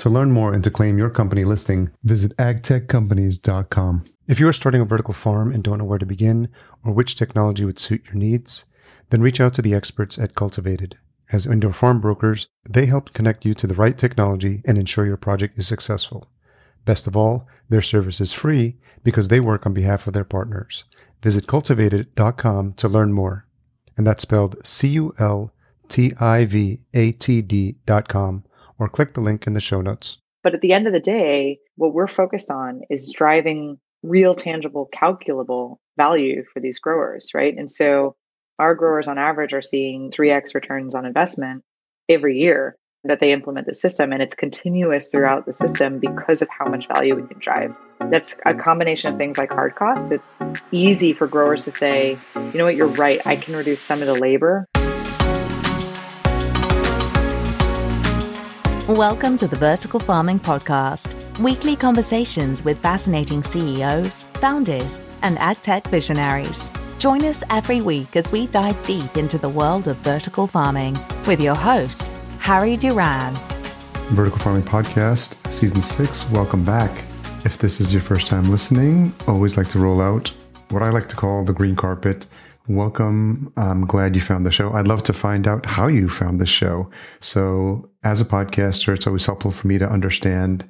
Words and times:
To 0.00 0.08
learn 0.08 0.32
more 0.32 0.54
and 0.54 0.64
to 0.64 0.70
claim 0.70 0.96
your 0.96 1.10
company 1.10 1.44
listing, 1.44 1.90
visit 2.02 2.34
agtechcompanies.com. 2.38 4.04
If 4.26 4.40
you 4.40 4.48
are 4.48 4.52
starting 4.54 4.80
a 4.80 4.86
vertical 4.86 5.12
farm 5.12 5.52
and 5.52 5.62
don't 5.62 5.76
know 5.76 5.84
where 5.84 5.98
to 5.98 6.06
begin 6.06 6.48
or 6.82 6.94
which 6.94 7.16
technology 7.16 7.66
would 7.66 7.78
suit 7.78 8.06
your 8.06 8.14
needs, 8.14 8.64
then 9.10 9.20
reach 9.20 9.42
out 9.42 9.52
to 9.54 9.62
the 9.62 9.74
experts 9.74 10.18
at 10.18 10.34
Cultivatd. 10.34 10.94
As 11.30 11.44
indoor 11.44 11.74
farm 11.74 12.00
brokers, 12.00 12.48
they 12.66 12.86
help 12.86 13.12
connect 13.12 13.44
you 13.44 13.52
to 13.52 13.66
the 13.66 13.74
right 13.74 13.98
technology 13.98 14.62
and 14.64 14.78
ensure 14.78 15.04
your 15.04 15.18
project 15.18 15.58
is 15.58 15.68
successful. 15.68 16.30
Best 16.86 17.06
of 17.06 17.14
all, 17.14 17.46
their 17.68 17.82
service 17.82 18.22
is 18.22 18.32
free 18.32 18.78
because 19.04 19.28
they 19.28 19.38
work 19.38 19.66
on 19.66 19.74
behalf 19.74 20.06
of 20.06 20.14
their 20.14 20.24
partners. 20.24 20.84
Visit 21.22 21.46
cultivatd.com 21.46 22.72
to 22.72 22.88
learn 22.88 23.12
more. 23.12 23.46
And 23.98 24.06
that's 24.06 24.22
spelled 24.22 24.66
C 24.66 24.88
U 24.88 25.12
L 25.18 25.52
T 25.88 26.14
I 26.18 26.46
V 26.46 26.80
A 26.94 27.12
T 27.12 27.42
D.com 27.42 28.44
or 28.80 28.88
click 28.88 29.14
the 29.14 29.20
link 29.20 29.46
in 29.46 29.52
the 29.52 29.60
show 29.60 29.80
notes. 29.80 30.18
But 30.42 30.54
at 30.54 30.62
the 30.62 30.72
end 30.72 30.86
of 30.86 30.92
the 30.92 31.00
day, 31.00 31.58
what 31.76 31.92
we're 31.92 32.08
focused 32.08 32.50
on 32.50 32.80
is 32.88 33.12
driving 33.14 33.78
real, 34.02 34.34
tangible, 34.34 34.88
calculable 34.90 35.78
value 35.98 36.44
for 36.52 36.60
these 36.60 36.78
growers, 36.78 37.30
right? 37.34 37.54
And 37.56 37.70
so 37.70 38.16
our 38.58 38.74
growers 38.74 39.06
on 39.06 39.18
average 39.18 39.52
are 39.52 39.62
seeing 39.62 40.10
3x 40.10 40.54
returns 40.54 40.94
on 40.94 41.04
investment 41.04 41.62
every 42.08 42.38
year 42.38 42.76
that 43.04 43.20
they 43.20 43.32
implement 43.32 43.66
the 43.66 43.74
system 43.74 44.12
and 44.12 44.20
it's 44.20 44.34
continuous 44.34 45.08
throughout 45.08 45.46
the 45.46 45.52
system 45.52 45.98
because 45.98 46.42
of 46.42 46.48
how 46.50 46.66
much 46.66 46.86
value 46.88 47.14
we 47.14 47.26
can 47.26 47.38
drive. 47.38 47.74
That's 48.10 48.38
a 48.44 48.54
combination 48.54 49.12
of 49.12 49.18
things 49.18 49.38
like 49.38 49.50
hard 49.50 49.74
costs. 49.74 50.10
It's 50.10 50.38
easy 50.70 51.14
for 51.14 51.26
growers 51.26 51.64
to 51.64 51.72
say, 51.72 52.18
you 52.34 52.52
know 52.54 52.64
what, 52.64 52.76
you're 52.76 52.88
right, 52.88 53.26
I 53.26 53.36
can 53.36 53.56
reduce 53.56 53.80
some 53.80 54.00
of 54.02 54.06
the 54.06 54.14
labor 54.14 54.66
Welcome 58.90 59.36
to 59.36 59.46
the 59.46 59.54
Vertical 59.54 60.00
Farming 60.00 60.40
Podcast, 60.40 61.38
weekly 61.38 61.76
conversations 61.76 62.64
with 62.64 62.80
fascinating 62.80 63.40
CEOs, 63.40 64.24
founders, 64.34 65.04
and 65.22 65.36
agtech 65.36 65.86
visionaries. 65.86 66.72
Join 66.98 67.24
us 67.24 67.44
every 67.50 67.82
week 67.82 68.16
as 68.16 68.32
we 68.32 68.48
dive 68.48 68.84
deep 68.84 69.16
into 69.16 69.38
the 69.38 69.48
world 69.48 69.86
of 69.86 69.96
vertical 69.98 70.48
farming 70.48 70.98
with 71.28 71.40
your 71.40 71.54
host, 71.54 72.08
Harry 72.40 72.76
Duran. 72.76 73.32
Vertical 74.08 74.40
Farming 74.40 74.64
Podcast, 74.64 75.36
Season 75.52 75.80
6, 75.80 76.28
welcome 76.30 76.64
back. 76.64 76.90
If 77.44 77.58
this 77.58 77.78
is 77.80 77.92
your 77.92 78.02
first 78.02 78.26
time 78.26 78.50
listening, 78.50 79.14
always 79.28 79.56
like 79.56 79.68
to 79.68 79.78
roll 79.78 80.00
out 80.00 80.32
what 80.70 80.82
I 80.82 80.90
like 80.90 81.08
to 81.10 81.16
call 81.16 81.44
the 81.44 81.52
green 81.52 81.76
carpet 81.76 82.26
Welcome. 82.68 83.52
I'm 83.56 83.86
glad 83.86 84.14
you 84.14 84.20
found 84.20 84.44
the 84.44 84.50
show. 84.50 84.72
I'd 84.72 84.86
love 84.86 85.02
to 85.04 85.12
find 85.12 85.48
out 85.48 85.66
how 85.66 85.86
you 85.86 86.08
found 86.08 86.40
the 86.40 86.46
show. 86.46 86.90
So, 87.20 87.90
as 88.04 88.20
a 88.20 88.24
podcaster, 88.24 88.94
it's 88.94 89.06
always 89.06 89.26
helpful 89.26 89.50
for 89.50 89.66
me 89.66 89.78
to 89.78 89.88
understand 89.88 90.64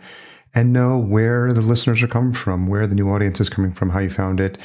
and 0.55 0.73
know 0.73 0.99
where 0.99 1.53
the 1.53 1.61
listeners 1.61 2.03
are 2.03 2.09
coming 2.09 2.33
from, 2.33 2.67
where 2.69 2.87
the 2.87 2.95
new 2.95 3.11
audience 3.11 3.41
is 3.41 3.49
coming 3.49 3.73
from, 3.73 3.91
how 3.91 3.99
you 3.99 4.11
found 4.11 4.41
it. 4.41 4.57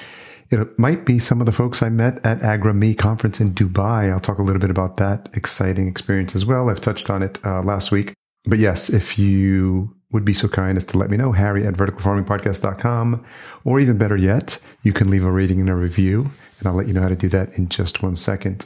It 0.52 0.78
might 0.78 1.06
be 1.06 1.20
some 1.20 1.40
of 1.40 1.46
the 1.46 1.52
folks 1.52 1.82
I 1.82 1.90
met 1.90 2.24
at 2.26 2.40
AgraME 2.42 2.98
conference 2.98 3.42
in 3.42 3.54
Dubai. 3.54 4.12
I'll 4.12 4.20
talk 4.20 4.38
a 4.38 4.44
little 4.44 4.62
bit 4.62 4.70
about 4.70 4.98
that 4.98 5.30
exciting 5.34 5.88
experience 5.88 6.36
as 6.36 6.46
well. 6.46 6.70
I've 6.70 6.82
touched 6.82 7.10
on 7.10 7.24
it 7.24 7.40
uh, 7.44 7.64
last 7.64 7.92
week. 7.92 8.14
But 8.46 8.60
yes, 8.60 8.90
if 8.90 9.18
you 9.18 9.96
would 10.12 10.24
be 10.24 10.34
so 10.34 10.48
kind 10.48 10.78
as 10.78 10.86
to 10.86 10.98
let 10.98 11.10
me 11.10 11.18
know, 11.18 11.32
Harry 11.32 11.66
at 11.66 11.74
verticalfarmingpodcast.com, 11.74 13.26
or 13.64 13.80
even 13.80 13.98
better 13.98 14.16
yet, 14.16 14.60
you 14.84 14.94
can 14.94 15.10
leave 15.10 15.26
a 15.26 15.32
rating 15.32 15.60
and 15.60 15.70
a 15.70 15.76
review 15.76 16.30
and 16.66 16.72
I'll 16.72 16.78
let 16.78 16.88
you 16.88 16.94
know 16.94 17.02
how 17.02 17.10
to 17.10 17.16
do 17.16 17.30
that 17.30 17.58
in 17.58 17.70
just 17.70 18.02
one 18.02 18.16
second. 18.16 18.66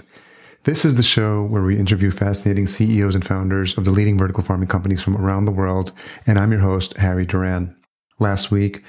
This 0.64 0.86
is 0.86 0.96
the 0.96 1.04
show 1.04 1.44
where 1.44 1.64
we 1.64 1.78
interview 1.78 2.12
fascinating 2.12 2.66
CEOs 2.66 3.14
and 3.14 3.26
founders 3.26 3.78
of 3.78 3.84
the 3.84 3.92
leading 3.92 4.18
vertical 4.18 4.44
farming 4.44 4.70
companies 4.70 5.02
from 5.02 5.18
around 5.18 5.46
the 5.46 5.52
world, 5.52 5.92
and 6.26 6.40
I'm 6.40 6.52
your 6.52 6.62
host, 6.62 6.96
Harry 6.98 7.26
Duran. 7.26 7.76
Last 8.18 8.52
week, 8.52 8.84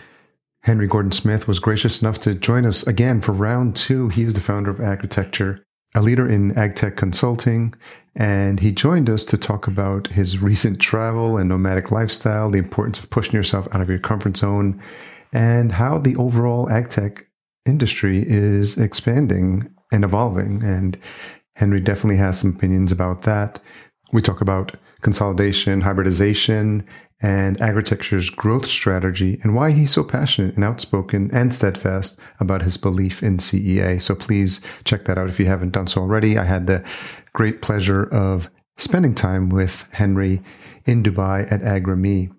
Henry 0.62 0.87
Gordon 0.87 1.12
Smith 1.12 1.49
was 1.49 1.59
gracious 1.59 2.03
enough 2.03 2.20
to 2.20 2.34
join 2.34 2.66
us 2.66 2.87
again 2.87 3.20
for 3.20 3.32
round 3.32 3.75
two. 3.75 4.09
He 4.10 4.22
is 4.22 4.34
the 4.34 4.41
founder 4.41 4.70
of 4.70 4.81
Agritecture, 4.81 5.65
a 5.94 6.03
leader 6.03 6.28
in 6.28 6.54
agtech 6.54 6.97
consulting, 6.97 7.75
and 8.15 8.60
he 8.60 8.70
joined 8.70 9.10
us 9.10 9.25
to 9.25 9.38
talk 9.38 9.66
about 9.66 10.09
his 10.09 10.38
recent 10.38 10.81
travel 10.81 11.37
and 11.37 11.49
nomadic 11.49 11.91
lifestyle, 11.91 12.50
the 12.50 12.59
importance 12.59 12.99
of 12.99 13.10
pushing 13.10 13.34
yourself 13.34 13.66
out 13.72 13.81
of 13.81 13.88
your 13.88 13.99
comfort 13.99 14.37
zone, 14.37 14.81
and 15.32 15.72
how 15.72 15.99
the 15.99 16.16
overall 16.16 16.66
agtech 16.66 17.25
industry 17.66 18.25
is 18.26 18.78
expanding 18.78 19.72
and 19.93 20.04
evolving. 20.04 20.62
And 20.62 20.98
Henry 21.54 21.81
definitely 21.81 22.16
has 22.16 22.41
some 22.41 22.54
opinions 22.54 22.93
about 22.93 23.22
that. 23.22 23.60
We 24.12 24.22
talk 24.22 24.41
about 24.41 24.76
consolidation, 25.03 25.81
hybridization, 25.81 26.87
and 27.22 27.59
Agritecture's 27.59 28.31
growth 28.31 28.66
strategy 28.66 29.38
and 29.43 29.54
why 29.54 29.72
he's 29.72 29.91
so 29.91 30.03
passionate 30.03 30.54
and 30.54 30.65
outspoken 30.65 31.31
and 31.32 31.54
steadfast 31.54 32.19
about 32.38 32.62
his 32.62 32.76
belief 32.76 33.22
in 33.22 33.37
CEA. 33.37 34.00
So 34.00 34.15
please 34.15 34.60
check 34.84 35.04
that 35.04 35.19
out 35.19 35.28
if 35.28 35.38
you 35.38 35.47
haven't 35.47 35.72
done 35.72 35.87
so 35.87 36.00
already. 36.00 36.38
I 36.38 36.44
had 36.44 36.66
the 36.66 36.82
great 37.34 37.60
pleasure 37.60 38.04
of 38.04 38.50
spending 38.78 39.15
time 39.15 39.50
with 39.50 39.87
Henry 39.93 40.43
in 40.87 41.03
Dubai 41.03 41.50
at 41.53 41.60
AgraME. 41.60 42.31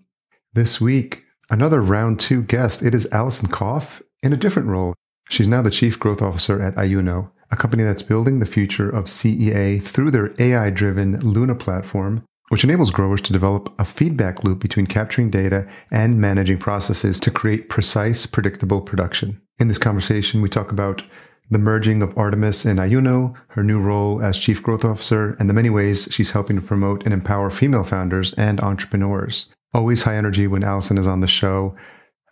This 0.53 0.81
week, 0.81 1.25
another 1.51 1.79
round 1.79 2.19
two 2.19 2.41
guest. 2.41 2.81
It 2.81 2.95
is 2.95 3.07
Allison 3.11 3.49
Kopf 3.49 4.01
in 4.23 4.33
a 4.33 4.37
different 4.37 4.67
role. 4.67 4.95
She's 5.29 5.47
now 5.47 5.61
the 5.61 5.71
Chief 5.71 5.99
Growth 5.99 6.21
Officer 6.21 6.61
at 6.61 6.75
iUNU, 6.75 7.29
a 7.51 7.55
company 7.55 7.83
that's 7.83 8.01
building 8.01 8.39
the 8.39 8.45
future 8.45 8.89
of 8.89 9.05
CEA 9.05 9.81
through 9.81 10.11
their 10.11 10.33
AI 10.39 10.69
driven 10.69 11.19
Luna 11.19 11.55
platform, 11.55 12.23
which 12.49 12.63
enables 12.63 12.91
growers 12.91 13.21
to 13.21 13.33
develop 13.33 13.73
a 13.79 13.85
feedback 13.85 14.43
loop 14.43 14.59
between 14.59 14.85
capturing 14.85 15.29
data 15.29 15.67
and 15.89 16.19
managing 16.19 16.57
processes 16.57 17.19
to 17.21 17.31
create 17.31 17.69
precise, 17.69 18.25
predictable 18.25 18.81
production. 18.81 19.41
In 19.59 19.69
this 19.69 19.77
conversation, 19.77 20.41
we 20.41 20.49
talk 20.49 20.71
about 20.71 21.03
the 21.49 21.59
merging 21.59 22.01
of 22.01 22.17
Artemis 22.17 22.65
and 22.65 22.79
iUNU, 22.79 23.35
her 23.49 23.63
new 23.63 23.79
role 23.79 24.21
as 24.21 24.39
Chief 24.39 24.63
Growth 24.63 24.85
Officer, 24.85 25.35
and 25.39 25.49
the 25.49 25.53
many 25.53 25.69
ways 25.69 26.07
she's 26.11 26.31
helping 26.31 26.55
to 26.55 26.61
promote 26.61 27.03
and 27.03 27.13
empower 27.13 27.49
female 27.49 27.83
founders 27.83 28.33
and 28.33 28.61
entrepreneurs. 28.61 29.47
Always 29.73 30.03
high 30.03 30.15
energy 30.15 30.47
when 30.47 30.63
Allison 30.63 30.97
is 30.97 31.07
on 31.07 31.19
the 31.19 31.27
show. 31.27 31.75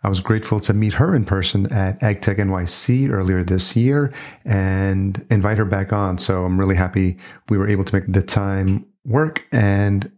I 0.02 0.08
was 0.08 0.20
grateful 0.20 0.60
to 0.60 0.72
meet 0.72 0.94
her 0.94 1.14
in 1.14 1.26
person 1.26 1.70
at 1.72 2.00
AgTech 2.00 2.38
NYC 2.38 3.10
earlier 3.10 3.44
this 3.44 3.76
year 3.76 4.12
and 4.44 5.24
invite 5.30 5.58
her 5.58 5.66
back 5.66 5.92
on. 5.92 6.16
So 6.16 6.44
I'm 6.44 6.58
really 6.58 6.76
happy 6.76 7.18
we 7.50 7.58
were 7.58 7.68
able 7.68 7.84
to 7.84 7.94
make 7.94 8.10
the 8.10 8.22
time 8.22 8.86
work 9.04 9.44
and 9.52 10.10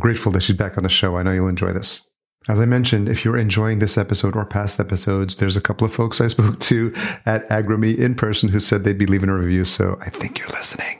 grateful 0.00 0.32
that 0.32 0.42
she's 0.42 0.56
back 0.56 0.76
on 0.76 0.82
the 0.82 0.88
show. 0.88 1.16
I 1.16 1.22
know 1.22 1.32
you'll 1.32 1.48
enjoy 1.48 1.72
this. 1.72 2.02
As 2.48 2.60
I 2.60 2.64
mentioned, 2.64 3.08
if 3.08 3.24
you're 3.24 3.36
enjoying 3.36 3.78
this 3.78 3.98
episode 3.98 4.34
or 4.34 4.44
past 4.44 4.80
episodes, 4.80 5.36
there's 5.36 5.56
a 5.56 5.60
couple 5.60 5.84
of 5.84 5.92
folks 5.92 6.20
I 6.20 6.28
spoke 6.28 6.58
to 6.60 6.92
at 7.26 7.46
AgraME 7.48 7.96
in 7.96 8.14
person 8.14 8.48
who 8.48 8.58
said 8.58 8.84
they'd 8.84 8.98
be 8.98 9.06
leaving 9.06 9.28
a 9.28 9.34
review. 9.34 9.64
So 9.64 9.98
I 10.00 10.10
think 10.10 10.38
you're 10.38 10.48
listening. 10.48 10.98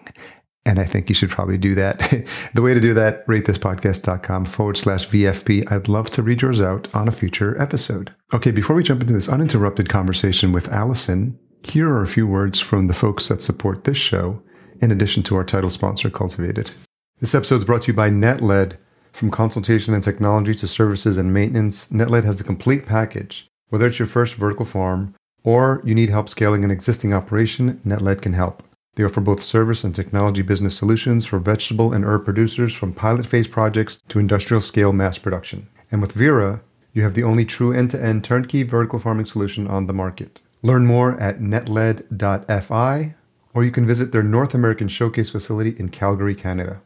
And 0.69 0.79
I 0.79 0.85
think 0.85 1.09
you 1.09 1.15
should 1.15 1.31
probably 1.31 1.57
do 1.57 1.75
that. 1.77 1.99
the 2.55 2.61
way 2.61 2.75
to 2.75 2.81
do 2.81 2.93
that, 2.93 3.27
ratethispodcast.com 3.27 4.45
forward 4.45 4.77
slash 4.77 5.09
VFP. 5.09 5.73
I'd 5.73 5.89
love 5.89 6.11
to 6.11 6.23
read 6.23 6.43
yours 6.43 6.61
out 6.61 6.95
on 6.95 7.09
a 7.09 7.11
future 7.11 7.59
episode. 7.61 8.15
Okay, 8.35 8.51
before 8.51 8.77
we 8.77 8.83
jump 8.83 9.01
into 9.01 9.15
this 9.15 9.31
uninterrupted 9.31 9.89
conversation 9.89 10.53
with 10.53 10.69
Allison, 10.69 11.39
here 11.63 11.89
are 11.89 12.03
a 12.03 12.07
few 12.07 12.27
words 12.27 12.61
from 12.61 12.87
the 12.87 12.93
folks 12.93 13.29
that 13.29 13.41
support 13.41 13.85
this 13.85 13.97
show, 13.97 14.43
in 14.83 14.91
addition 14.91 15.23
to 15.23 15.37
our 15.37 15.43
title 15.43 15.71
sponsor, 15.71 16.11
Cultivatd. 16.11 16.71
This 17.19 17.35
episode 17.35 17.57
is 17.57 17.65
brought 17.65 17.83
to 17.83 17.93
you 17.93 17.97
by 17.97 18.11
NetLed. 18.11 18.77
From 19.15 19.31
consultation 19.31 19.95
and 19.95 20.05
technology 20.05 20.55
to 20.57 20.67
services 20.67 21.17
and 21.17 21.33
maintenance, 21.33 21.87
NetLed 21.87 22.25
has 22.25 22.37
the 22.37 22.45
complete 22.45 22.85
package. 22.85 23.49
Whether 23.71 23.87
it's 23.87 23.99
your 23.99 24.07
first 24.07 24.35
vertical 24.35 24.67
farm 24.67 25.15
or 25.45 25.81
you 25.83 25.95
need 25.95 26.11
help 26.11 26.29
scaling 26.29 26.63
an 26.63 26.71
existing 26.71 27.15
operation, 27.15 27.81
NetLed 27.87 28.21
can 28.21 28.35
help. 28.35 28.63
They 28.99 29.05
offer 29.05 29.21
both 29.21 29.45
service 29.45 29.85
and 29.85 29.95
technology 29.95 30.43
business 30.43 30.77
solutions 30.77 31.25
for 31.25 31.39
vegetable 31.39 31.93
and 31.93 32.05
herb 32.05 32.25
producers 32.25 32.75
from 32.75 32.93
pilot 32.93 33.27
phase 33.27 33.47
projects 33.47 34.01
to 34.09 34.19
industrial 34.19 34.61
scale 34.61 34.93
mass 34.93 35.19
production. 35.19 35.69
And 35.93 36.01
with 36.01 36.11
Vera, 36.11 36.63
you 36.95 37.05
have 37.05 37.15
the 37.15 37.23
only 37.23 37.45
true 37.45 37.73
end 37.73 37.93
to 37.93 38.05
end 38.05 38.25
turnkey 38.25 38.65
vertical 38.65 38.99
farming 38.99 39.27
solution 39.27 39.69
on 39.69 39.87
the 39.87 39.93
market. 39.93 40.41
Learn 40.63 40.85
more 40.85 41.17
at 41.21 41.41
netled.fi, 41.41 43.15
or 43.55 43.65
you 43.65 43.71
can 43.71 43.87
visit 43.87 44.11
their 44.11 44.25
North 44.25 44.53
American 44.53 44.89
showcase 44.89 45.31
facility 45.31 45.77
in 45.79 45.91
Calgary, 45.91 46.35
Canada. 46.35 46.81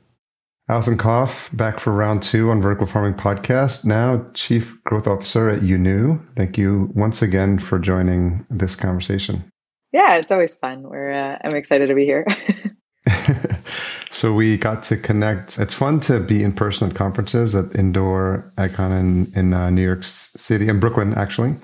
Allison 0.68 0.98
Kopf, 0.98 1.56
back 1.56 1.80
for 1.80 1.94
round 1.94 2.22
two 2.22 2.50
on 2.50 2.60
Vertical 2.60 2.86
Farming 2.86 3.14
Podcast, 3.14 3.86
now 3.86 4.26
Chief 4.34 4.84
Growth 4.84 5.06
Officer 5.06 5.48
at 5.48 5.62
iUNU. 5.62 6.28
Thank 6.36 6.58
you 6.58 6.90
once 6.94 7.22
again 7.22 7.58
for 7.58 7.78
joining 7.78 8.44
this 8.50 8.76
conversation. 8.76 9.50
Yeah, 9.92 10.16
it's 10.16 10.32
always 10.32 10.54
fun. 10.54 10.82
We're 10.82 11.12
uh, 11.12 11.38
I'm 11.42 11.54
excited 11.54 11.88
to 11.88 11.94
be 11.94 12.04
here. 12.04 12.26
so 14.10 14.32
we 14.32 14.56
got 14.56 14.84
to 14.84 14.96
connect. 14.96 15.58
It's 15.58 15.74
fun 15.74 16.00
to 16.00 16.20
be 16.20 16.42
in 16.42 16.52
person 16.52 16.90
at 16.90 16.96
conferences 16.96 17.54
at 17.54 17.74
Indoor 17.74 18.50
Icon 18.56 18.92
in, 18.92 19.32
in 19.34 19.54
uh, 19.54 19.70
New 19.70 19.82
York 19.82 20.04
City 20.04 20.68
and 20.68 20.80
Brooklyn. 20.80 21.12
Actually, 21.14 21.56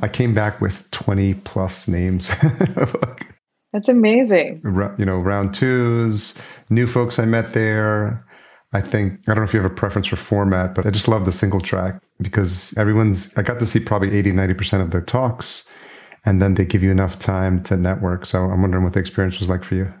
I 0.00 0.08
came 0.08 0.34
back 0.34 0.60
with 0.60 0.88
20 0.92 1.34
plus 1.34 1.88
names. 1.88 2.30
That's 3.72 3.88
amazing. 3.88 4.60
You 4.64 5.04
know, 5.04 5.18
round 5.18 5.52
twos, 5.52 6.34
new 6.70 6.86
folks 6.86 7.18
I 7.18 7.24
met 7.24 7.54
there 7.54 8.24
I 8.74 8.80
think, 8.80 9.20
I 9.28 9.34
don't 9.34 9.36
know 9.36 9.42
if 9.44 9.54
you 9.54 9.62
have 9.62 9.70
a 9.70 9.74
preference 9.74 10.08
for 10.08 10.16
format, 10.16 10.74
but 10.74 10.84
I 10.84 10.90
just 10.90 11.06
love 11.06 11.26
the 11.26 11.32
single 11.32 11.60
track 11.60 12.02
because 12.20 12.74
everyone's, 12.76 13.32
I 13.36 13.42
got 13.42 13.60
to 13.60 13.66
see 13.66 13.78
probably 13.78 14.10
80, 14.10 14.32
90% 14.32 14.82
of 14.82 14.90
their 14.90 15.00
talks 15.00 15.68
and 16.24 16.40
then 16.40 16.54
they 16.54 16.64
give 16.64 16.82
you 16.82 16.90
enough 16.90 17.18
time 17.18 17.62
to 17.64 17.76
network. 17.76 18.26
So 18.26 18.44
I'm 18.44 18.62
wondering 18.62 18.84
what 18.84 18.94
the 18.94 19.00
experience 19.00 19.38
was 19.38 19.48
like 19.48 19.64
for 19.64 19.74
you. 19.74 19.92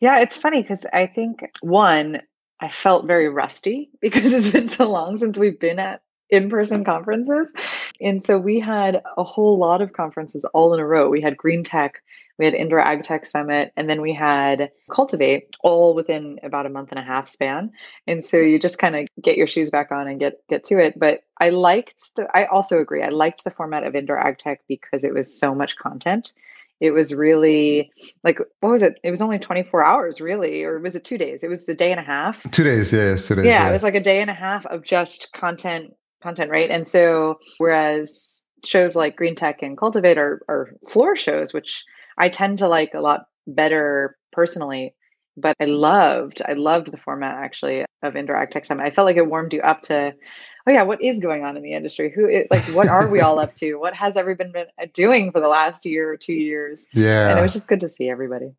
Yeah, 0.00 0.20
it's 0.20 0.36
funny 0.36 0.62
because 0.62 0.86
I 0.92 1.06
think 1.06 1.50
one, 1.60 2.20
I 2.60 2.68
felt 2.68 3.06
very 3.06 3.28
rusty 3.28 3.90
because 4.00 4.32
it's 4.32 4.50
been 4.50 4.68
so 4.68 4.90
long 4.90 5.18
since 5.18 5.38
we've 5.38 5.58
been 5.58 5.78
at 5.78 6.02
in 6.28 6.50
person 6.50 6.84
conferences. 6.84 7.52
And 8.00 8.22
so 8.22 8.36
we 8.36 8.58
had 8.58 9.00
a 9.16 9.22
whole 9.22 9.58
lot 9.58 9.80
of 9.80 9.92
conferences 9.92 10.44
all 10.52 10.74
in 10.74 10.80
a 10.80 10.86
row. 10.86 11.08
We 11.08 11.20
had 11.20 11.36
Green 11.36 11.62
Tech, 11.62 12.02
we 12.38 12.44
had 12.44 12.54
Indoor 12.54 12.82
AgTech 12.82 13.26
Summit, 13.26 13.72
and 13.76 13.88
then 13.88 14.00
we 14.00 14.12
had 14.12 14.70
Cultivate 14.90 15.56
all 15.62 15.94
within 15.94 16.38
about 16.42 16.66
a 16.66 16.70
month 16.70 16.90
and 16.90 16.98
a 16.98 17.02
half 17.02 17.28
span. 17.28 17.72
And 18.06 18.24
so 18.24 18.36
you 18.36 18.58
just 18.58 18.78
kind 18.78 18.96
of 18.96 19.08
get 19.22 19.36
your 19.36 19.46
shoes 19.46 19.70
back 19.70 19.90
on 19.90 20.06
and 20.06 20.20
get 20.20 20.46
get 20.48 20.64
to 20.64 20.78
it. 20.78 20.98
But 20.98 21.20
I 21.40 21.50
liked 21.50 22.14
the 22.16 22.26
I 22.34 22.44
also 22.46 22.78
agree. 22.78 23.02
I 23.02 23.08
liked 23.08 23.44
the 23.44 23.50
format 23.50 23.84
of 23.84 23.94
Indoor 23.94 24.22
AgTech 24.22 24.58
because 24.68 25.04
it 25.04 25.14
was 25.14 25.38
so 25.38 25.54
much 25.54 25.76
content. 25.76 26.32
It 26.78 26.90
was 26.90 27.14
really 27.14 27.90
like 28.22 28.38
what 28.60 28.70
was 28.70 28.82
it? 28.82 29.00
It 29.02 29.10
was 29.10 29.22
only 29.22 29.38
24 29.38 29.84
hours, 29.84 30.20
really, 30.20 30.62
or 30.62 30.78
was 30.78 30.94
it 30.94 31.04
two 31.04 31.16
days? 31.16 31.42
It 31.42 31.48
was 31.48 31.66
a 31.68 31.74
day 31.74 31.90
and 31.90 32.00
a 32.00 32.04
half. 32.04 32.42
Two 32.50 32.64
days, 32.64 32.92
yes, 32.92 33.26
two 33.26 33.34
days. 33.34 33.46
Yeah, 33.46 33.64
yeah, 33.64 33.70
it 33.70 33.72
was 33.72 33.82
like 33.82 33.94
a 33.94 34.02
day 34.02 34.20
and 34.20 34.30
a 34.30 34.34
half 34.34 34.66
of 34.66 34.82
just 34.82 35.32
content, 35.32 35.94
content, 36.22 36.50
right? 36.50 36.70
And 36.70 36.86
so 36.86 37.38
whereas 37.56 38.42
shows 38.64 38.94
like 38.94 39.16
Green 39.16 39.34
Tech 39.34 39.62
and 39.62 39.78
Cultivate 39.78 40.18
are, 40.18 40.42
are 40.48 40.70
floor 40.86 41.16
shows, 41.16 41.54
which 41.54 41.84
I 42.18 42.28
tend 42.28 42.58
to 42.58 42.68
like 42.68 42.94
a 42.94 43.00
lot 43.00 43.26
better 43.46 44.16
personally. 44.32 44.94
But 45.38 45.56
I 45.60 45.66
loved, 45.66 46.40
I 46.42 46.54
loved 46.54 46.90
the 46.90 46.96
format 46.96 47.36
actually 47.36 47.84
of 48.02 48.16
Ag 48.16 48.50
Tech. 48.50 48.70
I 48.70 48.90
felt 48.90 49.04
like 49.04 49.16
it 49.16 49.28
warmed 49.28 49.52
you 49.52 49.60
up 49.60 49.82
to, 49.82 50.14
oh 50.66 50.72
yeah, 50.72 50.82
what 50.82 51.02
is 51.02 51.20
going 51.20 51.44
on 51.44 51.56
in 51.56 51.62
the 51.62 51.72
industry? 51.72 52.10
Who, 52.14 52.44
like, 52.50 52.64
what 52.74 52.88
are 52.88 53.06
we 53.06 53.20
all 53.20 53.38
up 53.38 53.52
to? 53.54 53.74
What 53.74 53.94
has 53.94 54.16
everyone 54.16 54.52
been 54.52 54.66
uh, 54.80 54.86
doing 54.94 55.32
for 55.32 55.40
the 55.40 55.48
last 55.48 55.84
year 55.84 56.10
or 56.10 56.16
two 56.16 56.32
years? 56.32 56.86
Yeah, 56.92 57.28
and 57.28 57.38
it 57.38 57.42
was 57.42 57.52
just 57.52 57.68
good 57.68 57.80
to 57.80 57.88
see 57.88 58.08
everybody. 58.08 58.52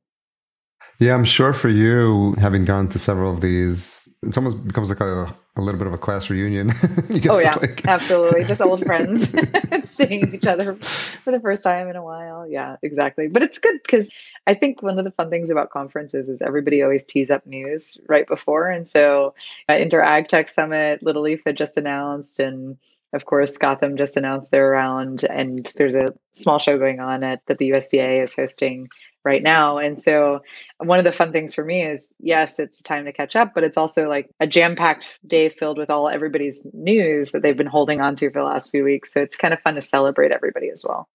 Yeah, 0.99 1.13
I'm 1.13 1.25
sure 1.25 1.53
for 1.53 1.69
you, 1.69 2.33
having 2.39 2.65
gone 2.65 2.89
to 2.89 2.99
several 2.99 3.31
of 3.31 3.41
these, 3.41 4.09
it 4.23 4.35
almost 4.35 4.65
becomes 4.65 4.89
like 4.89 4.99
a, 4.99 5.35
a 5.55 5.61
little 5.61 5.77
bit 5.77 5.85
of 5.85 5.93
a 5.93 5.97
class 5.97 6.29
reunion. 6.29 6.73
oh 7.29 7.39
yeah, 7.39 7.55
like... 7.55 7.85
absolutely, 7.87 8.43
just 8.45 8.61
old 8.61 8.83
friends 8.85 9.31
seeing 9.97 10.33
each 10.33 10.45
other 10.45 10.75
for 11.23 11.31
the 11.31 11.39
first 11.39 11.63
time 11.63 11.89
in 11.89 11.95
a 11.95 12.03
while. 12.03 12.47
Yeah, 12.47 12.77
exactly. 12.81 13.27
But 13.27 13.43
it's 13.43 13.57
good 13.57 13.79
because 13.83 14.09
I 14.45 14.53
think 14.53 14.81
one 14.81 14.97
of 14.97 15.05
the 15.05 15.11
fun 15.11 15.29
things 15.29 15.49
about 15.49 15.71
conferences 15.71 16.29
is 16.29 16.41
everybody 16.41 16.81
always 16.81 17.03
tees 17.03 17.29
up 17.29 17.45
news 17.45 17.97
right 18.07 18.27
before, 18.27 18.69
and 18.69 18.87
so 18.87 19.33
uh, 19.69 19.73
Indoor 19.73 20.01
Ag 20.01 20.27
Tech 20.27 20.49
Summit, 20.49 21.03
Little 21.03 21.23
Leaf 21.23 21.41
had 21.45 21.57
just 21.57 21.77
announced, 21.77 22.39
and 22.39 22.77
of 23.13 23.25
course 23.25 23.57
Gotham 23.57 23.97
just 23.97 24.17
announced 24.17 24.51
their 24.51 24.69
round, 24.69 25.23
and 25.23 25.71
there's 25.75 25.95
a 25.95 26.13
small 26.33 26.59
show 26.59 26.77
going 26.77 26.99
on 26.99 27.23
at 27.23 27.41
that 27.47 27.57
the 27.57 27.71
USDA 27.71 28.23
is 28.23 28.35
hosting 28.35 28.89
right 29.27 29.43
now. 29.43 29.77
And 29.77 30.01
so 30.01 30.39
one 30.77 30.99
of 30.99 31.05
the 31.05 31.11
fun 31.11 31.33
things 31.33 31.53
for 31.53 31.65
me 31.65 31.83
is 31.83 32.15
yes, 32.19 32.59
it's 32.59 32.81
time 32.81 33.03
to 33.03 33.11
catch 33.11 33.35
up, 33.35 33.53
but 33.53 33.65
it's 33.65 33.77
also 33.77 34.07
like 34.07 34.29
a 34.39 34.47
jam-packed 34.47 35.19
day 35.27 35.49
filled 35.49 35.77
with 35.77 35.89
all 35.89 36.09
everybody's 36.09 36.65
news 36.73 37.33
that 37.33 37.41
they've 37.41 37.57
been 37.57 37.67
holding 37.67 37.99
on 37.99 38.15
to 38.15 38.31
for 38.31 38.39
the 38.39 38.45
last 38.45 38.71
few 38.71 38.85
weeks. 38.85 39.13
So 39.13 39.21
it's 39.21 39.35
kind 39.35 39.53
of 39.53 39.59
fun 39.59 39.75
to 39.75 39.81
celebrate 39.81 40.31
everybody 40.31 40.69
as 40.69 40.85
well. 40.87 41.09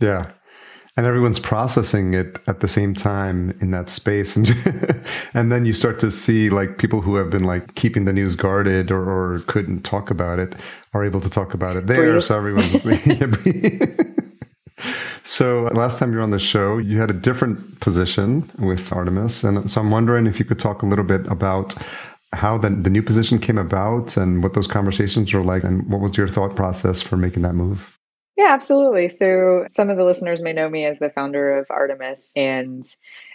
Yeah. 0.00 0.32
And 0.96 1.06
everyone's 1.06 1.38
processing 1.38 2.14
it 2.14 2.38
at 2.48 2.60
the 2.60 2.68
same 2.68 2.94
time 2.94 3.56
in 3.60 3.70
that 3.70 3.90
space. 3.90 4.34
And 4.34 4.50
and 5.34 5.52
then 5.52 5.66
you 5.66 5.72
start 5.72 6.00
to 6.00 6.10
see 6.10 6.50
like 6.50 6.78
people 6.78 7.02
who 7.02 7.14
have 7.14 7.30
been 7.30 7.44
like 7.44 7.76
keeping 7.76 8.06
the 8.06 8.12
news 8.12 8.34
guarded 8.34 8.90
or, 8.90 9.08
or 9.08 9.40
couldn't 9.40 9.82
talk 9.82 10.10
about 10.10 10.40
it 10.40 10.56
are 10.94 11.04
able 11.04 11.20
to 11.20 11.30
talk 11.30 11.54
about 11.54 11.76
it 11.76 11.86
there. 11.86 12.20
So 12.20 12.36
everyone's 12.36 12.82
So 15.26 15.64
last 15.72 15.98
time 15.98 16.12
you 16.12 16.18
were 16.18 16.22
on 16.22 16.30
the 16.30 16.38
show, 16.38 16.78
you 16.78 17.00
had 17.00 17.10
a 17.10 17.14
different 17.14 17.80
position 17.80 18.48
with 18.60 18.92
Artemis. 18.92 19.42
And 19.42 19.68
so 19.68 19.80
I'm 19.80 19.90
wondering 19.90 20.28
if 20.28 20.38
you 20.38 20.44
could 20.44 20.60
talk 20.60 20.82
a 20.82 20.86
little 20.86 21.04
bit 21.04 21.26
about 21.26 21.74
how 22.32 22.56
the, 22.56 22.70
the 22.70 22.90
new 22.90 23.02
position 23.02 23.40
came 23.40 23.58
about 23.58 24.16
and 24.16 24.42
what 24.42 24.54
those 24.54 24.68
conversations 24.68 25.34
were 25.34 25.42
like 25.42 25.64
and 25.64 25.90
what 25.90 26.00
was 26.00 26.16
your 26.16 26.28
thought 26.28 26.54
process 26.54 27.02
for 27.02 27.16
making 27.16 27.42
that 27.42 27.54
move? 27.54 27.98
Yeah, 28.36 28.52
absolutely. 28.52 29.08
So 29.08 29.64
some 29.66 29.90
of 29.90 29.96
the 29.96 30.04
listeners 30.04 30.42
may 30.42 30.52
know 30.52 30.68
me 30.68 30.84
as 30.84 31.00
the 31.00 31.10
founder 31.10 31.58
of 31.58 31.66
Artemis 31.70 32.30
and 32.36 32.86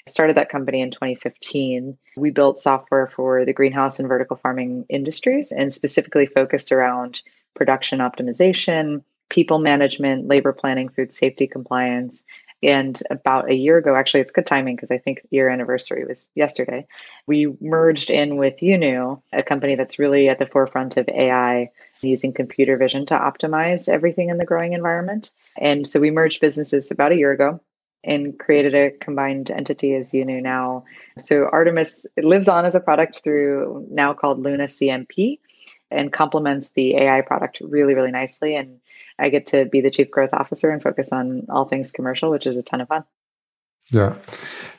started 0.07 0.37
that 0.37 0.49
company 0.49 0.79
in 0.79 0.91
2015. 0.91 1.97
We 2.15 2.29
built 2.29 2.59
software 2.59 3.11
for 3.13 3.43
the 3.43 3.53
greenhouse 3.53 3.99
and 3.99 4.07
vertical 4.07 4.37
farming 4.37 4.85
industries 4.89 5.51
and 5.51 5.73
specifically 5.73 6.25
focused 6.25 6.71
around 6.71 7.21
production 7.53 7.99
optimization, 7.99 9.03
people 9.31 9.59
management, 9.59 10.27
labor 10.27 10.51
planning, 10.51 10.89
food 10.89 11.11
safety 11.13 11.47
compliance. 11.47 12.23
And 12.61 13.01
about 13.09 13.49
a 13.49 13.55
year 13.55 13.77
ago, 13.77 13.95
actually, 13.95 14.19
it's 14.19 14.31
good 14.31 14.45
timing 14.45 14.75
because 14.75 14.91
I 14.91 14.99
think 14.99 15.21
year 15.31 15.49
anniversary 15.49 16.05
was 16.05 16.29
yesterday. 16.35 16.85
We 17.25 17.55
merged 17.59 18.11
in 18.11 18.35
with 18.35 18.57
iUNU, 18.57 19.19
a 19.33 19.41
company 19.41 19.73
that's 19.75 19.97
really 19.97 20.29
at 20.29 20.37
the 20.37 20.45
forefront 20.45 20.97
of 20.97 21.09
AI 21.09 21.71
using 22.01 22.33
computer 22.33 22.77
vision 22.77 23.05
to 23.07 23.15
optimize 23.15 23.89
everything 23.89 24.29
in 24.29 24.37
the 24.37 24.45
growing 24.45 24.73
environment. 24.73 25.31
And 25.57 25.87
so 25.87 25.99
we 25.99 26.11
merged 26.11 26.41
businesses 26.41 26.91
about 26.91 27.13
a 27.13 27.17
year 27.17 27.31
ago 27.31 27.61
and 28.03 28.37
created 28.37 28.75
a 28.75 28.91
combined 28.91 29.49
entity 29.49 29.95
as 29.95 30.11
iUNU 30.11 30.41
now. 30.41 30.83
So 31.17 31.47
Artemis 31.51 32.05
lives 32.17 32.49
on 32.49 32.65
as 32.65 32.75
a 32.75 32.79
product 32.79 33.23
through 33.23 33.87
now 33.89 34.13
called 34.13 34.43
Luna 34.43 34.65
CMP 34.65 35.39
and 35.89 36.11
complements 36.11 36.71
the 36.71 36.95
AI 36.95 37.21
product 37.21 37.61
really, 37.61 37.93
really 37.93 38.11
nicely. 38.11 38.55
And 38.55 38.79
I 39.19 39.29
get 39.29 39.45
to 39.47 39.65
be 39.65 39.81
the 39.81 39.91
chief 39.91 40.11
growth 40.11 40.33
officer 40.33 40.69
and 40.69 40.81
focus 40.81 41.11
on 41.11 41.45
all 41.49 41.65
things 41.65 41.91
commercial, 41.91 42.31
which 42.31 42.47
is 42.47 42.57
a 42.57 42.63
ton 42.63 42.81
of 42.81 42.87
fun. 42.87 43.03
Yeah. 43.91 44.15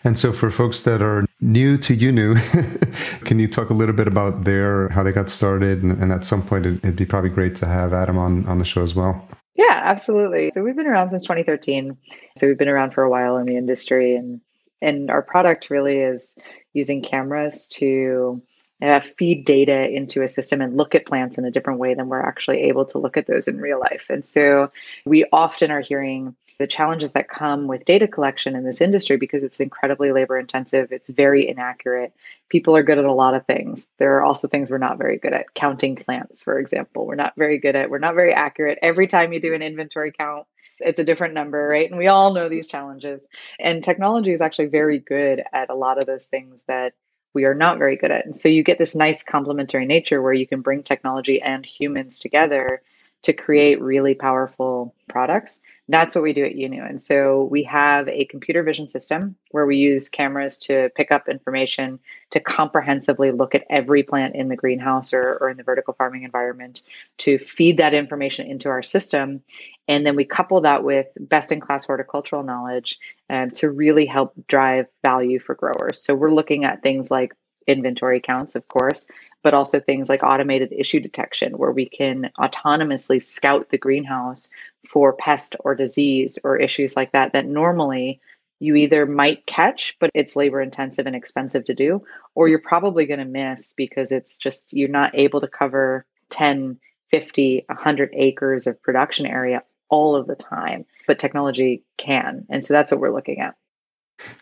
And 0.05 0.19
so 0.19 0.33
for 0.33 0.51
folks 0.51 0.83
that 0.83 1.03
are 1.03 1.27
new 1.41 1.77
to 1.79 1.97
iUNU, 1.97 3.25
can 3.25 3.39
you 3.39 3.47
talk 3.47 3.71
a 3.71 3.75
little 3.75 3.95
bit 3.95 4.09
about 4.09 4.45
their 4.45 4.89
how 4.89 5.03
they 5.03 5.12
got 5.12 5.29
started? 5.29 5.83
And, 5.83 5.93
and 6.03 6.12
at 6.12 6.25
some 6.25 6.43
point, 6.43 6.67
it'd 6.67 6.97
be 6.97 7.05
probably 7.05 7.31
great 7.31 7.55
to 7.57 7.67
have 7.67 7.93
Adam 7.93 8.19
on, 8.19 8.47
on 8.47 8.59
the 8.59 8.65
show 8.65 8.83
as 8.83 8.95
well. 8.95 9.29
Yeah, 9.55 9.81
absolutely. 9.85 10.51
So 10.55 10.62
we've 10.62 10.77
been 10.77 10.87
around 10.87 11.11
since 11.11 11.23
2013. 11.25 11.97
So 12.39 12.49
we've 12.49 12.59
been 12.59 12.69
around 12.69 12.95
for 12.95 13.03
a 13.03 13.11
while 13.11 13.37
in 13.37 13.47
the 13.47 13.57
industry 13.57 14.17
and 14.17 14.41
and 14.81 15.11
our 15.11 15.23
product 15.23 15.71
really 15.71 15.99
is 15.99 16.35
using 16.73 17.03
cameras 17.03 17.69
to 17.69 18.43
uh, 18.83 19.01
feed 19.01 19.45
data 19.45 19.89
into 19.89 20.23
a 20.23 20.29
system 20.29 20.61
and 20.61 20.77
look 20.77 20.95
at 20.95 21.07
plants 21.07 21.39
in 21.39 21.45
a 21.45 21.51
different 21.51 21.79
way 21.79 21.95
than 21.95 22.09
we're 22.09 22.21
actually 22.21 22.62
able 22.62 22.85
to 22.85 22.99
look 22.99 23.17
at 23.17 23.27
those 23.27 23.47
in 23.47 23.61
real 23.61 23.79
life. 23.79 24.07
And 24.11 24.27
so 24.27 24.73
we 25.05 25.25
often 25.33 25.71
are 25.71 25.81
hearing 25.81 26.35
the 26.59 26.67
challenges 26.67 27.12
that 27.12 27.29
come 27.29 27.67
with 27.69 27.85
data 27.85 28.09
collection 28.09 28.57
in 28.57 28.65
this 28.65 28.81
industry 28.81 29.17
because 29.17 29.43
it's 29.43 29.61
incredibly 29.61 30.12
labor 30.12 30.39
intensive, 30.39 30.93
it's 30.93 31.09
very 31.09 31.49
inaccurate. 31.49 32.12
People 32.49 32.77
are 32.77 32.83
good 32.83 32.99
at 32.99 33.05
a 33.05 33.12
lot 33.12 33.35
of 33.35 33.47
things. 33.47 33.89
There 33.99 34.17
are 34.17 34.25
also 34.25 34.49
things 34.49 34.71
we're 34.71 34.79
not 34.79 34.99
very 34.99 35.17
good 35.17 35.33
at. 35.33 35.55
Counting 35.55 35.97
plants, 35.97 36.43
for 36.43 36.59
example, 36.59 37.07
we're 37.07 37.15
not 37.15 37.35
very 37.37 37.59
good 37.59 37.77
at. 37.77 37.89
We're 37.89 37.99
not 37.99 38.15
very 38.15 38.35
accurate. 38.35 38.79
Every 38.83 39.07
time 39.07 39.33
you 39.33 39.41
do 39.41 39.55
an 39.55 39.62
inventory 39.62 40.12
count, 40.12 40.47
it's 40.81 41.01
a 41.01 41.05
different 41.05 41.35
number, 41.35 41.69
right? 41.69 41.89
And 41.89 41.99
we 41.99 42.09
all 42.09 42.33
know 42.33 42.49
these 42.49 42.67
challenges. 42.67 43.27
And 43.61 43.83
technology 43.83 44.33
is 44.33 44.41
actually 44.41 44.67
very 44.67 44.99
good 44.99 45.43
at 45.53 45.71
a 45.71 45.75
lot 45.75 45.99
of 45.99 46.07
those 46.07 46.27
things 46.27 46.65
that 46.65 46.95
we 47.35 47.45
are 47.45 47.55
not 47.55 47.79
very 47.79 47.97
good 47.97 48.11
at. 48.11 48.25
And 48.25 48.37
so 48.37 48.49
you 48.49 48.62
get 48.62 48.79
this 48.79 48.95
nice 48.95 49.23
complementary 49.23 49.87
nature 49.87 50.21
where 50.21 50.33
you 50.33 50.47
can 50.47 50.61
bring 50.61 50.83
technology 50.83 51.41
and 51.41 51.65
humans 51.65 52.21
together 52.21 52.83
to 53.23 53.33
create 53.33 53.81
really 53.81 54.15
powerful 54.15 54.95
products 55.09 55.61
That's 55.93 56.15
what 56.15 56.25
we 56.25 56.33
do 56.33 56.43
at 56.43 56.55
iUNU. 56.55 56.89
And 56.89 56.99
so 56.99 57.45
we 57.51 57.63
have 57.65 58.09
a 58.09 58.25
computer 58.25 58.63
vision 58.63 58.89
system 58.89 59.37
where 59.51 59.67
we 59.67 59.77
use 59.77 60.09
cameras 60.09 60.57
to 60.61 60.89
pick 60.97 61.13
up 61.13 61.29
information 61.29 61.99
to 62.31 62.41
comprehensively 62.41 63.31
look 63.31 63.55
at 63.55 63.67
every 63.69 64.03
plant 64.03 64.35
in 64.35 64.49
the 64.49 64.57
greenhouse 64.57 65.13
or, 65.13 65.37
or 65.39 65.51
in 65.51 65.59
the 65.59 65.63
vertical 65.63 65.93
farming 65.93 66.23
environment 66.23 66.81
to 67.19 67.39
feed 67.39 67.77
that 67.77 67.93
information 67.93 68.47
into 68.47 68.71
our 68.71 68.83
system. 68.83 69.43
And 69.87 70.07
then 70.07 70.17
we 70.17 70.25
couple 70.25 70.63
that 70.63 70.83
with 70.83 71.09
best 71.21 71.53
in 71.53 71.61
class 71.61 71.85
horticultural 71.85 72.43
knowledge 72.43 72.99
um, 73.29 73.51
to 73.51 73.71
really 73.71 74.07
help 74.07 74.33
drive 74.49 74.87
value 75.03 75.41
for 75.41 75.55
growers. 75.55 76.03
So 76.03 76.15
we're 76.15 76.33
looking 76.33 76.65
at 76.65 76.83
things 76.83 77.11
like 77.11 77.35
inventory 77.67 78.21
counts, 78.21 78.55
of 78.55 78.67
course, 78.69 79.07
but 79.43 79.55
also 79.55 79.79
things 79.79 80.09
like 80.09 80.23
automated 80.23 80.73
issue 80.73 81.01
detection, 81.01 81.59
where 81.59 81.73
we 81.73 81.87
can 81.87 82.31
autonomously 82.39 83.23
scout 83.23 83.69
the 83.71 83.79
greenhouse 83.79 84.51
for 84.87 85.12
pest 85.12 85.57
or 85.61 85.75
disease 85.75 86.39
or 86.45 86.57
issues 86.57 86.97
like 86.97 87.12
that, 87.12 87.33
that 87.33 87.47
normally 87.47 88.21
you 88.62 88.77
either 88.77 89.07
might 89.07 89.45
catch, 89.47 89.97
but 89.99 90.11
it's 90.15 90.37
labor 90.37 90.61
intensive 90.61 91.07
and 91.07 91.17
expensive 91.17 91.65
to 91.65 91.75
do, 91.75 92.05
or 92.37 92.49
you're 92.49 92.61
probably 92.61 93.07
going 93.07 93.19
to 93.19 93.25
miss 93.25 93.73
because 93.77 94.12
it's 94.12 94.39
just 94.39 94.73
you're 94.73 94.89
not 94.89 95.15
able 95.15 95.41
to 95.41 95.49
cover 95.49 96.07
10, 96.31 96.79
50, 97.11 97.65
100 97.67 98.11
acres 98.15 98.67
of 98.69 98.81
production 98.83 99.27
area 99.27 99.62
all 99.89 100.15
of 100.15 100.29
the 100.29 100.37
time, 100.37 100.85
but 101.09 101.19
technology 101.19 101.83
can. 101.99 102.47
And 102.49 102.65
so 102.65 102.73
that's 102.73 102.93
what 102.93 103.01
we're 103.01 103.15
looking 103.15 103.41
at. 103.41 103.55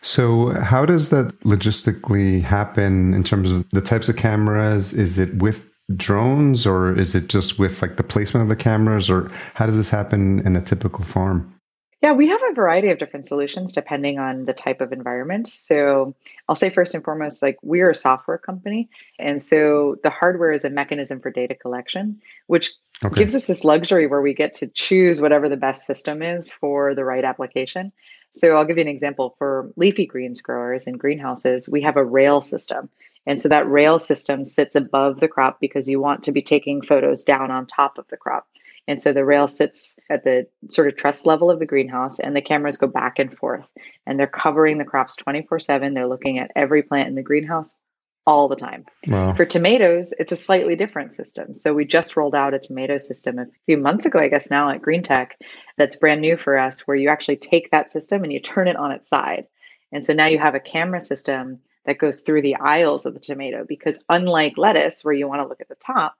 So, 0.03 0.51
how 0.61 0.85
does 0.85 1.09
that 1.09 1.39
logistically 1.39 2.43
happen 2.43 3.15
in 3.15 3.23
terms 3.23 3.51
of 3.51 3.67
the 3.71 3.81
types 3.81 4.09
of 4.09 4.15
cameras? 4.15 4.93
Is 4.93 5.17
it 5.17 5.41
with 5.41 5.70
drones 5.97 6.65
or 6.65 6.97
is 6.97 7.15
it 7.15 7.27
just 7.27 7.59
with 7.59 7.81
like 7.81 7.97
the 7.97 8.03
placement 8.03 8.43
of 8.43 8.49
the 8.49 8.61
cameras 8.61 9.09
or 9.09 9.31
how 9.53 9.65
does 9.65 9.77
this 9.77 9.89
happen 9.89 10.45
in 10.45 10.55
a 10.55 10.61
typical 10.61 11.03
farm? 11.03 11.53
Yeah, 12.01 12.13
we 12.13 12.27
have 12.29 12.41
a 12.49 12.53
variety 12.55 12.89
of 12.89 12.97
different 12.97 13.27
solutions 13.27 13.73
depending 13.73 14.17
on 14.17 14.45
the 14.45 14.53
type 14.53 14.81
of 14.81 14.91
environment. 14.91 15.47
So 15.47 16.15
I'll 16.49 16.55
say 16.55 16.69
first 16.69 16.95
and 16.95 17.03
foremost, 17.03 17.43
like 17.43 17.57
we're 17.61 17.91
a 17.91 17.95
software 17.95 18.39
company. 18.39 18.89
And 19.19 19.39
so 19.39 19.97
the 20.01 20.09
hardware 20.09 20.51
is 20.51 20.65
a 20.65 20.71
mechanism 20.71 21.19
for 21.19 21.29
data 21.29 21.53
collection, 21.53 22.19
which 22.47 22.71
okay. 23.05 23.19
gives 23.19 23.35
us 23.35 23.45
this 23.45 23.63
luxury 23.63 24.07
where 24.07 24.21
we 24.21 24.33
get 24.33 24.53
to 24.53 24.67
choose 24.67 25.21
whatever 25.21 25.47
the 25.47 25.57
best 25.57 25.85
system 25.85 26.23
is 26.23 26.49
for 26.49 26.95
the 26.95 27.05
right 27.05 27.23
application. 27.23 27.91
So 28.33 28.55
I'll 28.55 28.65
give 28.65 28.77
you 28.77 28.83
an 28.83 28.87
example 28.87 29.35
for 29.37 29.71
leafy 29.75 30.07
greens 30.07 30.41
growers 30.41 30.87
in 30.87 30.97
greenhouses, 30.97 31.69
we 31.69 31.81
have 31.81 31.97
a 31.97 32.05
rail 32.05 32.41
system. 32.41 32.89
And 33.27 33.39
so 33.39 33.49
that 33.49 33.69
rail 33.69 33.99
system 33.99 34.45
sits 34.45 34.75
above 34.75 35.19
the 35.19 35.27
crop 35.27 35.59
because 35.59 35.87
you 35.87 35.99
want 35.99 36.23
to 36.23 36.31
be 36.31 36.41
taking 36.41 36.81
photos 36.81 37.23
down 37.23 37.51
on 37.51 37.67
top 37.67 37.97
of 37.97 38.07
the 38.07 38.17
crop. 38.17 38.47
And 38.87 38.99
so 38.99 39.13
the 39.13 39.23
rail 39.23 39.47
sits 39.47 39.97
at 40.09 40.23
the 40.23 40.47
sort 40.69 40.87
of 40.87 40.95
truss 40.95 41.25
level 41.25 41.51
of 41.51 41.59
the 41.59 41.67
greenhouse, 41.67 42.19
and 42.19 42.35
the 42.35 42.41
cameras 42.41 42.77
go 42.77 42.87
back 42.87 43.19
and 43.19 43.35
forth. 43.37 43.69
And 44.07 44.19
they're 44.19 44.27
covering 44.27 44.79
the 44.79 44.85
crops 44.85 45.15
24 45.15 45.59
7. 45.59 45.93
They're 45.93 46.07
looking 46.07 46.39
at 46.39 46.51
every 46.55 46.81
plant 46.81 47.07
in 47.09 47.15
the 47.15 47.21
greenhouse 47.21 47.79
all 48.25 48.47
the 48.47 48.55
time. 48.55 48.85
Wow. 49.07 49.33
For 49.33 49.45
tomatoes, 49.45 50.13
it's 50.19 50.31
a 50.31 50.37
slightly 50.37 50.75
different 50.75 51.13
system. 51.13 51.55
So 51.55 51.73
we 51.73 51.85
just 51.85 52.15
rolled 52.15 52.35
out 52.35 52.53
a 52.53 52.59
tomato 52.59 52.97
system 52.97 53.39
a 53.39 53.47
few 53.65 53.77
months 53.77 54.05
ago, 54.05 54.19
I 54.19 54.27
guess 54.27 54.51
now 54.51 54.69
at 54.69 54.81
Green 54.81 55.01
Tech, 55.01 55.37
that's 55.77 55.95
brand 55.95 56.21
new 56.21 56.37
for 56.37 56.57
us, 56.57 56.81
where 56.81 56.97
you 56.97 57.09
actually 57.09 57.37
take 57.37 57.71
that 57.71 57.91
system 57.91 58.23
and 58.23 58.31
you 58.31 58.39
turn 58.39 58.67
it 58.67 58.75
on 58.75 58.91
its 58.91 59.09
side. 59.09 59.45
And 59.91 60.05
so 60.05 60.13
now 60.13 60.27
you 60.27 60.37
have 60.37 60.55
a 60.55 60.59
camera 60.59 61.01
system 61.01 61.59
that 61.85 61.97
goes 61.97 62.21
through 62.21 62.41
the 62.41 62.55
aisles 62.55 63.05
of 63.05 63.13
the 63.13 63.19
tomato 63.19 63.65
because 63.67 64.03
unlike 64.09 64.57
lettuce, 64.57 65.03
where 65.03 65.13
you 65.13 65.27
want 65.27 65.41
to 65.41 65.47
look 65.47 65.61
at 65.61 65.69
the 65.69 65.75
top, 65.75 66.15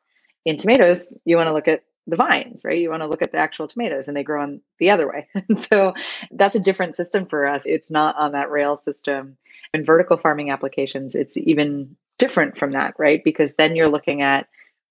in 0.46 0.58
tomatoes, 0.58 1.18
you 1.25 1.36
want 1.36 1.48
to 1.48 1.53
look 1.53 1.68
at 1.68 1.84
the 2.08 2.15
vines, 2.15 2.65
right? 2.65 2.80
You 2.80 2.89
want 2.89 3.03
to 3.03 3.08
look 3.08 3.22
at 3.22 3.32
the 3.32 3.38
actual 3.38 3.68
tomatoes 3.68 4.08
and 4.08 4.18
they 4.18 4.24
grow 4.24 4.41
on 4.41 4.62
the 4.80 4.89
other 4.89 5.08
way. 5.08 5.27
so 5.56 5.94
that's 6.32 6.56
a 6.56 6.60
different 6.60 6.96
system 6.96 7.25
for 7.25 7.46
us. 7.46 7.63
It's 7.65 7.91
not 7.91 8.15
on 8.15 8.32
that 8.32 8.50
rail 8.50 8.75
system. 8.75 9.38
In 9.74 9.86
vertical 9.86 10.18
farming 10.18 10.50
applications, 10.50 11.15
it's 11.15 11.38
even 11.38 11.96
different 12.18 12.58
from 12.58 12.72
that, 12.72 12.96
right? 12.98 13.24
Because 13.24 13.53
then 13.56 13.75
you're 13.75 13.88
looking 13.88 14.22
at 14.22 14.48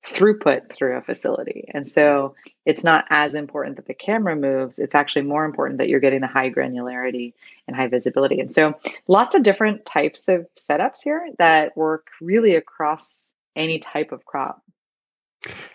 throughput 0.06 0.72
through 0.72 0.96
a 0.96 1.02
facility. 1.02 1.68
And 1.74 1.86
so 1.86 2.34
it's 2.64 2.84
not 2.84 3.06
as 3.10 3.34
important 3.34 3.76
that 3.76 3.86
the 3.86 3.94
camera 3.94 4.34
moves, 4.34 4.78
it's 4.78 4.94
actually 4.94 5.22
more 5.22 5.44
important 5.44 5.78
that 5.78 5.88
you're 5.88 6.00
getting 6.00 6.20
the 6.20 6.26
high 6.26 6.50
granularity 6.50 7.34
and 7.66 7.76
high 7.76 7.88
visibility. 7.88 8.40
And 8.40 8.50
so 8.50 8.74
lots 9.08 9.34
of 9.34 9.42
different 9.42 9.84
types 9.84 10.28
of 10.28 10.46
setups 10.56 11.02
here 11.02 11.28
that 11.38 11.76
work 11.76 12.08
really 12.20 12.54
across 12.54 13.34
any 13.56 13.78
type 13.78 14.12
of 14.12 14.24
crop. 14.24 14.62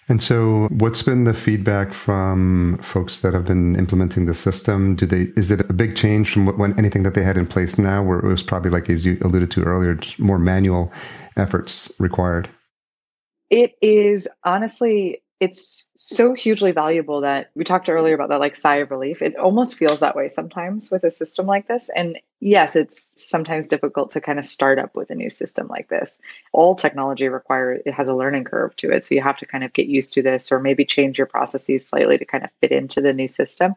And 0.07 0.21
so 0.21 0.67
what's 0.69 1.01
been 1.01 1.23
the 1.23 1.33
feedback 1.33 1.91
from 1.93 2.77
folks 2.83 3.21
that 3.21 3.33
have 3.33 3.45
been 3.45 3.75
implementing 3.75 4.25
the 4.25 4.35
system? 4.35 4.95
Do 4.95 5.07
they 5.07 5.31
is 5.35 5.49
it 5.49 5.61
a 5.61 5.73
big 5.73 5.95
change 5.95 6.31
from 6.31 6.45
what, 6.45 6.57
when 6.57 6.77
anything 6.77 7.01
that 7.03 7.15
they 7.15 7.23
had 7.23 7.37
in 7.37 7.47
place 7.47 7.79
now 7.79 8.03
where 8.03 8.19
it 8.19 8.25
was 8.25 8.43
probably 8.43 8.69
like 8.69 8.89
as 8.89 9.05
you 9.05 9.17
alluded 9.21 9.49
to 9.51 9.63
earlier, 9.63 9.99
more 10.19 10.37
manual 10.37 10.93
efforts 11.35 11.91
required? 11.99 12.47
It 13.49 13.75
is 13.81 14.27
honestly, 14.43 15.21
it's 15.39 15.89
so 15.97 16.33
hugely 16.33 16.71
valuable 16.71 17.21
that 17.21 17.51
we 17.55 17.63
talked 17.63 17.89
earlier 17.89 18.15
about 18.15 18.29
that 18.29 18.39
like 18.39 18.55
sigh 18.55 18.77
of 18.77 18.89
relief. 18.89 19.21
It 19.21 19.35
almost 19.35 19.75
feels 19.75 19.99
that 19.99 20.15
way 20.15 20.29
sometimes 20.29 20.89
with 20.89 21.03
a 21.03 21.11
system 21.11 21.45
like 21.45 21.67
this. 21.67 21.89
And 21.95 22.17
yes, 22.39 22.75
it's 22.75 23.11
sometimes 23.17 23.67
difficult 23.67 24.11
to 24.11 24.21
kind 24.21 24.39
of 24.39 24.45
start 24.45 24.79
up 24.79 24.95
with 24.95 25.09
a 25.09 25.15
new 25.15 25.29
system 25.29 25.67
like 25.67 25.89
this. 25.89 26.19
All 26.53 26.73
technology 26.73 27.27
requires 27.27 27.81
it 27.85 27.93
has 27.93 28.07
a 28.07 28.15
learning 28.15 28.45
curve 28.45 28.75
to 28.77 28.91
it. 28.91 29.03
So 29.03 29.13
you 29.13 29.21
have 29.21 29.37
to 29.37 29.45
kind 29.45 29.63
of 29.63 29.73
get 29.73 29.87
used 29.87 30.13
to 30.13 30.21
this 30.21 30.51
or 30.51 30.59
maybe 30.59 30.85
change 30.85 31.17
your 31.17 31.27
processes 31.27 31.85
slightly 31.85 32.17
to 32.17 32.25
kind 32.25 32.43
of 32.43 32.49
fit 32.61 32.71
into 32.71 33.01
the 33.01 33.13
new 33.13 33.27
system. 33.27 33.75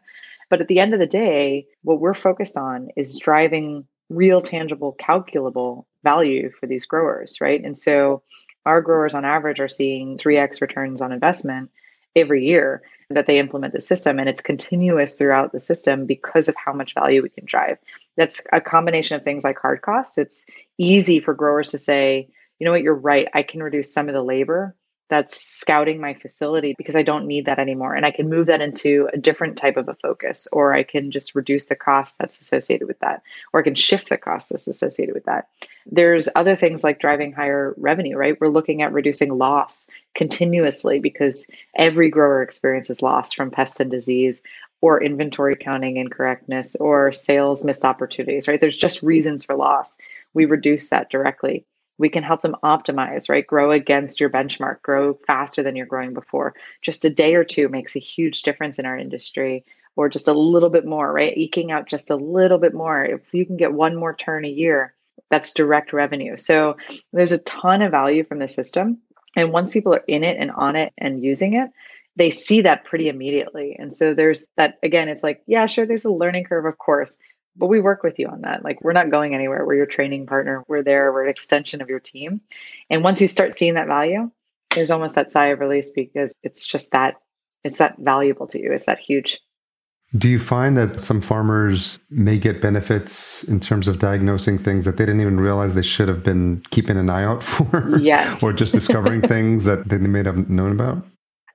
But 0.49 0.61
at 0.61 0.67
the 0.67 0.79
end 0.79 0.93
of 0.93 0.99
the 0.99 1.07
day, 1.07 1.67
what 1.83 1.99
we're 1.99 2.13
focused 2.13 2.57
on 2.57 2.89
is 2.95 3.19
driving 3.19 3.85
real, 4.09 4.41
tangible, 4.41 4.93
calculable 4.93 5.87
value 6.03 6.51
for 6.59 6.65
these 6.65 6.85
growers, 6.85 7.39
right? 7.39 7.63
And 7.63 7.77
so 7.77 8.23
our 8.69 8.81
growers 8.81 9.15
on 9.15 9.25
average 9.25 9.59
are 9.59 9.67
seeing 9.67 10.17
3x 10.17 10.61
returns 10.61 11.01
on 11.01 11.11
investment 11.11 11.71
every 12.15 12.45
year 12.45 12.83
that 13.09 13.25
they 13.25 13.39
implement 13.39 13.73
the 13.73 13.81
system 13.81 14.19
and 14.19 14.29
it's 14.29 14.41
continuous 14.41 15.15
throughout 15.15 15.51
the 15.51 15.59
system 15.59 16.05
because 16.05 16.47
of 16.47 16.55
how 16.55 16.71
much 16.71 16.93
value 16.93 17.23
we 17.23 17.29
can 17.29 17.45
drive. 17.45 17.79
That's 18.15 18.41
a 18.53 18.61
combination 18.61 19.15
of 19.15 19.23
things 19.23 19.43
like 19.43 19.57
hard 19.57 19.81
costs. 19.81 20.19
It's 20.19 20.45
easy 20.77 21.19
for 21.19 21.33
growers 21.33 21.71
to 21.71 21.79
say 21.79 22.29
you 22.59 22.65
know 22.65 22.71
what? 22.71 22.81
You're 22.81 22.93
right. 22.93 23.27
I 23.33 23.43
can 23.43 23.63
reduce 23.63 23.93
some 23.93 24.09
of 24.09 24.13
the 24.13 24.21
labor 24.21 24.75
that's 25.09 25.41
scouting 25.41 25.99
my 25.99 26.13
facility 26.13 26.75
because 26.77 26.95
I 26.95 27.01
don't 27.01 27.25
need 27.25 27.45
that 27.45 27.59
anymore. 27.59 27.95
And 27.95 28.05
I 28.05 28.11
can 28.11 28.29
move 28.29 28.45
that 28.45 28.61
into 28.61 29.09
a 29.11 29.17
different 29.17 29.57
type 29.57 29.75
of 29.75 29.89
a 29.89 29.95
focus, 29.95 30.47
or 30.51 30.73
I 30.73 30.83
can 30.83 31.09
just 31.09 31.33
reduce 31.33 31.65
the 31.65 31.75
cost 31.75 32.19
that's 32.19 32.39
associated 32.39 32.87
with 32.87 32.99
that, 32.99 33.23
or 33.51 33.59
I 33.59 33.63
can 33.63 33.75
shift 33.75 34.09
the 34.09 34.17
cost 34.17 34.49
that's 34.49 34.67
associated 34.67 35.15
with 35.15 35.25
that. 35.25 35.47
There's 35.87 36.29
other 36.35 36.55
things 36.55 36.83
like 36.83 36.99
driving 36.99 37.33
higher 37.33 37.73
revenue, 37.77 38.15
right? 38.15 38.39
We're 38.39 38.49
looking 38.49 38.83
at 38.83 38.93
reducing 38.93 39.35
loss 39.35 39.89
continuously 40.13 40.99
because 40.99 41.47
every 41.75 42.09
grower 42.09 42.43
experiences 42.43 43.01
loss 43.01 43.33
from 43.33 43.49
pest 43.49 43.79
and 43.79 43.89
disease 43.89 44.43
or 44.81 45.03
inventory 45.03 45.55
counting 45.55 45.97
incorrectness 45.97 46.75
or 46.75 47.11
sales 47.11 47.63
missed 47.63 47.83
opportunities, 47.83 48.47
right? 48.47 48.61
There's 48.61 48.77
just 48.77 49.01
reasons 49.01 49.43
for 49.43 49.55
loss. 49.55 49.97
We 50.35 50.45
reduce 50.45 50.89
that 50.89 51.09
directly 51.09 51.65
we 51.99 52.09
can 52.09 52.23
help 52.23 52.41
them 52.41 52.55
optimize, 52.63 53.29
right? 53.29 53.45
Grow 53.45 53.71
against 53.71 54.19
your 54.19 54.29
benchmark, 54.29 54.81
grow 54.81 55.19
faster 55.27 55.61
than 55.61 55.75
you're 55.75 55.85
growing 55.85 56.13
before. 56.13 56.55
Just 56.81 57.05
a 57.05 57.09
day 57.09 57.35
or 57.35 57.43
two 57.43 57.69
makes 57.69 57.95
a 57.95 57.99
huge 57.99 58.41
difference 58.41 58.79
in 58.79 58.87
our 58.87 58.97
industry, 58.97 59.65
or 59.95 60.09
just 60.09 60.29
a 60.29 60.33
little 60.33 60.69
bit 60.69 60.85
more, 60.85 61.11
right? 61.11 61.37
Eking 61.37 61.71
out 61.71 61.87
just 61.87 62.09
a 62.09 62.15
little 62.15 62.57
bit 62.57 62.73
more. 62.73 63.03
If 63.03 63.33
you 63.33 63.45
can 63.45 63.57
get 63.57 63.73
one 63.73 63.95
more 63.95 64.15
turn 64.15 64.45
a 64.45 64.49
year, 64.49 64.95
that's 65.29 65.53
direct 65.53 65.91
revenue. 65.93 66.37
So 66.37 66.77
there's 67.11 67.33
a 67.33 67.39
ton 67.39 67.81
of 67.81 67.91
value 67.91 68.23
from 68.23 68.39
the 68.39 68.47
system. 68.47 68.99
And 69.35 69.51
once 69.51 69.71
people 69.71 69.93
are 69.93 70.03
in 70.07 70.23
it 70.23 70.37
and 70.39 70.51
on 70.51 70.75
it 70.75 70.93
and 70.97 71.21
using 71.21 71.53
it, 71.53 71.69
they 72.15 72.29
see 72.29 72.61
that 72.61 72.85
pretty 72.85 73.09
immediately. 73.09 73.75
And 73.77 73.93
so 73.93 74.13
there's 74.13 74.47
that 74.55 74.79
again, 74.83 75.09
it's 75.09 75.23
like, 75.23 75.41
yeah, 75.47 75.65
sure, 75.65 75.85
there's 75.85 76.05
a 76.05 76.11
learning 76.11 76.45
curve, 76.45 76.65
of 76.65 76.77
course, 76.77 77.19
but 77.59 77.67
we 77.67 77.81
work 77.81 78.01
with 78.01 78.17
you 78.17 78.27
on 78.27 78.41
that. 78.41 78.63
Like 78.63 78.81
we're 78.81 78.93
not 78.93 79.11
going 79.11 79.35
anywhere. 79.35 79.65
We're 79.65 79.75
your 79.75 79.85
training 79.85 80.25
partner. 80.25 80.63
We're 80.67 80.81
there. 80.81 81.11
We're 81.11 81.25
an 81.25 81.29
extension 81.29 81.81
of 81.81 81.89
your 81.89 81.99
team. 81.99 82.41
And 82.89 83.03
once 83.03 83.19
you 83.19 83.27
start 83.27 83.53
seeing 83.53 83.73
that 83.75 83.87
value, 83.87 84.31
there's 84.73 84.89
almost 84.89 85.15
that 85.15 85.31
sigh 85.31 85.47
of 85.47 85.59
release 85.59 85.91
because 85.91 86.33
it's 86.41 86.65
just 86.65 86.91
that 86.91 87.15
it's 87.63 87.77
that 87.77 87.95
valuable 87.99 88.47
to 88.47 88.61
you. 88.61 88.71
It's 88.71 88.85
that 88.85 88.99
huge. 88.99 89.39
Do 90.17 90.27
you 90.27 90.39
find 90.39 90.75
that 90.77 91.01
some 91.01 91.21
farmers 91.21 91.99
may 92.09 92.39
get 92.39 92.61
benefits 92.61 93.43
in 93.43 93.59
terms 93.59 93.87
of 93.87 93.99
diagnosing 93.99 94.57
things 94.57 94.85
that 94.85 94.97
they 94.97 95.05
didn't 95.05 95.21
even 95.21 95.39
realize 95.39 95.75
they 95.75 95.83
should 95.83 96.07
have 96.07 96.23
been 96.23 96.63
keeping 96.71 96.97
an 96.97 97.09
eye 97.09 97.23
out 97.23 97.43
for? 97.43 97.99
Yes. 97.99 98.41
or 98.41 98.53
just 98.53 98.73
discovering 98.73 99.21
things 99.27 99.65
that 99.65 99.89
they 99.89 99.97
may 99.97 100.23
have 100.23 100.49
known 100.49 100.71
about? 100.71 101.05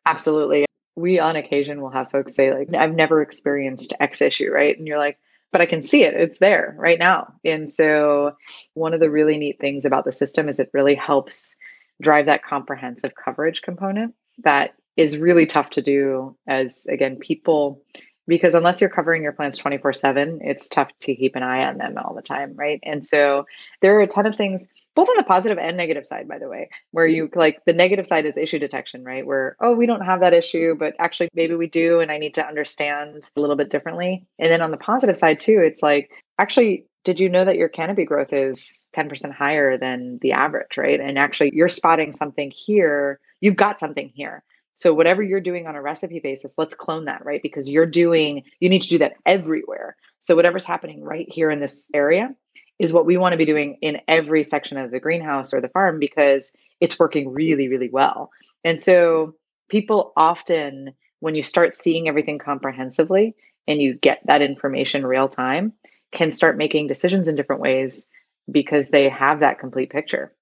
Absolutely. 0.06 0.66
We 0.96 1.18
on 1.18 1.34
occasion 1.34 1.80
will 1.80 1.90
have 1.90 2.11
folks 2.11 2.34
say, 2.34 2.54
like, 2.54 2.73
I've 2.75 2.94
never 2.94 3.23
experienced 3.23 3.94
X 3.99 4.20
issue, 4.20 4.50
right? 4.52 4.78
And 4.78 4.87
you're 4.87 4.99
like, 4.99 5.18
but 5.54 5.61
I 5.61 5.66
can 5.66 5.82
see 5.82 6.02
it. 6.02 6.14
It's 6.14 6.40
there 6.40 6.75
right 6.76 6.99
now. 6.99 7.32
And 7.44 7.68
so, 7.68 8.32
one 8.73 8.92
of 8.92 8.99
the 8.99 9.08
really 9.08 9.38
neat 9.38 9.61
things 9.61 9.84
about 9.84 10.04
the 10.04 10.11
system 10.11 10.49
is 10.49 10.58
it 10.58 10.68
really 10.75 10.96
helps 10.96 11.54
drive 12.02 12.26
that 12.26 12.42
comprehensive 12.42 13.12
coverage 13.14 13.62
component 13.62 14.16
that 14.42 14.75
is 14.96 15.16
really 15.16 15.46
tough 15.46 15.70
to 15.70 15.80
do 15.80 16.37
as, 16.49 16.87
again, 16.87 17.18
people 17.20 17.84
because 18.26 18.54
unless 18.54 18.81
you're 18.81 18.90
covering 18.90 19.23
your 19.23 19.33
plants 19.33 19.59
24 19.59 19.93
7 19.93 20.40
it's 20.43 20.69
tough 20.69 20.90
to 21.00 21.14
keep 21.14 21.37
an 21.37 21.43
eye 21.43 21.64
on 21.64 21.78
them 21.78 21.97
all 21.99 22.14
the 22.14 22.23
time 22.23 22.54
right? 22.57 22.81
And 22.83 23.04
so 23.04 23.47
there 23.81 23.97
are 23.97 24.02
a 24.02 24.07
ton 24.07 24.26
of 24.26 24.37
things 24.37 24.69
both 24.95 25.09
on 25.09 25.16
the 25.16 25.25
positive 25.25 25.59
and 25.59 25.76
negative 25.76 26.07
side 26.07 26.28
by 26.28 26.38
the 26.38 26.49
way 26.49 26.71
where 26.93 27.07
you 27.07 27.26
mm-hmm. 27.26 27.38
like 27.38 27.64
the 27.64 27.73
negative 27.73 28.07
side 28.07 28.26
is 28.26 28.37
issue 28.37 28.59
detection 28.59 29.04
right? 29.04 29.26
Where 29.26 29.57
oh 29.61 29.75
we 29.75 29.87
don't 29.87 30.04
have 30.04 30.21
that 30.21 30.33
issue 30.33 30.75
but 30.75 30.95
actually 30.99 31.28
maybe 31.35 31.54
we 31.54 31.66
do 31.66 32.00
and 32.00 32.11
i 32.11 32.19
need 32.19 32.35
to 32.35 32.47
understand 32.47 33.28
a 33.37 33.40
little 33.40 33.57
bit 33.57 33.71
differently. 33.71 34.26
And 34.38 34.50
then 34.50 34.62
on 34.62 34.71
the 34.71 34.76
positive 34.76 35.16
side 35.16 35.38
too 35.38 35.61
it's 35.64 35.83
like 35.83 36.11
actually 36.38 36.87
did 37.04 37.21
you 37.21 37.28
know 37.28 37.45
that 37.45 37.57
your 37.57 37.69
canopy 37.69 38.07
growth 38.07 38.33
is 38.33 38.88
10% 38.95 39.31
higher 39.31 39.76
than 39.76 40.19
the 40.23 40.33
average 40.33 40.78
right? 40.78 41.00
And 41.00 41.19
actually 41.19 41.50
you're 41.54 41.69
spotting 41.69 42.12
something 42.12 42.50
here. 42.50 43.21
You've 43.40 43.57
got 43.57 43.78
something 43.78 44.11
here 44.14 44.43
so 44.75 44.93
whatever 44.93 45.23
you're 45.23 45.40
doing 45.40 45.66
on 45.66 45.76
a 45.76 45.83
recipe 45.83 46.19
basis, 46.19 46.59
let's 46.59 46.75
clone 46.75 47.04
that, 47.04 47.25
right? 47.25 47.40
Because 47.43 47.71
you're 47.71 47.87
doing, 47.87 48.43
you 48.61 48.69
need 48.69 48.83
to 48.83 48.88
do 48.88 48.99
that 48.99 49.14
everywhere. 49.25 49.97
So 50.21 50.35
whatever's 50.35 50.64
happening 50.64 51.02
right 51.02 51.26
here 51.31 51.50
in 51.50 51.61
this 51.61 51.90
area 51.95 52.35
is 52.81 52.93
what 52.93 53.07
we 53.07 53.16
want 53.16 53.33
to 53.33 53.38
be 53.38 53.47
doing 53.47 53.78
in 53.83 54.00
every 54.09 54.43
section 54.43 54.76
of 54.76 54.90
the 54.90 54.99
greenhouse 54.99 55.54
or 55.54 55.61
the 55.61 55.69
farm 55.69 55.99
because 56.00 56.52
it's 56.81 56.99
working 56.99 57.33
really, 57.33 57.69
really 57.69 57.88
well. 57.88 58.31
And 58.64 58.81
so 58.81 59.35
people 59.69 60.12
often, 60.16 60.93
when 61.21 61.37
you 61.37 61.43
start 61.43 61.73
seeing 61.73 62.09
everything 62.09 62.38
comprehensively 62.38 63.37
and 63.69 63.81
you 63.81 63.95
get 63.95 64.21
that 64.26 64.43
information 64.43 65.07
real 65.07 65.28
time, 65.28 65.73
can 66.12 66.31
start 66.31 66.59
making 66.59 66.88
decisions 66.88 67.28
in 67.28 67.37
different 67.37 67.62
ways 67.62 68.09
because 68.50 68.90
they 68.90 69.09
have 69.09 69.40
that 69.40 69.59
complete 69.59 69.90
picture. 69.90 70.33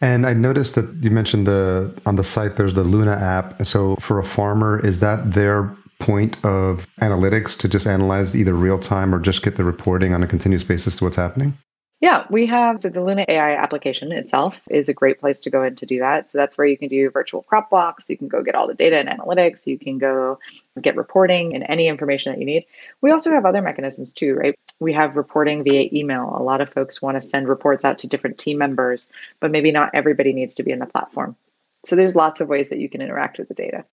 And 0.00 0.26
I 0.26 0.32
noticed 0.32 0.74
that 0.76 1.02
you 1.02 1.10
mentioned 1.10 1.46
the 1.46 1.92
on 2.06 2.16
the 2.16 2.24
site 2.24 2.56
there's 2.56 2.74
the 2.74 2.84
Luna 2.84 3.12
app. 3.12 3.64
So 3.66 3.96
for 3.96 4.18
a 4.18 4.24
farmer, 4.24 4.78
is 4.84 5.00
that 5.00 5.32
their 5.32 5.74
point 5.98 6.42
of 6.44 6.86
analytics 7.00 7.58
to 7.58 7.68
just 7.68 7.86
analyze 7.86 8.36
either 8.36 8.54
real 8.54 8.78
time 8.78 9.14
or 9.14 9.18
just 9.18 9.42
get 9.42 9.56
the 9.56 9.64
reporting 9.64 10.14
on 10.14 10.22
a 10.22 10.26
continuous 10.26 10.64
basis 10.64 10.96
to 10.98 11.04
what's 11.04 11.16
happening? 11.16 11.58
Yeah, 12.00 12.26
we 12.30 12.46
have 12.46 12.78
so 12.78 12.90
the 12.90 13.02
Luna 13.02 13.24
AI 13.28 13.56
application 13.56 14.12
itself 14.12 14.60
is 14.70 14.88
a 14.88 14.94
great 14.94 15.18
place 15.18 15.40
to 15.40 15.50
go 15.50 15.64
in 15.64 15.74
to 15.74 15.86
do 15.86 15.98
that. 15.98 16.28
So 16.28 16.38
that's 16.38 16.56
where 16.56 16.66
you 16.66 16.78
can 16.78 16.86
do 16.86 17.10
virtual 17.10 17.42
crop 17.42 17.72
walks. 17.72 18.08
You 18.08 18.16
can 18.16 18.28
go 18.28 18.40
get 18.40 18.54
all 18.54 18.68
the 18.68 18.74
data 18.74 18.98
and 18.98 19.08
analytics. 19.08 19.66
You 19.66 19.78
can 19.80 19.98
go 19.98 20.38
get 20.80 20.94
reporting 20.94 21.56
and 21.56 21.66
any 21.68 21.88
information 21.88 22.32
that 22.32 22.38
you 22.38 22.46
need. 22.46 22.66
We 23.00 23.10
also 23.10 23.32
have 23.32 23.44
other 23.44 23.62
mechanisms 23.62 24.12
too, 24.12 24.34
right? 24.34 24.56
We 24.80 24.92
have 24.92 25.16
reporting 25.16 25.64
via 25.64 25.88
email. 25.92 26.34
A 26.36 26.42
lot 26.42 26.60
of 26.60 26.70
folks 26.70 27.02
want 27.02 27.16
to 27.16 27.20
send 27.20 27.48
reports 27.48 27.84
out 27.84 27.98
to 27.98 28.08
different 28.08 28.38
team 28.38 28.58
members, 28.58 29.10
but 29.40 29.50
maybe 29.50 29.72
not 29.72 29.90
everybody 29.94 30.32
needs 30.32 30.56
to 30.56 30.62
be 30.62 30.70
in 30.70 30.78
the 30.78 30.86
platform. 30.86 31.36
So 31.84 31.96
there's 31.96 32.16
lots 32.16 32.40
of 32.40 32.48
ways 32.48 32.68
that 32.68 32.78
you 32.78 32.88
can 32.88 33.02
interact 33.02 33.38
with 33.38 33.48
the 33.48 33.54
data. 33.54 33.84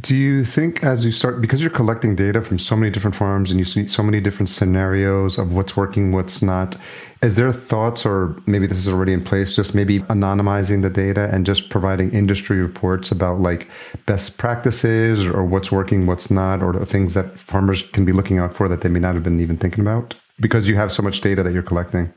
Do 0.00 0.16
you 0.16 0.46
think 0.46 0.82
as 0.82 1.04
you 1.04 1.12
start, 1.12 1.42
because 1.42 1.60
you're 1.60 1.70
collecting 1.70 2.16
data 2.16 2.40
from 2.40 2.58
so 2.58 2.74
many 2.74 2.90
different 2.90 3.14
farms 3.14 3.50
and 3.50 3.60
you 3.60 3.66
see 3.66 3.86
so 3.86 4.02
many 4.02 4.22
different 4.22 4.48
scenarios 4.48 5.36
of 5.36 5.52
what's 5.52 5.76
working, 5.76 6.12
what's 6.12 6.40
not, 6.40 6.78
is 7.20 7.36
there 7.36 7.52
thoughts, 7.52 8.06
or 8.06 8.34
maybe 8.46 8.66
this 8.66 8.78
is 8.78 8.88
already 8.88 9.12
in 9.12 9.22
place, 9.22 9.54
just 9.54 9.74
maybe 9.74 10.00
anonymizing 10.00 10.80
the 10.80 10.88
data 10.88 11.28
and 11.30 11.44
just 11.44 11.68
providing 11.68 12.10
industry 12.12 12.58
reports 12.58 13.10
about 13.10 13.40
like 13.40 13.68
best 14.06 14.38
practices 14.38 15.26
or 15.26 15.44
what's 15.44 15.70
working, 15.70 16.06
what's 16.06 16.30
not, 16.30 16.62
or 16.62 16.72
things 16.86 17.12
that 17.12 17.38
farmers 17.38 17.82
can 17.82 18.06
be 18.06 18.12
looking 18.12 18.38
out 18.38 18.54
for 18.54 18.68
that 18.68 18.80
they 18.80 18.88
may 18.88 19.00
not 19.00 19.12
have 19.14 19.22
been 19.22 19.40
even 19.40 19.58
thinking 19.58 19.82
about? 19.82 20.14
Because 20.40 20.66
you 20.66 20.76
have 20.76 20.90
so 20.90 21.02
much 21.02 21.20
data 21.20 21.42
that 21.42 21.52
you're 21.52 21.62
collecting. 21.62 22.10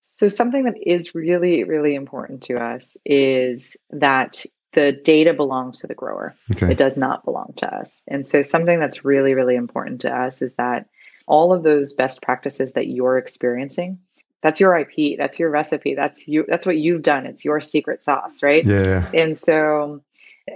So, 0.00 0.28
something 0.28 0.64
that 0.64 0.76
is 0.86 1.14
really, 1.14 1.64
really 1.64 1.94
important 1.94 2.42
to 2.42 2.58
us 2.58 2.98
is 3.06 3.74
that 3.88 4.44
the 4.74 4.92
data 4.92 5.32
belongs 5.32 5.80
to 5.80 5.86
the 5.86 5.94
grower. 5.94 6.34
Okay. 6.52 6.72
It 6.72 6.76
does 6.76 6.96
not 6.96 7.24
belong 7.24 7.54
to 7.56 7.74
us. 7.74 8.02
And 8.06 8.26
so 8.26 8.42
something 8.42 8.78
that's 8.78 9.04
really, 9.04 9.34
really 9.34 9.56
important 9.56 10.02
to 10.02 10.14
us 10.14 10.42
is 10.42 10.56
that 10.56 10.86
all 11.26 11.52
of 11.52 11.62
those 11.62 11.92
best 11.92 12.20
practices 12.20 12.74
that 12.74 12.86
you're 12.86 13.16
experiencing, 13.16 13.98
that's 14.42 14.60
your 14.60 14.76
IP, 14.76 15.16
that's 15.16 15.38
your 15.38 15.50
recipe, 15.50 15.94
that's 15.94 16.28
you 16.28 16.44
that's 16.46 16.66
what 16.66 16.76
you've 16.76 17.02
done. 17.02 17.24
It's 17.24 17.44
your 17.44 17.60
secret 17.62 18.02
sauce, 18.02 18.42
right? 18.42 18.64
Yeah. 18.64 19.10
And 19.14 19.34
so 19.36 20.02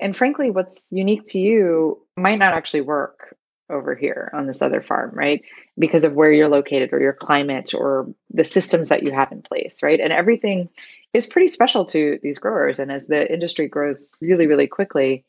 and 0.01 0.15
frankly, 0.15 0.51
what's 0.51 0.93
unique 0.93 1.25
to 1.29 1.39
you 1.39 2.03
might 2.17 2.39
not 2.39 2.53
actually 2.53 2.83
work 2.83 3.35
over 3.71 3.95
here 3.95 4.31
on 4.33 4.47
this 4.47 4.63
other 4.63 4.83
farm, 4.83 5.11
right? 5.13 5.43
Because 5.79 6.05
of 6.05 6.15
where 6.15 6.33
you're 6.33 6.49
located 6.49 6.93
or 6.93 7.01
your 7.01 7.13
climate 7.13 7.75
or 7.75 8.09
the 8.33 8.45
systems 8.45 8.89
that 8.89 9.03
you 9.03 9.13
have 9.13 9.33
in 9.33 9.43
place, 9.43 9.83
right? 9.83 10.01
And 10.01 10.13
everything 10.13 10.69
is 11.13 11.27
pretty 11.27 11.49
special 11.49 11.85
to 11.87 12.19
these 12.23 12.39
growers. 12.39 12.79
And 12.79 12.91
as 12.91 13.07
the 13.07 13.31
industry 13.33 13.69
grows 13.69 14.17
really, 14.21 14.47
really 14.47 14.67
quickly, 14.67 15.25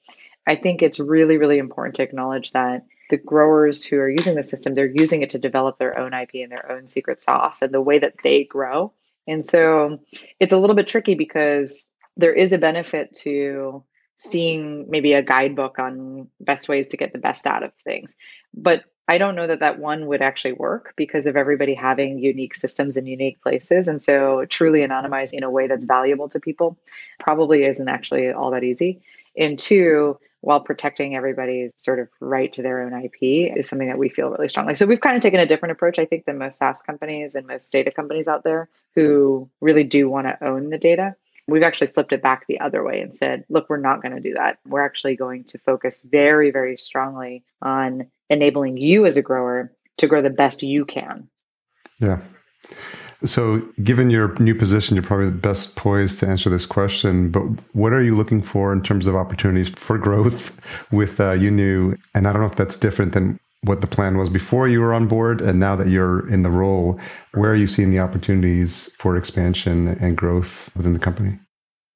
I 0.47 0.56
think 0.56 0.82
it's 0.82 0.99
really, 0.99 1.38
really 1.38 1.58
important 1.58 1.95
to 1.95 2.04
acknowledge 2.04 2.52
that 2.52 2.86
the 3.10 3.17
growers 3.17 3.84
who 3.84 3.97
are 3.97 4.10
using 4.10 4.36
the 4.36 4.43
system, 4.43 4.75
they're 4.75 4.93
using 4.95 5.21
it 5.21 5.30
to 5.32 5.39
develop 5.39 5.78
their 5.78 5.97
own 5.97 6.13
IP 6.13 6.36
and 6.36 6.52
their 6.52 6.71
own 6.71 6.88
secret 6.88 7.21
sauce 7.21 7.62
and 7.62 7.73
the 7.73 7.82
way 7.82 7.99
that 7.99 8.15
they 8.23 8.43
grow. 8.43 8.93
And 9.28 9.43
so 9.43 9.99
it's 10.39 10.54
a 10.54 10.58
little 10.58 10.75
bit 10.75 10.88
tricky 10.88 11.15
because 11.15 11.86
there 12.17 12.34
is 12.34 12.54
a 12.54 12.58
benefit 12.58 13.13
to 13.21 13.84
seeing 14.19 14.86
maybe 14.89 15.13
a 15.13 15.23
guidebook 15.23 15.79
on 15.79 16.27
best 16.41 16.67
ways 16.67 16.89
to 16.89 16.97
get 16.97 17.13
the 17.13 17.19
best 17.19 17.47
out 17.47 17.63
of 17.63 17.73
things. 17.73 18.17
But 18.53 18.84
I 19.08 19.17
don't 19.17 19.36
know 19.36 19.47
that 19.47 19.62
that 19.62 19.79
one 19.79 20.05
would 20.05 20.21
actually 20.21 20.51
work 20.51 20.93
because 20.95 21.25
of 21.25 21.36
everybody 21.36 21.73
having 21.73 22.19
unique 22.19 22.53
systems 22.53 22.95
and 22.95 23.08
unique 23.08 23.41
places. 23.41 23.88
And 23.88 23.99
so, 23.99 24.45
truly 24.45 24.82
anonymized 24.82 25.32
in 25.32 25.43
a 25.43 25.49
way 25.49 25.67
that's 25.67 25.86
valuable 25.86 26.29
to 26.29 26.39
people 26.39 26.77
probably 27.19 27.63
isn't 27.63 27.88
actually 27.88 28.29
all 28.32 28.51
that 28.51 28.63
easy. 28.63 29.01
And 29.36 29.58
two, 29.58 30.19
while 30.41 30.60
protecting 30.60 31.15
everybody's 31.15 31.73
sort 31.77 31.99
of 31.99 32.10
right 32.19 32.53
to 32.53 32.62
their 32.62 32.84
own 32.84 32.93
IP 32.93 33.55
is 33.58 33.67
something 33.67 33.88
that 33.88 33.97
we 33.97 34.10
feel 34.10 34.29
really 34.29 34.47
strongly. 34.47 34.75
So, 34.75 34.86
we've 34.86 35.01
kind 35.01 35.15
of 35.15 35.23
taken 35.23 35.39
a 35.39 35.47
different 35.47 35.71
approach, 35.71 35.97
I 35.97 36.05
think, 36.05 36.25
than 36.25 36.38
most 36.38 36.60
SaaS 36.60 36.82
companies 36.82 37.36
and 37.36 37.47
most 37.47 37.71
data 37.71 37.91
companies 37.91 38.27
out 38.27 38.43
there 38.43 38.69
who 38.93 39.49
really 39.60 39.86
do 39.86 40.08
want 40.08 40.27
to 40.27 40.43
own 40.45 40.69
the 40.69 40.77
data. 40.77 41.15
We've 41.49 41.63
actually 41.63 41.88
flipped 41.88 42.13
it 42.13 42.21
back 42.21 42.45
the 42.47 42.59
other 42.59 42.83
way 42.83 43.01
and 43.01 43.13
said, 43.13 43.43
look, 43.49 43.69
we're 43.69 43.77
not 43.77 44.01
going 44.01 44.15
to 44.15 44.21
do 44.21 44.33
that. 44.33 44.59
We're 44.65 44.85
actually 44.85 45.15
going 45.15 45.45
to 45.45 45.57
focus 45.59 46.05
very, 46.09 46.51
very 46.51 46.77
strongly 46.77 47.43
on 47.62 48.07
enabling 48.29 48.77
you 48.77 49.05
as 49.05 49.17
a 49.17 49.21
grower 49.21 49.71
to 49.97 50.07
grow 50.07 50.21
the 50.21 50.29
best 50.29 50.63
you 50.63 50.85
can. 50.85 51.29
Yeah. 51.99 52.19
So, 53.25 53.67
given 53.83 54.09
your 54.09 54.33
new 54.39 54.55
position, 54.55 54.95
you're 54.95 55.03
probably 55.03 55.25
the 55.25 55.33
best 55.33 55.75
poised 55.75 56.19
to 56.19 56.27
answer 56.27 56.49
this 56.49 56.65
question. 56.65 57.29
But 57.29 57.41
what 57.73 57.91
are 57.91 58.01
you 58.01 58.15
looking 58.15 58.41
for 58.41 58.71
in 58.71 58.81
terms 58.81 59.07
of 59.07 59.15
opportunities 59.15 59.67
for 59.69 59.97
growth 59.97 60.57
with 60.91 61.19
uh, 61.19 61.33
iUNU? 61.33 61.97
And 62.15 62.27
I 62.27 62.31
don't 62.31 62.41
know 62.41 62.47
if 62.47 62.55
that's 62.55 62.77
different 62.77 63.12
than 63.12 63.38
what 63.63 63.82
the 63.82 63.88
plan 63.88 64.17
was 64.17 64.30
before 64.30 64.67
you 64.67 64.82
were 64.82 64.93
on 64.93 65.08
board, 65.08 65.41
and 65.41 65.60
now 65.60 65.76
that 65.76 65.88
you're 65.88 66.28
in 66.30 66.43
the 66.43 66.52
role, 66.52 67.00
where 67.34 67.52
are 67.52 67.56
you 67.56 67.67
seeing 67.67 67.91
the 67.91 68.00
opportunities 68.00 68.91
for 68.98 69.17
expansion 69.17 69.88
and 70.00 70.17
growth 70.17 70.72
within 70.76 70.93
the 70.93 71.00
company? 71.00 71.39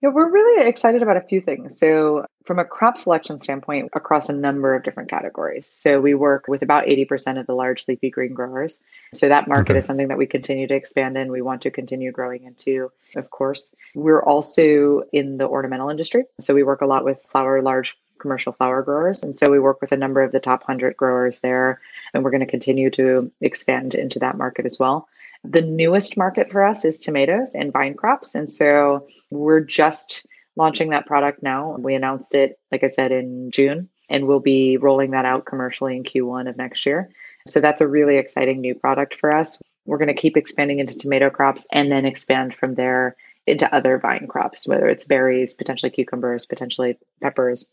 Yeah, 0.04 0.10
we're 0.10 0.30
really 0.30 0.67
excited 0.67 1.02
about 1.02 1.15
a 1.15 1.21
few 1.21 1.39
things. 1.39 1.80
So, 1.80 2.26
from 2.45 2.60
a 2.60 2.65
crop 2.65 2.97
selection 2.97 3.39
standpoint, 3.39 3.89
across 3.95 4.28
a 4.28 4.34
number 4.34 4.76
of 4.76 4.84
different 4.84 5.10
categories. 5.10 5.65
So, 5.65 6.02
we 6.02 6.13
work 6.13 6.49
with 6.49 6.62
about 6.62 6.86
80% 6.88 7.39
of 7.39 7.47
the 7.47 7.54
large 7.54 7.88
leafy 7.88 8.10
green 8.10 8.34
growers. 8.34 8.82
So, 9.13 9.30
that 9.30 9.47
market 9.47 9.71
okay. 9.71 9.80
is 9.80 9.86
something 9.86 10.10
that 10.10 10.17
we 10.17 10.26
continue 10.26 10.67
to 10.67 10.76
expand 10.76 11.17
in. 11.17 11.32
We 11.32 11.41
want 11.41 11.62
to 11.62 11.71
continue 11.71 12.12
growing 12.12 12.43
into, 12.43 12.91
of 13.15 13.30
course. 13.30 13.73
We're 13.95 14.21
also 14.21 15.04
in 15.13 15.38
the 15.38 15.47
ornamental 15.47 15.88
industry. 15.88 16.26
So, 16.41 16.54
we 16.54 16.63
work 16.63 16.82
a 16.82 16.86
lot 16.86 17.06
with 17.06 17.19
flower, 17.30 17.62
large 17.62 17.97
commercial 18.23 18.53
flower 18.53 18.81
growers. 18.81 19.21
And 19.21 19.36
so, 19.36 19.51
we 19.51 19.59
work 19.59 19.81
with 19.81 19.91
a 19.91 19.97
number 19.97 20.23
of 20.23 20.31
the 20.31 20.39
top 20.39 20.62
100 20.62 20.97
growers 20.97 21.41
there. 21.41 21.79
And 22.13 22.23
we're 22.23 22.31
going 22.31 22.45
to 22.45 22.47
continue 22.47 22.89
to 22.91 23.31
expand 23.41 23.93
into 23.93 24.17
that 24.19 24.38
market 24.38 24.65
as 24.65 24.79
well. 24.79 25.07
The 25.43 25.62
newest 25.62 26.17
market 26.17 26.49
for 26.49 26.63
us 26.63 26.86
is 26.86 26.99
tomatoes 26.99 27.53
and 27.53 27.71
vine 27.71 27.93
crops. 27.93 28.33
And 28.33 28.49
so 28.49 29.07
we're 29.29 29.59
just 29.59 30.25
launching 30.55 30.89
that 30.89 31.05
product 31.05 31.43
now. 31.43 31.75
We 31.77 31.95
announced 31.95 32.33
it, 32.36 32.59
like 32.71 32.83
I 32.83 32.88
said, 32.88 33.12
in 33.12 33.51
June, 33.51 33.89
and 34.09 34.25
we'll 34.25 34.39
be 34.39 34.77
rolling 34.77 35.12
that 35.12 35.25
out 35.25 35.45
commercially 35.45 35.95
in 35.97 36.03
Q1 36.03 36.49
of 36.49 36.57
next 36.57 36.86
year. 36.86 37.09
So 37.47 37.59
that's 37.59 37.81
a 37.81 37.88
really 37.88 38.17
exciting 38.17 38.62
new 38.62 38.75
product 38.75 39.15
for 39.15 39.31
us. 39.31 39.59
We're 39.86 39.97
going 39.97 40.07
to 40.07 40.13
keep 40.13 40.38
expanding 40.38 40.79
into 40.79 40.97
tomato 40.97 41.29
crops 41.29 41.67
and 41.71 41.89
then 41.89 42.05
expand 42.05 42.55
from 42.55 42.75
there 42.75 43.17
into 43.45 43.73
other 43.75 43.99
vine 43.99 44.27
crops, 44.27 44.67
whether 44.67 44.88
it's 44.88 45.03
berries, 45.03 45.53
potentially 45.53 45.89
cucumbers, 45.89 46.45
potentially 46.45 46.97
peppers, 47.21 47.65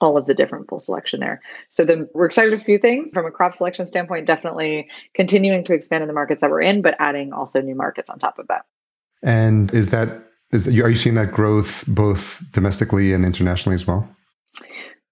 all 0.00 0.16
of 0.16 0.26
the 0.26 0.34
different 0.34 0.68
full 0.68 0.78
selection 0.78 1.20
there. 1.20 1.40
So 1.68 1.84
the, 1.84 2.08
we're 2.12 2.26
excited 2.26 2.52
a 2.52 2.58
few 2.58 2.78
things 2.78 3.12
from 3.12 3.26
a 3.26 3.30
crop 3.30 3.54
selection 3.54 3.86
standpoint, 3.86 4.26
definitely 4.26 4.88
continuing 5.14 5.64
to 5.64 5.74
expand 5.74 6.02
in 6.02 6.08
the 6.08 6.14
markets 6.14 6.42
that 6.42 6.50
we're 6.50 6.60
in, 6.60 6.82
but 6.82 6.96
adding 6.98 7.32
also 7.32 7.60
new 7.60 7.74
markets 7.74 8.10
on 8.10 8.18
top 8.18 8.38
of 8.38 8.46
that. 8.48 8.66
And 9.22 9.72
is 9.72 9.90
that 9.90 10.24
is 10.52 10.68
are 10.68 10.88
you 10.88 10.96
seeing 10.96 11.14
that 11.16 11.32
growth 11.32 11.84
both 11.88 12.42
domestically 12.52 13.12
and 13.12 13.24
internationally 13.24 13.74
as 13.74 13.86
well? 13.86 14.08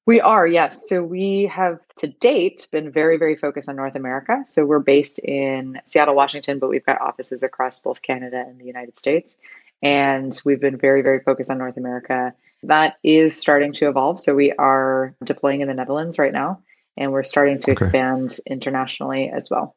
We 0.06 0.20
are, 0.20 0.46
yes. 0.46 0.86
So 0.86 1.02
we 1.02 1.46
have 1.46 1.78
to 1.96 2.08
date 2.08 2.68
been 2.70 2.92
very, 2.92 3.16
very 3.16 3.36
focused 3.36 3.70
on 3.70 3.76
North 3.76 3.94
America. 3.94 4.42
So 4.44 4.66
we're 4.66 4.78
based 4.78 5.18
in 5.20 5.80
Seattle, 5.86 6.14
Washington, 6.14 6.58
but 6.58 6.68
we've 6.68 6.84
got 6.84 7.00
offices 7.00 7.42
across 7.42 7.78
both 7.78 8.02
Canada 8.02 8.44
and 8.46 8.60
the 8.60 8.66
United 8.66 8.98
States. 8.98 9.38
And 9.82 10.38
we've 10.44 10.60
been 10.60 10.76
very, 10.76 11.00
very 11.00 11.20
focused 11.20 11.50
on 11.50 11.56
North 11.56 11.78
America 11.78 12.34
that 12.66 12.96
is 13.02 13.38
starting 13.38 13.72
to 13.74 13.88
evolve. 13.88 14.20
So 14.20 14.34
we 14.34 14.52
are 14.52 15.14
deploying 15.24 15.60
in 15.60 15.68
the 15.68 15.74
Netherlands 15.74 16.18
right 16.18 16.32
now. 16.32 16.60
And 16.96 17.10
we're 17.12 17.24
starting 17.24 17.58
to 17.60 17.72
okay. 17.72 17.84
expand 17.84 18.38
internationally 18.46 19.28
as 19.28 19.50
well. 19.50 19.74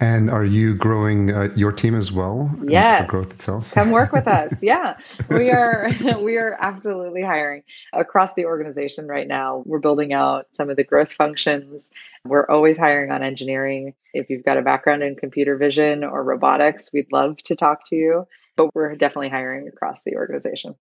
And 0.00 0.30
are 0.30 0.44
you 0.44 0.74
growing 0.74 1.32
uh, 1.32 1.48
your 1.54 1.72
team 1.72 1.94
as 1.94 2.12
well? 2.12 2.50
Yes. 2.66 3.08
growth 3.08 3.30
itself. 3.32 3.72
Come 3.72 3.90
work 3.90 4.12
with 4.12 4.28
us. 4.28 4.52
Yeah, 4.62 4.96
we 5.28 5.50
are. 5.50 5.88
we 6.20 6.36
are 6.36 6.56
absolutely 6.60 7.22
hiring 7.22 7.62
across 7.92 8.34
the 8.34 8.44
organization 8.44 9.06
right 9.06 9.26
now. 9.26 9.62
We're 9.64 9.80
building 9.80 10.12
out 10.12 10.46
some 10.52 10.70
of 10.70 10.76
the 10.76 10.84
growth 10.84 11.12
functions. 11.12 11.90
We're 12.24 12.46
always 12.48 12.76
hiring 12.76 13.10
on 13.10 13.22
engineering. 13.22 13.94
If 14.12 14.28
you've 14.28 14.44
got 14.44 14.58
a 14.58 14.62
background 14.62 15.02
in 15.02 15.16
computer 15.16 15.56
vision 15.56 16.04
or 16.04 16.22
robotics, 16.22 16.92
we'd 16.92 17.10
love 17.12 17.38
to 17.44 17.56
talk 17.56 17.88
to 17.88 17.96
you. 17.96 18.26
But 18.56 18.74
we're 18.74 18.94
definitely 18.96 19.30
hiring 19.30 19.68
across 19.68 20.04
the 20.04 20.16
organization. 20.16 20.74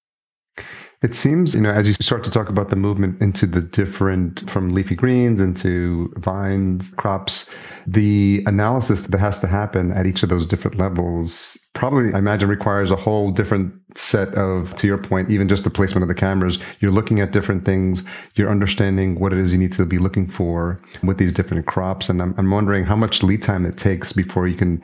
It 1.02 1.16
seems, 1.16 1.56
you 1.56 1.62
know, 1.62 1.72
as 1.72 1.88
you 1.88 1.94
start 1.96 2.24
to 2.26 2.32
talk 2.32 2.48
about 2.48 2.70
the 2.70 2.76
movement 2.76 3.20
into 3.22 3.48
the 3.48 3.62
different, 3.62 4.48
from 4.48 4.70
leafy 4.70 4.94
greens 4.94 5.42
into 5.42 6.14
vines, 6.18 6.94
crops, 6.94 7.50
the 7.88 8.44
analysis 8.46 9.02
that 9.02 9.18
has 9.18 9.40
to 9.40 9.48
happen 9.48 9.92
at 9.94 10.06
each 10.06 10.22
of 10.22 10.30
those 10.30 10.46
different 10.46 10.78
levels 10.78 11.58
probably, 11.74 12.14
I 12.14 12.20
imagine, 12.20 12.50
requires 12.50 12.92
a 12.92 12.96
whole 12.96 13.32
different 13.32 13.74
set 13.96 14.36
of, 14.36 14.76
to 14.76 14.86
your 14.86 14.98
point, 14.98 15.32
even 15.32 15.48
just 15.48 15.64
the 15.64 15.70
placement 15.72 16.04
of 16.04 16.08
the 16.08 16.16
cameras. 16.16 16.60
You're 16.80 16.92
looking 16.92 17.20
at 17.20 17.32
different 17.32 17.66
things. 17.66 18.04
You're 18.36 18.52
understanding 18.52 19.20
what 19.20 19.34
it 19.34 19.40
is 19.40 19.54
you 19.54 19.58
need 19.58 19.72
to 19.74 19.86
be 19.86 19.98
looking 19.98 20.28
for 20.28 20.82
with 21.02 21.18
these 21.18 21.34
different 21.34 21.66
crops. 21.66 22.10
And 22.10 22.22
I'm, 22.22 22.36
I'm 22.38 22.52
wondering 22.52 22.86
how 22.86 22.96
much 22.96 23.24
lead 23.24 23.42
time 23.42 23.66
it 23.66 23.78
takes 23.78 24.14
before 24.14 24.48
you 24.48 24.56
can 24.56 24.82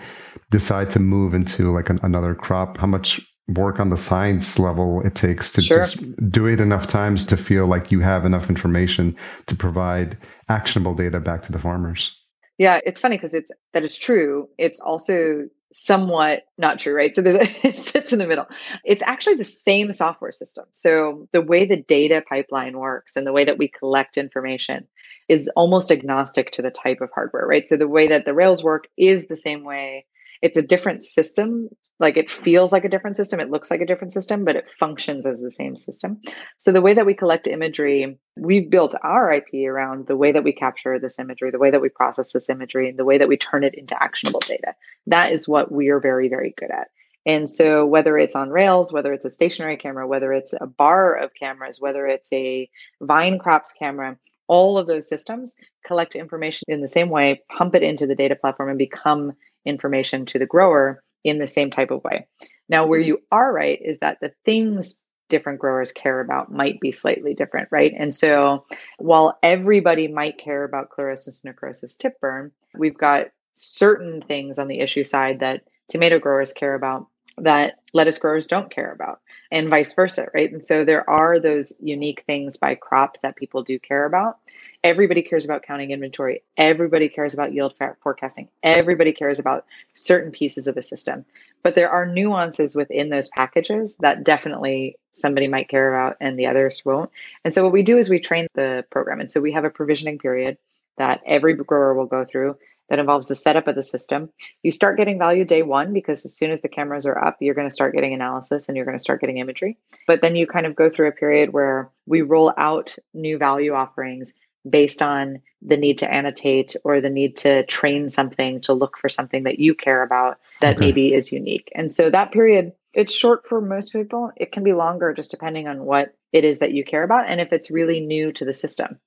decide 0.49 0.89
to 0.91 0.99
move 0.99 1.34
into 1.34 1.71
like 1.71 1.89
an, 1.89 1.99
another 2.01 2.34
crop. 2.34 2.77
How 2.77 2.88
much 2.88 3.21
work 3.50 3.80
on 3.80 3.90
the 3.90 3.98
science 3.98 4.60
level 4.60 5.02
it 5.06 5.16
takes 5.16 5.52
to 5.52 5.62
sure. 5.62 5.80
just 5.80 5.98
do 6.30 6.46
it 6.48 6.60
enough 6.60 6.88
times 6.88 7.26
to 7.26 7.38
feel 7.38 7.66
like 7.66 7.92
you 7.92 8.02
have 8.02 8.26
enough 8.26 8.50
information 8.50 9.16
to 9.46 9.56
provide 9.56 10.18
actionable 10.50 10.94
data 10.94 11.20
back 11.20 11.42
to 11.44 11.52
the 11.52 11.60
farmers. 11.60 12.16
Yeah, 12.58 12.80
it's 12.86 13.00
funny 13.00 13.18
because 13.18 13.34
it's 13.34 13.52
that 13.74 13.84
is 13.84 13.98
true. 13.98 14.50
It's 14.58 14.80
also 14.80 15.48
somewhat 15.74 16.44
not 16.58 16.80
true, 16.80 16.94
right? 16.94 17.14
So 17.14 17.22
there's 17.22 17.36
a, 17.36 17.42
it 17.68 17.78
sits 17.78 18.12
in 18.12 18.20
the 18.20 18.28
middle. 18.28 18.48
It's 18.84 19.04
actually 19.04 19.36
the 19.36 19.46
same 19.46 19.92
software 19.92 20.32
system. 20.32 20.66
So 20.72 21.28
the 21.32 21.42
way 21.42 21.66
the 21.66 21.78
data 21.78 22.24
pipeline 22.28 22.78
works 22.78 23.16
and 23.16 23.28
the 23.28 23.34
way 23.34 23.46
that 23.46 23.58
we 23.58 23.68
collect 23.68 24.18
information 24.18 24.88
is 25.30 25.50
almost 25.56 25.92
agnostic 25.92 26.52
to 26.52 26.62
the 26.62 26.72
type 26.72 27.02
of 27.02 27.10
hardware, 27.14 27.46
right? 27.46 27.68
So 27.68 27.78
the 27.78 27.88
way 27.88 28.08
that 28.08 28.26
the 28.26 28.34
rails 28.34 28.64
work 28.64 28.88
is 28.98 29.28
the 29.28 29.36
same 29.36 29.64
way 29.64 30.06
it's 30.41 30.58
a 30.58 30.62
different 30.62 31.04
system. 31.04 31.69
Like 32.00 32.15
it 32.15 32.30
feels 32.30 32.71
like 32.71 32.86
a 32.86 32.89
different 32.89 33.15
system 33.15 33.39
it 33.39 33.50
looks 33.50 33.71
like 33.71 33.82
a 33.82 33.86
different 33.86 34.13
system 34.13 34.45
but 34.45 34.56
it 34.56 34.69
functions 34.69 35.26
as 35.26 35.41
the 35.41 35.52
same 35.52 35.76
system. 35.76 36.21
So 36.60 36.71
the 36.71 36.82
way 36.82 36.93
that 36.93 37.06
we 37.06 37.13
collect 37.13 37.47
imagery 37.47 38.19
we've 38.36 38.69
built 38.69 38.93
our 39.04 39.32
ip 39.32 39.47
around 39.54 40.08
the 40.08 40.15
way 40.15 40.32
that 40.32 40.43
we 40.43 40.54
capture 40.54 41.00
this 41.00 41.17
imagery 41.19 41.50
the 41.50 41.60
way 41.60 41.71
that 41.71 41.82
we 41.82 41.89
process 41.89 42.34
this 42.34 42.50
imagery 42.50 42.89
and 42.89 43.00
the 43.00 43.06
way 43.06 43.17
that 43.17 43.28
we 43.28 43.38
turn 43.38 43.63
it 43.63 43.73
into 43.76 44.02
actionable 44.02 44.41
data. 44.41 44.76
That 45.08 45.32
is 45.32 45.47
what 45.47 45.71
we 45.71 45.89
are 45.89 46.00
very 46.00 46.30
very 46.30 46.54
good 46.58 46.71
at. 46.71 46.89
And 47.26 47.50
so 47.50 47.86
whether 47.86 48.15
it's 48.15 48.36
on 48.36 48.50
rails 48.50 48.93
whether 48.93 49.12
it's 49.12 49.26
a 49.26 49.32
stationary 49.32 49.78
camera 49.78 50.08
whether 50.08 50.32
it's 50.34 50.54
a 50.60 50.67
bar 50.67 51.15
of 51.15 51.34
cameras 51.34 51.82
whether 51.82 52.06
it's 52.06 52.32
a 52.32 52.69
vine 53.02 53.39
crops 53.39 53.73
camera 53.73 54.17
all 54.47 54.78
of 54.78 54.88
those 54.88 55.10
systems 55.10 55.56
collect 55.86 56.15
information 56.15 56.63
in 56.67 56.82
the 56.82 56.88
same 56.88 57.10
way 57.10 57.41
pump 57.50 57.76
it 57.76 57.84
into 57.84 58.06
the 58.06 58.15
data 58.15 58.36
platform 58.36 58.69
and 58.69 58.78
become 58.78 59.34
information 59.67 60.25
to 60.27 60.39
the 60.39 60.45
grower 60.45 61.03
in 61.23 61.39
the 61.39 61.47
same 61.47 61.69
type 61.69 61.91
of 61.91 62.03
way. 62.03 62.25
Now, 62.69 62.86
where 62.86 62.99
mm-hmm. 62.99 63.08
you 63.08 63.21
are 63.32 63.53
right 63.53 63.80
is 63.82 63.99
that 63.99 64.19
the 64.21 64.32
things 64.45 65.03
different 65.30 65.60
growers 65.60 65.91
care 65.91 66.19
about 66.19 66.51
might 66.51 66.80
be 66.80 66.91
slightly 66.91 67.34
different, 67.34 67.67
right? 67.71 67.93
And 67.97 68.13
so 68.13 68.65
while 68.97 69.38
everybody 69.43 70.08
might 70.08 70.38
care 70.38 70.63
about 70.63 70.89
chlorosis 70.89 71.43
necrosis 71.43 71.95
tip 71.95 72.19
burn, 72.21 72.51
we've 72.77 72.97
got 72.97 73.27
certain 73.56 74.21
things 74.21 74.58
on 74.58 74.67
the 74.67 74.80
issue 74.80 75.03
side 75.03 75.39
that 75.39 75.63
tomato 75.89 76.19
growers 76.19 76.53
care 76.53 76.75
about 76.75 77.08
that 77.38 77.80
lettuce 77.93 78.17
growers 78.17 78.47
don't 78.47 78.71
care 78.71 78.91
about 78.91 79.21
and 79.52 79.69
vice 79.69 79.93
versa 79.93 80.28
right? 80.34 80.52
And 80.52 80.65
so 80.65 80.84
there 80.84 81.08
are 81.10 81.39
those 81.39 81.73
unique 81.80 82.23
things 82.26 82.58
by 82.58 82.76
crop 82.76 83.17
that 83.21 83.36
people 83.36 83.63
do 83.63 83.80
care 83.80 84.06
about. 84.06 84.39
Everybody 84.84 85.23
cares 85.23 85.45
about 85.45 85.63
counting 85.63 85.91
inventory. 85.91 86.43
Everybody 86.58 87.10
cares 87.10 87.34
about 87.34 87.54
yield 87.54 87.73
forecasting. 88.02 88.50
Everybody 88.63 89.13
cares 89.13 89.39
about 89.39 89.65
certain 89.93 90.32
pieces 90.32 90.67
of 90.67 90.76
the 90.76 90.84
system. 90.84 91.26
But 91.63 91.76
there 91.76 91.89
are 91.89 92.06
nuances 92.06 92.76
within 92.76 93.10
those 93.10 93.30
packages 93.30 93.97
that 93.97 94.23
definitely 94.23 94.97
somebody 95.13 95.47
might 95.47 95.69
care 95.69 95.93
about 95.93 96.17
and 96.21 96.38
the 96.38 96.47
others 96.47 96.84
won't. 96.86 97.10
And 97.43 97.54
so 97.54 97.63
what 97.63 97.73
we 97.73 97.84
do 97.84 97.97
is 97.97 98.10
we 98.10 98.19
train 98.19 98.47
the 98.54 98.86
program. 98.91 99.19
And 99.19 99.32
so 99.32 99.41
we 99.41 99.52
have 99.54 99.65
a 99.65 99.69
provisioning 99.69 100.19
period 100.19 100.58
that 100.97 101.21
every 101.26 101.54
grower 101.56 101.93
will 101.93 102.06
go 102.06 102.23
through 102.23 102.58
that 102.89 103.00
involves 103.00 103.28
the 103.28 103.36
setup 103.36 103.67
of 103.67 103.76
the 103.76 103.84
system. 103.84 104.30
You 104.63 104.71
start 104.71 104.97
getting 104.97 105.19
value 105.19 105.45
day 105.45 105.62
one 105.62 105.93
because 105.93 106.23
as 106.26 106.36
soon 106.36 106.52
as 106.52 106.62
the 106.62 106.69
cameras 106.69 107.06
are 107.06 107.17
up, 107.17 107.38
you're 107.39 107.56
going 107.56 107.67
to 107.67 107.73
start 107.73 107.93
getting 107.93 108.13
analysis 108.13 108.67
and 108.67 108.76
you're 108.76 108.86
going 108.86 108.97
to 108.97 109.04
start 109.04 109.21
getting 109.21 109.38
imagery. 109.38 109.78
But 110.08 110.21
then 110.21 110.36
you 110.36 110.47
kind 110.47 110.65
of 110.65 110.76
go 110.76 110.89
through 110.89 111.10
a 111.10 111.13
period 111.13 111.54
where 111.54 111.89
we 112.06 112.21
roll 112.21 112.54
out 112.58 112.95
new 113.13 113.38
value 113.38 113.73
offerings 113.73 114.34
based 114.69 115.02
on 115.02 115.41
the 115.62 115.78
need 115.78 116.00
to 116.00 116.12
annotate 116.12 116.76
or 116.84 117.02
the 117.02 117.10
need 117.10 117.38
to 117.38 117.65
train 117.65 118.10
something 118.10 118.62
to 118.62 118.73
look 118.73 118.97
for 118.97 119.10
something 119.10 119.43
that 119.43 119.60
you 119.60 119.73
care 119.73 120.04
about 120.04 120.39
that 120.62 120.76
okay. 120.76 120.88
maybe 120.88 121.13
is 121.13 121.32
unique. 121.32 121.71
And 121.76 121.89
so 121.89 122.10
that 122.10 122.32
period, 122.32 122.73
it's 122.93 123.13
short 123.13 123.45
for 123.45 123.62
most 123.62 123.93
people. 123.93 124.32
It 124.36 124.52
can 124.52 124.63
be 124.63 124.73
longer 124.73 125.13
just 125.13 125.32
depending 125.32 125.67
on 125.67 125.86
what 125.86 126.15
it 126.34 126.43
is 126.43 126.60
that 126.60 126.73
you 126.73 126.84
care 126.84 127.04
about 127.04 127.30
and 127.30 127.39
if 127.39 127.54
it's 127.54 127.71
really 127.71 128.00
new 128.00 128.32
to 128.34 128.45
the 128.45 128.54
system. 128.54 129.00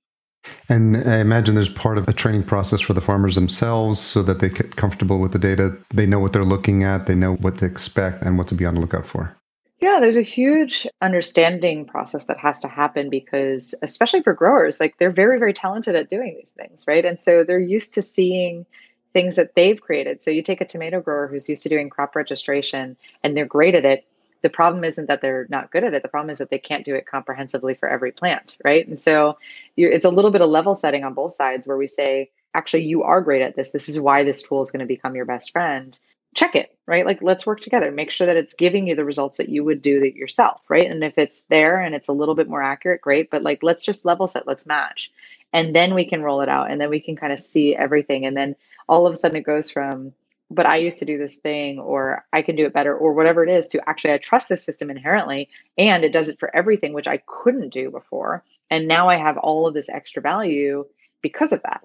And 0.68 0.96
I 0.96 1.18
imagine 1.18 1.54
there's 1.54 1.68
part 1.68 1.98
of 1.98 2.08
a 2.08 2.12
training 2.12 2.44
process 2.44 2.80
for 2.80 2.94
the 2.94 3.00
farmers 3.00 3.34
themselves 3.34 4.00
so 4.00 4.22
that 4.22 4.40
they 4.40 4.48
get 4.48 4.76
comfortable 4.76 5.18
with 5.18 5.32
the 5.32 5.38
data. 5.38 5.76
They 5.92 6.06
know 6.06 6.18
what 6.18 6.32
they're 6.32 6.44
looking 6.44 6.84
at, 6.84 7.06
they 7.06 7.14
know 7.14 7.34
what 7.36 7.58
to 7.58 7.66
expect 7.66 8.22
and 8.22 8.38
what 8.38 8.48
to 8.48 8.54
be 8.54 8.64
on 8.64 8.74
the 8.74 8.80
lookout 8.80 9.06
for. 9.06 9.36
Yeah, 9.80 9.98
there's 9.98 10.16
a 10.16 10.22
huge 10.22 10.86
understanding 11.00 11.86
process 11.86 12.26
that 12.26 12.38
has 12.38 12.60
to 12.60 12.68
happen 12.68 13.08
because, 13.08 13.74
especially 13.82 14.22
for 14.22 14.34
growers, 14.34 14.78
like 14.78 14.98
they're 14.98 15.10
very, 15.10 15.38
very 15.38 15.54
talented 15.54 15.94
at 15.94 16.10
doing 16.10 16.34
these 16.36 16.50
things, 16.50 16.84
right? 16.86 17.04
And 17.04 17.18
so 17.18 17.44
they're 17.44 17.58
used 17.58 17.94
to 17.94 18.02
seeing 18.02 18.66
things 19.14 19.36
that 19.36 19.54
they've 19.54 19.80
created. 19.80 20.22
So 20.22 20.30
you 20.30 20.42
take 20.42 20.60
a 20.60 20.66
tomato 20.66 21.00
grower 21.00 21.26
who's 21.28 21.48
used 21.48 21.62
to 21.62 21.68
doing 21.70 21.88
crop 21.88 22.14
registration 22.14 22.96
and 23.24 23.36
they're 23.36 23.46
great 23.46 23.74
at 23.74 23.86
it 23.86 24.06
the 24.42 24.50
problem 24.50 24.84
isn't 24.84 25.06
that 25.06 25.20
they're 25.20 25.46
not 25.48 25.70
good 25.70 25.84
at 25.84 25.94
it 25.94 26.02
the 26.02 26.08
problem 26.08 26.30
is 26.30 26.38
that 26.38 26.50
they 26.50 26.58
can't 26.58 26.84
do 26.84 26.94
it 26.94 27.06
comprehensively 27.06 27.74
for 27.74 27.88
every 27.88 28.12
plant 28.12 28.56
right? 28.64 28.86
And 28.86 28.98
so 28.98 29.38
it's 29.76 30.04
a 30.04 30.10
little 30.10 30.30
bit 30.30 30.42
of 30.42 30.50
level 30.50 30.74
setting 30.74 31.04
on 31.04 31.14
both 31.14 31.34
sides 31.34 31.66
where 31.66 31.76
we 31.76 31.86
say 31.86 32.30
actually 32.54 32.84
you 32.84 33.02
are 33.02 33.20
great 33.20 33.42
at 33.42 33.56
this. 33.56 33.70
This 33.70 33.88
is 33.88 34.00
why 34.00 34.24
this 34.24 34.42
tool 34.42 34.60
is 34.60 34.70
going 34.70 34.80
to 34.80 34.86
become 34.86 35.14
your 35.14 35.24
best 35.24 35.52
friend. 35.52 35.98
Check 36.34 36.54
it 36.54 36.76
right? 36.86 37.06
Like 37.06 37.22
let's 37.22 37.46
work 37.46 37.60
together. 37.60 37.90
Make 37.90 38.10
sure 38.10 38.26
that 38.26 38.36
it's 38.36 38.54
giving 38.54 38.86
you 38.86 38.96
the 38.96 39.04
results 39.04 39.36
that 39.36 39.48
you 39.48 39.64
would 39.64 39.82
do 39.82 40.00
that 40.00 40.14
yourself 40.14 40.60
right? 40.68 40.88
And 40.88 41.02
if 41.02 41.18
it's 41.18 41.42
there 41.42 41.80
and 41.80 41.94
it's 41.94 42.08
a 42.08 42.12
little 42.12 42.34
bit 42.34 42.48
more 42.48 42.62
accurate 42.62 43.00
great 43.00 43.30
but 43.30 43.42
like 43.42 43.62
let's 43.62 43.84
just 43.84 44.04
level 44.04 44.26
set 44.26 44.46
let's 44.46 44.66
match. 44.66 45.10
And 45.52 45.74
then 45.74 45.94
we 45.94 46.04
can 46.04 46.22
roll 46.22 46.42
it 46.42 46.48
out 46.48 46.70
and 46.70 46.80
then 46.80 46.90
we 46.90 47.00
can 47.00 47.16
kind 47.16 47.32
of 47.32 47.40
see 47.40 47.74
everything 47.74 48.24
and 48.24 48.36
then 48.36 48.56
all 48.88 49.06
of 49.06 49.12
a 49.12 49.16
sudden 49.16 49.36
it 49.36 49.42
goes 49.42 49.70
from 49.70 50.12
but 50.50 50.66
I 50.66 50.76
used 50.76 50.98
to 50.98 51.04
do 51.04 51.16
this 51.16 51.36
thing, 51.36 51.78
or 51.78 52.24
I 52.32 52.42
can 52.42 52.56
do 52.56 52.66
it 52.66 52.72
better, 52.72 52.96
or 52.96 53.12
whatever 53.12 53.44
it 53.44 53.50
is, 53.50 53.68
to 53.68 53.88
actually, 53.88 54.12
I 54.12 54.18
trust 54.18 54.48
this 54.48 54.64
system 54.64 54.90
inherently, 54.90 55.48
and 55.78 56.04
it 56.04 56.12
does 56.12 56.28
it 56.28 56.40
for 56.40 56.54
everything, 56.54 56.92
which 56.92 57.06
I 57.06 57.22
couldn't 57.26 57.70
do 57.70 57.90
before. 57.90 58.42
And 58.70 58.88
now 58.88 59.08
I 59.08 59.16
have 59.16 59.38
all 59.38 59.66
of 59.66 59.74
this 59.74 59.88
extra 59.88 60.20
value 60.20 60.84
because 61.22 61.52
of 61.52 61.62
that. 61.62 61.82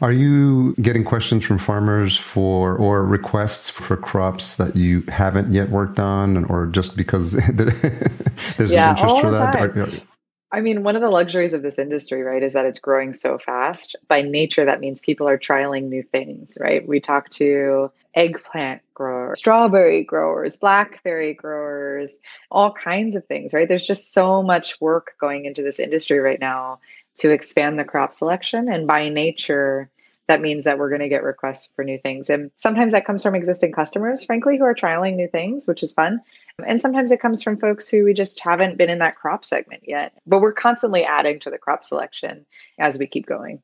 Are 0.00 0.12
you 0.12 0.74
getting 0.80 1.04
questions 1.04 1.44
from 1.44 1.58
farmers 1.58 2.16
for 2.16 2.74
or 2.76 3.04
requests 3.04 3.70
for 3.70 3.96
crops 3.96 4.56
that 4.56 4.74
you 4.74 5.02
haven't 5.02 5.52
yet 5.52 5.70
worked 5.70 6.00
on, 6.00 6.44
or 6.46 6.66
just 6.66 6.96
because 6.96 7.32
there's 7.52 8.72
yeah, 8.72 8.90
an 8.90 8.96
interest 8.96 9.20
for 9.20 9.30
that? 9.30 9.54
Are, 9.56 10.00
I 10.52 10.60
mean, 10.60 10.82
one 10.82 10.96
of 10.96 11.02
the 11.02 11.10
luxuries 11.10 11.52
of 11.52 11.62
this 11.62 11.78
industry, 11.78 12.22
right, 12.22 12.42
is 12.42 12.54
that 12.54 12.64
it's 12.64 12.80
growing 12.80 13.12
so 13.12 13.38
fast. 13.38 13.94
By 14.08 14.22
nature, 14.22 14.64
that 14.64 14.80
means 14.80 15.00
people 15.00 15.28
are 15.28 15.38
trialing 15.38 15.88
new 15.88 16.02
things, 16.02 16.58
right? 16.60 16.86
We 16.86 16.98
talk 16.98 17.30
to 17.30 17.92
eggplant 18.16 18.82
growers, 18.92 19.38
strawberry 19.38 20.02
growers, 20.02 20.56
blackberry 20.56 21.34
growers, 21.34 22.18
all 22.50 22.72
kinds 22.72 23.14
of 23.14 23.24
things, 23.26 23.54
right? 23.54 23.68
There's 23.68 23.86
just 23.86 24.12
so 24.12 24.42
much 24.42 24.80
work 24.80 25.12
going 25.20 25.44
into 25.44 25.62
this 25.62 25.78
industry 25.78 26.18
right 26.18 26.40
now 26.40 26.80
to 27.18 27.30
expand 27.30 27.78
the 27.78 27.84
crop 27.84 28.12
selection. 28.12 28.68
And 28.68 28.88
by 28.88 29.08
nature, 29.08 29.88
that 30.26 30.40
means 30.40 30.64
that 30.64 30.78
we're 30.78 30.88
going 30.88 31.00
to 31.00 31.08
get 31.08 31.22
requests 31.22 31.68
for 31.74 31.84
new 31.84 31.98
things. 31.98 32.30
And 32.30 32.50
sometimes 32.56 32.92
that 32.92 33.04
comes 33.04 33.22
from 33.22 33.34
existing 33.34 33.72
customers, 33.72 34.24
frankly, 34.24 34.58
who 34.58 34.64
are 34.64 34.74
trialing 34.74 35.16
new 35.16 35.28
things, 35.28 35.66
which 35.66 35.82
is 35.82 35.92
fun. 35.92 36.20
And 36.66 36.80
sometimes 36.80 37.10
it 37.10 37.20
comes 37.20 37.42
from 37.42 37.58
folks 37.58 37.88
who 37.88 38.04
we 38.04 38.14
just 38.14 38.40
haven't 38.40 38.78
been 38.78 38.90
in 38.90 38.98
that 38.98 39.16
crop 39.16 39.44
segment 39.44 39.82
yet. 39.86 40.12
But 40.26 40.40
we're 40.40 40.52
constantly 40.52 41.04
adding 41.04 41.40
to 41.40 41.50
the 41.50 41.58
crop 41.58 41.84
selection 41.84 42.46
as 42.78 42.98
we 42.98 43.06
keep 43.06 43.26
going. 43.26 43.62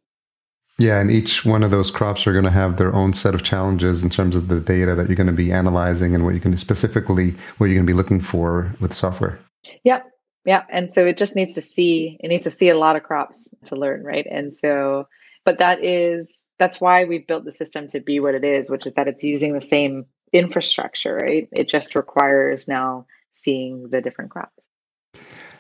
Yeah, 0.79 1.01
and 1.01 1.11
each 1.11 1.45
one 1.45 1.63
of 1.63 1.71
those 1.71 1.91
crops 1.91 2.27
are 2.27 2.33
going 2.33 2.45
to 2.45 2.51
have 2.51 2.77
their 2.77 2.95
own 2.95 3.15
set 3.15 3.35
of 3.35 3.43
challenges 3.43 4.05
in 4.05 4.11
terms 4.11 4.37
of 4.37 4.49
the 4.49 4.61
data 4.61 4.95
that 4.95 5.07
you're 5.07 5.17
going 5.17 5.27
to 5.27 5.33
be 5.33 5.51
analyzing 5.51 6.15
and 6.15 6.25
what 6.25 6.35
you 6.35 6.41
can 6.41 6.55
specifically 6.57 7.35
what 7.57 7.67
you're 7.67 7.77
going 7.77 7.87
to 7.87 7.91
be 7.91 7.97
looking 7.97 8.21
for 8.21 8.75
with 8.79 8.93
software. 8.93 9.39
Yep. 9.85 10.05
Yeah. 10.45 10.65
And 10.71 10.93
so 10.93 11.07
it 11.07 11.17
just 11.17 11.35
needs 11.35 11.55
to 11.55 11.63
see, 11.63 12.19
it 12.21 12.29
needs 12.29 12.45
to 12.45 12.51
see 12.51 12.69
a 12.69 12.79
lot 12.79 12.95
of 12.95 13.03
crops 13.03 13.49
to 13.65 13.77
learn, 13.77 14.05
right? 14.05 14.27
And 14.31 14.55
so, 14.55 15.09
but 15.45 15.59
that 15.59 15.83
is, 15.83 16.47
that's 16.59 16.81
why 16.81 17.05
we've 17.05 17.27
built 17.27 17.45
the 17.45 17.53
system 17.53 17.87
to 17.89 18.01
be 18.01 18.21
what 18.21 18.35
it 18.35 18.45
is, 18.45 18.71
which 18.71 18.87
is 18.87 18.95
that 18.95 19.09
it's 19.09 19.25
using 19.25 19.55
the 19.55 19.63
same 19.63 20.07
infrastructure, 20.39 21.17
right? 21.17 21.49
It 21.53 21.69
just 21.69 21.95
requires 21.95 22.69
now 22.69 23.07
seeing 23.33 23.91
the 23.91 24.01
different 24.01 24.31
crops. 24.31 24.69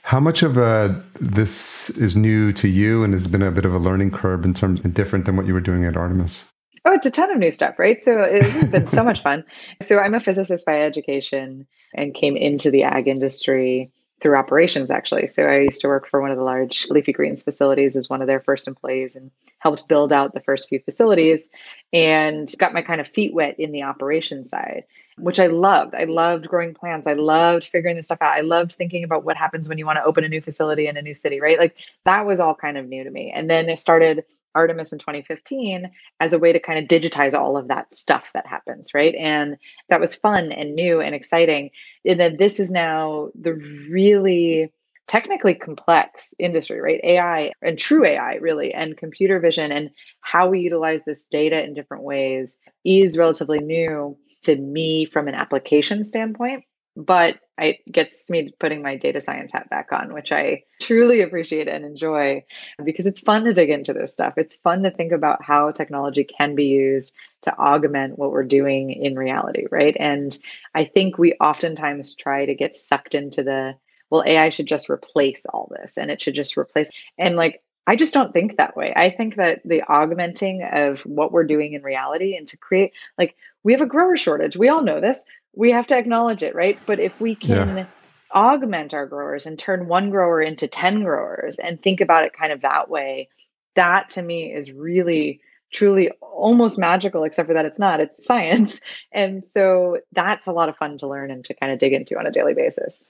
How 0.02 0.20
much 0.20 0.42
of 0.42 0.56
a 0.56 1.02
this 1.20 1.90
is 1.90 2.16
new 2.16 2.52
to 2.52 2.68
you 2.68 3.02
and 3.02 3.12
has 3.12 3.26
been 3.26 3.42
a 3.42 3.50
bit 3.50 3.64
of 3.64 3.74
a 3.74 3.78
learning 3.78 4.12
curve 4.12 4.44
in 4.44 4.54
terms 4.54 4.80
of 4.84 4.94
different 4.94 5.24
than 5.24 5.36
what 5.36 5.46
you 5.46 5.52
were 5.54 5.60
doing 5.60 5.84
at 5.84 5.96
Artemis? 5.96 6.46
Oh, 6.84 6.92
it's 6.92 7.06
a 7.06 7.10
ton 7.10 7.32
of 7.32 7.38
new 7.38 7.50
stuff, 7.50 7.76
right? 7.80 8.00
So 8.00 8.22
it's 8.22 8.64
been 8.68 8.86
so 8.86 9.02
much 9.02 9.20
fun. 9.20 9.42
So 9.82 9.98
I'm 9.98 10.14
a 10.14 10.20
physicist 10.20 10.64
by 10.64 10.80
education 10.80 11.66
and 11.94 12.14
came 12.14 12.36
into 12.36 12.70
the 12.70 12.84
ag 12.84 13.08
industry 13.08 13.90
through 14.20 14.36
operations 14.36 14.90
actually. 14.90 15.26
So 15.26 15.44
I 15.44 15.60
used 15.60 15.80
to 15.82 15.88
work 15.88 16.08
for 16.08 16.20
one 16.20 16.30
of 16.30 16.38
the 16.38 16.42
large 16.42 16.86
leafy 16.88 17.12
greens 17.12 17.42
facilities 17.42 17.96
as 17.96 18.08
one 18.08 18.22
of 18.22 18.26
their 18.26 18.40
first 18.40 18.66
employees 18.66 19.14
and 19.14 19.30
helped 19.58 19.88
build 19.88 20.12
out 20.12 20.32
the 20.32 20.40
first 20.40 20.68
few 20.68 20.80
facilities 20.80 21.48
and 21.92 22.52
got 22.58 22.72
my 22.72 22.82
kind 22.82 23.00
of 23.00 23.06
feet 23.06 23.34
wet 23.34 23.58
in 23.60 23.72
the 23.72 23.82
operations 23.82 24.48
side, 24.48 24.84
which 25.18 25.38
I 25.38 25.48
loved. 25.48 25.94
I 25.94 26.04
loved 26.04 26.48
growing 26.48 26.72
plants. 26.72 27.06
I 27.06 27.12
loved 27.12 27.64
figuring 27.64 27.96
this 27.96 28.06
stuff 28.06 28.22
out. 28.22 28.36
I 28.36 28.40
loved 28.40 28.72
thinking 28.72 29.04
about 29.04 29.24
what 29.24 29.36
happens 29.36 29.68
when 29.68 29.76
you 29.76 29.84
want 29.84 29.96
to 29.96 30.04
open 30.04 30.24
a 30.24 30.28
new 30.28 30.40
facility 30.40 30.86
in 30.86 30.96
a 30.96 31.02
new 31.02 31.14
city, 31.14 31.40
right? 31.40 31.58
Like 31.58 31.76
that 32.04 32.24
was 32.24 32.40
all 32.40 32.54
kind 32.54 32.78
of 32.78 32.86
new 32.86 33.04
to 33.04 33.10
me. 33.10 33.32
And 33.34 33.50
then 33.50 33.68
I 33.68 33.74
started 33.74 34.24
Artemis 34.56 34.92
in 34.92 34.98
2015 34.98 35.90
as 36.20 36.32
a 36.32 36.38
way 36.38 36.52
to 36.52 36.58
kind 36.58 36.78
of 36.78 36.86
digitize 36.86 37.38
all 37.38 37.56
of 37.56 37.68
that 37.68 37.92
stuff 37.94 38.30
that 38.34 38.46
happens, 38.46 38.94
right? 38.94 39.14
And 39.14 39.56
that 39.88 40.00
was 40.00 40.14
fun 40.14 40.50
and 40.50 40.74
new 40.74 41.00
and 41.00 41.14
exciting. 41.14 41.70
And 42.04 42.18
then 42.18 42.36
this 42.38 42.58
is 42.58 42.70
now 42.70 43.30
the 43.40 43.54
really 43.90 44.72
technically 45.06 45.54
complex 45.54 46.34
industry, 46.38 46.80
right? 46.80 47.00
AI 47.04 47.52
and 47.62 47.78
true 47.78 48.04
AI, 48.04 48.36
really, 48.36 48.74
and 48.74 48.96
computer 48.96 49.38
vision 49.38 49.70
and 49.70 49.90
how 50.20 50.48
we 50.48 50.60
utilize 50.60 51.04
this 51.04 51.26
data 51.26 51.62
in 51.62 51.74
different 51.74 52.02
ways 52.02 52.58
is 52.84 53.16
relatively 53.16 53.60
new 53.60 54.16
to 54.42 54.56
me 54.56 55.04
from 55.04 55.28
an 55.28 55.34
application 55.34 56.02
standpoint 56.02 56.64
but 56.96 57.40
it 57.58 57.80
gets 57.90 58.28
me 58.30 58.52
putting 58.58 58.82
my 58.82 58.96
data 58.96 59.20
science 59.20 59.52
hat 59.52 59.68
back 59.70 59.92
on, 59.92 60.12
which 60.12 60.32
I 60.32 60.62
truly 60.80 61.20
appreciate 61.20 61.68
and 61.68 61.84
enjoy 61.84 62.44
because 62.84 63.06
it's 63.06 63.20
fun 63.20 63.44
to 63.44 63.52
dig 63.52 63.70
into 63.70 63.92
this 63.92 64.14
stuff. 64.14 64.34
It's 64.36 64.56
fun 64.56 64.82
to 64.82 64.90
think 64.90 65.12
about 65.12 65.42
how 65.42 65.70
technology 65.70 66.24
can 66.24 66.54
be 66.54 66.66
used 66.66 67.12
to 67.42 67.56
augment 67.58 68.18
what 68.18 68.32
we're 68.32 68.44
doing 68.44 68.90
in 68.90 69.14
reality, 69.16 69.66
right? 69.70 69.96
And 69.98 70.36
I 70.74 70.84
think 70.84 71.18
we 71.18 71.34
oftentimes 71.34 72.14
try 72.14 72.46
to 72.46 72.54
get 72.54 72.74
sucked 72.74 73.14
into 73.14 73.42
the, 73.42 73.74
well, 74.10 74.24
AI 74.26 74.48
should 74.48 74.66
just 74.66 74.90
replace 74.90 75.46
all 75.46 75.70
this 75.78 75.96
and 75.96 76.10
it 76.10 76.20
should 76.20 76.34
just 76.34 76.56
replace. 76.56 76.90
And 77.18 77.36
like, 77.36 77.62
I 77.86 77.94
just 77.94 78.14
don't 78.14 78.32
think 78.32 78.56
that 78.56 78.76
way. 78.76 78.92
I 78.96 79.10
think 79.10 79.36
that 79.36 79.60
the 79.64 79.82
augmenting 79.82 80.68
of 80.72 81.02
what 81.02 81.30
we're 81.30 81.44
doing 81.44 81.72
in 81.72 81.82
reality 81.82 82.36
and 82.36 82.46
to 82.48 82.56
create, 82.56 82.92
like, 83.16 83.36
we 83.62 83.72
have 83.72 83.82
a 83.82 83.86
grower 83.86 84.16
shortage. 84.16 84.56
We 84.56 84.68
all 84.68 84.82
know 84.82 85.00
this 85.00 85.24
we 85.56 85.72
have 85.72 85.88
to 85.88 85.98
acknowledge 85.98 86.42
it, 86.42 86.54
right? 86.54 86.78
But 86.86 87.00
if 87.00 87.20
we 87.20 87.34
can 87.34 87.76
yeah. 87.76 87.86
augment 88.32 88.94
our 88.94 89.06
growers 89.06 89.46
and 89.46 89.58
turn 89.58 89.88
one 89.88 90.10
grower 90.10 90.40
into 90.40 90.68
10 90.68 91.02
growers 91.02 91.58
and 91.58 91.82
think 91.82 92.00
about 92.00 92.24
it 92.24 92.32
kind 92.32 92.52
of 92.52 92.60
that 92.60 92.88
way, 92.88 93.28
that 93.74 94.10
to 94.10 94.22
me 94.22 94.52
is 94.52 94.70
really 94.70 95.40
truly 95.72 96.10
almost 96.20 96.78
magical 96.78 97.24
except 97.24 97.48
for 97.48 97.54
that 97.54 97.64
it's 97.64 97.78
not 97.78 97.98
it's 98.00 98.24
science 98.24 98.80
and 99.12 99.44
so 99.44 99.98
that's 100.12 100.46
a 100.46 100.52
lot 100.52 100.68
of 100.68 100.76
fun 100.76 100.96
to 100.96 101.08
learn 101.08 101.30
and 101.30 101.44
to 101.44 101.54
kind 101.54 101.72
of 101.72 101.78
dig 101.78 101.92
into 101.92 102.16
on 102.16 102.26
a 102.26 102.30
daily 102.30 102.54
basis 102.54 103.08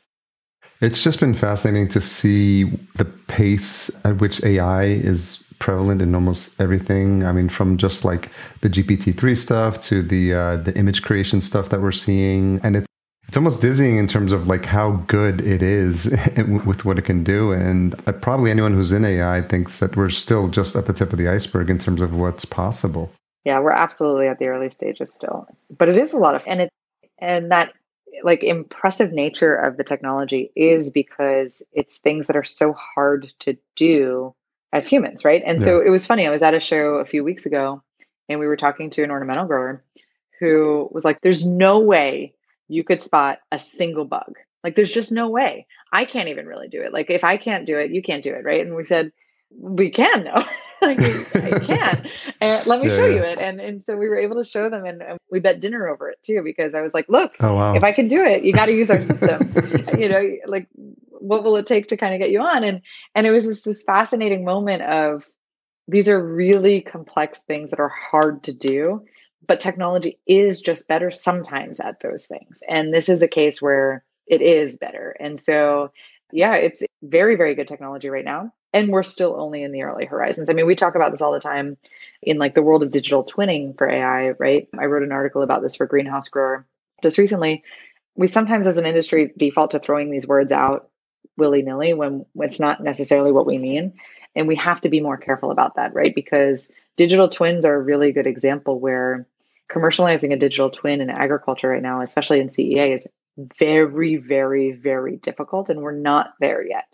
it's 0.80 1.02
just 1.02 1.20
been 1.20 1.34
fascinating 1.34 1.86
to 1.86 2.00
see 2.00 2.64
the 2.94 3.04
pace 3.04 3.90
at 4.04 4.20
which 4.20 4.42
ai 4.42 4.84
is 4.84 5.45
prevalent 5.58 6.02
in 6.02 6.14
almost 6.14 6.60
everything. 6.60 7.24
I 7.24 7.32
mean, 7.32 7.48
from 7.48 7.76
just 7.76 8.04
like 8.04 8.30
the 8.60 8.68
GPT 8.68 9.16
three 9.16 9.34
stuff 9.34 9.80
to 9.82 10.02
the 10.02 10.34
uh, 10.34 10.56
the 10.56 10.76
image 10.76 11.02
creation 11.02 11.40
stuff 11.40 11.68
that 11.70 11.80
we're 11.80 11.92
seeing, 11.92 12.60
and 12.62 12.76
it, 12.76 12.86
it's 13.28 13.36
almost 13.36 13.60
dizzying 13.60 13.96
in 13.98 14.06
terms 14.06 14.32
of 14.32 14.46
like 14.46 14.64
how 14.64 14.92
good 15.06 15.40
it 15.40 15.62
is 15.62 16.06
with 16.64 16.84
what 16.84 16.98
it 16.98 17.02
can 17.02 17.24
do. 17.24 17.52
And 17.52 17.94
uh, 18.08 18.12
probably 18.12 18.50
anyone 18.50 18.74
who's 18.74 18.92
in 18.92 19.04
AI 19.04 19.42
thinks 19.42 19.78
that 19.78 19.96
we're 19.96 20.10
still 20.10 20.48
just 20.48 20.76
at 20.76 20.86
the 20.86 20.92
tip 20.92 21.12
of 21.12 21.18
the 21.18 21.28
iceberg 21.28 21.70
in 21.70 21.78
terms 21.78 22.00
of 22.00 22.16
what's 22.16 22.44
possible. 22.44 23.10
Yeah, 23.44 23.60
we're 23.60 23.70
absolutely 23.70 24.26
at 24.26 24.38
the 24.38 24.46
early 24.46 24.70
stages 24.70 25.12
still, 25.12 25.46
but 25.76 25.88
it 25.88 25.96
is 25.96 26.12
a 26.12 26.18
lot 26.18 26.34
of 26.34 26.42
and 26.46 26.60
it 26.60 26.70
and 27.18 27.50
that 27.50 27.72
like 28.22 28.42
impressive 28.42 29.12
nature 29.12 29.54
of 29.54 29.76
the 29.76 29.84
technology 29.84 30.50
is 30.56 30.90
because 30.90 31.62
it's 31.72 31.98
things 31.98 32.26
that 32.26 32.36
are 32.36 32.44
so 32.44 32.72
hard 32.72 33.32
to 33.40 33.56
do 33.74 34.34
as 34.76 34.86
humans, 34.86 35.24
right? 35.24 35.42
And 35.46 35.58
yeah. 35.58 35.64
so 35.64 35.80
it 35.80 35.90
was 35.90 36.06
funny. 36.06 36.26
I 36.26 36.30
was 36.30 36.42
at 36.42 36.54
a 36.54 36.60
show 36.60 36.94
a 36.96 37.04
few 37.04 37.24
weeks 37.24 37.46
ago 37.46 37.82
and 38.28 38.38
we 38.38 38.46
were 38.46 38.56
talking 38.56 38.90
to 38.90 39.02
an 39.02 39.10
ornamental 39.10 39.46
grower 39.46 39.82
who 40.38 40.88
was 40.92 41.04
like, 41.04 41.20
There's 41.22 41.46
no 41.46 41.78
way 41.78 42.34
you 42.68 42.84
could 42.84 43.00
spot 43.00 43.38
a 43.50 43.58
single 43.58 44.04
bug. 44.04 44.34
Like, 44.62 44.74
there's 44.74 44.92
just 44.92 45.12
no 45.12 45.28
way. 45.28 45.66
I 45.92 46.04
can't 46.04 46.28
even 46.28 46.46
really 46.46 46.68
do 46.68 46.82
it. 46.82 46.92
Like, 46.92 47.08
if 47.10 47.24
I 47.24 47.36
can't 47.36 47.66
do 47.66 47.78
it, 47.78 47.90
you 47.90 48.02
can't 48.02 48.22
do 48.22 48.34
it, 48.34 48.44
right? 48.44 48.64
And 48.64 48.74
we 48.74 48.84
said, 48.84 49.12
We 49.50 49.90
can, 49.90 50.24
though. 50.24 50.44
like, 50.82 51.00
I 51.34 51.58
can. 51.60 52.08
And 52.40 52.66
let 52.66 52.80
me 52.80 52.88
yeah, 52.88 52.96
show 52.96 53.06
yeah. 53.06 53.14
you 53.16 53.22
it. 53.22 53.38
And 53.38 53.60
and 53.60 53.80
so 53.80 53.96
we 53.96 54.08
were 54.08 54.18
able 54.18 54.36
to 54.36 54.48
show 54.48 54.68
them, 54.68 54.84
and, 54.84 55.02
and, 55.02 55.18
we 55.30 55.40
bet 55.40 55.60
dinner 55.60 55.88
over 55.88 56.10
it 56.10 56.22
too 56.22 56.42
because 56.44 56.74
I 56.74 56.82
was 56.82 56.92
like, 56.94 57.08
Look, 57.08 57.32
oh, 57.40 57.54
wow. 57.54 57.74
if 57.74 57.82
I 57.82 57.92
can 57.92 58.08
do 58.08 58.24
it, 58.24 58.44
you 58.44 58.52
got 58.52 58.66
to 58.66 58.72
use 58.72 58.90
our 58.90 59.00
system. 59.00 59.52
you 59.98 60.08
know, 60.08 60.22
like 60.46 60.68
what 61.26 61.44
will 61.44 61.56
it 61.56 61.66
take 61.66 61.88
to 61.88 61.96
kind 61.96 62.14
of 62.14 62.20
get 62.20 62.30
you 62.30 62.40
on? 62.40 62.64
And 62.64 62.82
and 63.14 63.26
it 63.26 63.30
was 63.30 63.62
this 63.62 63.82
fascinating 63.82 64.44
moment 64.44 64.82
of 64.82 65.28
these 65.88 66.08
are 66.08 66.22
really 66.22 66.80
complex 66.80 67.40
things 67.40 67.70
that 67.70 67.80
are 67.80 67.88
hard 67.88 68.42
to 68.44 68.52
do 68.52 69.04
but 69.46 69.60
technology 69.60 70.18
is 70.26 70.60
just 70.60 70.88
better 70.88 71.10
sometimes 71.10 71.78
at 71.80 72.00
those 72.00 72.26
things. 72.26 72.62
And 72.68 72.92
this 72.92 73.08
is 73.08 73.22
a 73.22 73.28
case 73.28 73.62
where 73.62 74.04
it 74.26 74.42
is 74.42 74.76
better. 74.76 75.16
And 75.20 75.38
so 75.38 75.92
yeah 76.32 76.56
it's 76.56 76.82
very 77.02 77.36
very 77.36 77.54
good 77.54 77.68
technology 77.68 78.08
right 78.08 78.24
now 78.24 78.52
and 78.72 78.88
we're 78.88 79.04
still 79.04 79.40
only 79.40 79.62
in 79.62 79.70
the 79.70 79.82
early 79.82 80.04
horizons. 80.04 80.50
I 80.50 80.54
mean 80.54 80.66
we 80.66 80.74
talk 80.74 80.96
about 80.96 81.12
this 81.12 81.20
all 81.20 81.32
the 81.32 81.40
time 81.40 81.76
in 82.22 82.38
like 82.38 82.54
the 82.54 82.62
world 82.62 82.82
of 82.82 82.90
digital 82.90 83.24
twinning 83.24 83.76
for 83.78 83.88
ai 83.88 84.30
right? 84.30 84.68
I 84.78 84.86
wrote 84.86 85.04
an 85.04 85.12
article 85.12 85.42
about 85.42 85.62
this 85.62 85.76
for 85.76 85.86
greenhouse 85.86 86.28
grower 86.28 86.66
just 87.02 87.18
recently. 87.18 87.62
We 88.16 88.26
sometimes 88.26 88.66
as 88.66 88.78
an 88.78 88.86
industry 88.86 89.32
default 89.36 89.70
to 89.72 89.78
throwing 89.78 90.10
these 90.10 90.26
words 90.26 90.50
out 90.50 90.90
willy 91.36 91.62
nilly 91.62 91.94
when 91.94 92.24
it's 92.36 92.60
not 92.60 92.82
necessarily 92.82 93.32
what 93.32 93.46
we 93.46 93.58
mean. 93.58 93.92
And 94.34 94.46
we 94.46 94.56
have 94.56 94.80
to 94.82 94.88
be 94.88 95.00
more 95.00 95.16
careful 95.16 95.50
about 95.50 95.76
that, 95.76 95.94
right? 95.94 96.14
Because 96.14 96.70
digital 96.96 97.28
twins 97.28 97.64
are 97.64 97.74
a 97.74 97.82
really 97.82 98.12
good 98.12 98.26
example 98.26 98.78
where 98.78 99.26
commercializing 99.70 100.32
a 100.32 100.38
digital 100.38 100.70
twin 100.70 101.00
in 101.00 101.10
agriculture 101.10 101.70
right 101.70 101.82
now, 101.82 102.00
especially 102.02 102.40
in 102.40 102.48
CEA, 102.48 102.94
is 102.94 103.08
very, 103.58 104.16
very, 104.16 104.72
very 104.72 105.16
difficult. 105.16 105.70
And 105.70 105.80
we're 105.80 105.92
not 105.92 106.34
there 106.40 106.64
yet. 106.66 106.84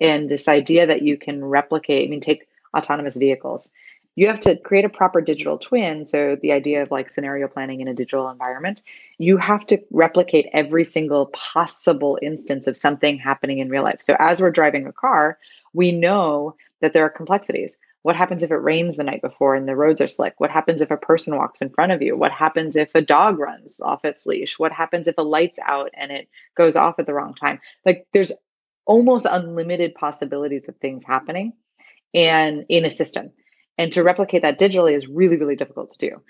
And 0.00 0.28
this 0.28 0.48
idea 0.48 0.86
that 0.86 1.02
you 1.02 1.16
can 1.16 1.44
replicate, 1.44 2.06
I 2.06 2.10
mean, 2.10 2.20
take 2.20 2.46
autonomous 2.76 3.16
vehicles 3.16 3.70
you 4.16 4.26
have 4.26 4.40
to 4.40 4.56
create 4.56 4.84
a 4.84 4.88
proper 4.88 5.20
digital 5.20 5.58
twin. 5.58 6.04
So, 6.04 6.36
the 6.40 6.52
idea 6.52 6.82
of 6.82 6.90
like 6.90 7.10
scenario 7.10 7.46
planning 7.46 7.80
in 7.80 7.88
a 7.88 7.94
digital 7.94 8.28
environment, 8.28 8.82
you 9.18 9.36
have 9.36 9.66
to 9.68 9.78
replicate 9.90 10.46
every 10.52 10.84
single 10.84 11.26
possible 11.26 12.18
instance 12.22 12.66
of 12.66 12.76
something 12.76 13.18
happening 13.18 13.58
in 13.58 13.68
real 13.68 13.84
life. 13.84 14.00
So, 14.00 14.16
as 14.18 14.40
we're 14.40 14.50
driving 14.50 14.86
a 14.86 14.92
car, 14.92 15.38
we 15.72 15.92
know 15.92 16.56
that 16.80 16.92
there 16.92 17.04
are 17.04 17.10
complexities. 17.10 17.78
What 18.02 18.16
happens 18.16 18.42
if 18.42 18.50
it 18.50 18.56
rains 18.56 18.96
the 18.96 19.04
night 19.04 19.20
before 19.20 19.54
and 19.54 19.68
the 19.68 19.76
roads 19.76 20.00
are 20.00 20.06
slick? 20.06 20.34
What 20.38 20.50
happens 20.50 20.80
if 20.80 20.90
a 20.90 20.96
person 20.96 21.36
walks 21.36 21.60
in 21.60 21.70
front 21.70 21.92
of 21.92 22.00
you? 22.00 22.14
What 22.14 22.32
happens 22.32 22.76
if 22.76 22.94
a 22.94 23.02
dog 23.02 23.38
runs 23.38 23.80
off 23.80 24.04
its 24.04 24.26
leash? 24.26 24.58
What 24.58 24.72
happens 24.72 25.08
if 25.08 25.18
a 25.18 25.22
light's 25.22 25.58
out 25.66 25.90
and 25.94 26.12
it 26.12 26.28
goes 26.56 26.76
off 26.76 26.98
at 26.98 27.06
the 27.06 27.14
wrong 27.14 27.34
time? 27.34 27.60
Like, 27.84 28.06
there's 28.12 28.32
almost 28.86 29.26
unlimited 29.28 29.94
possibilities 29.94 30.68
of 30.68 30.76
things 30.76 31.04
happening 31.04 31.52
and 32.14 32.64
in 32.68 32.84
a 32.84 32.90
system. 32.90 33.32
And 33.78 33.92
to 33.92 34.02
replicate 34.02 34.42
that 34.42 34.58
digitally 34.58 34.94
is 34.94 35.06
really, 35.06 35.36
really 35.36 35.56
difficult 35.56 35.90
to 35.90 35.98
do. 35.98 36.22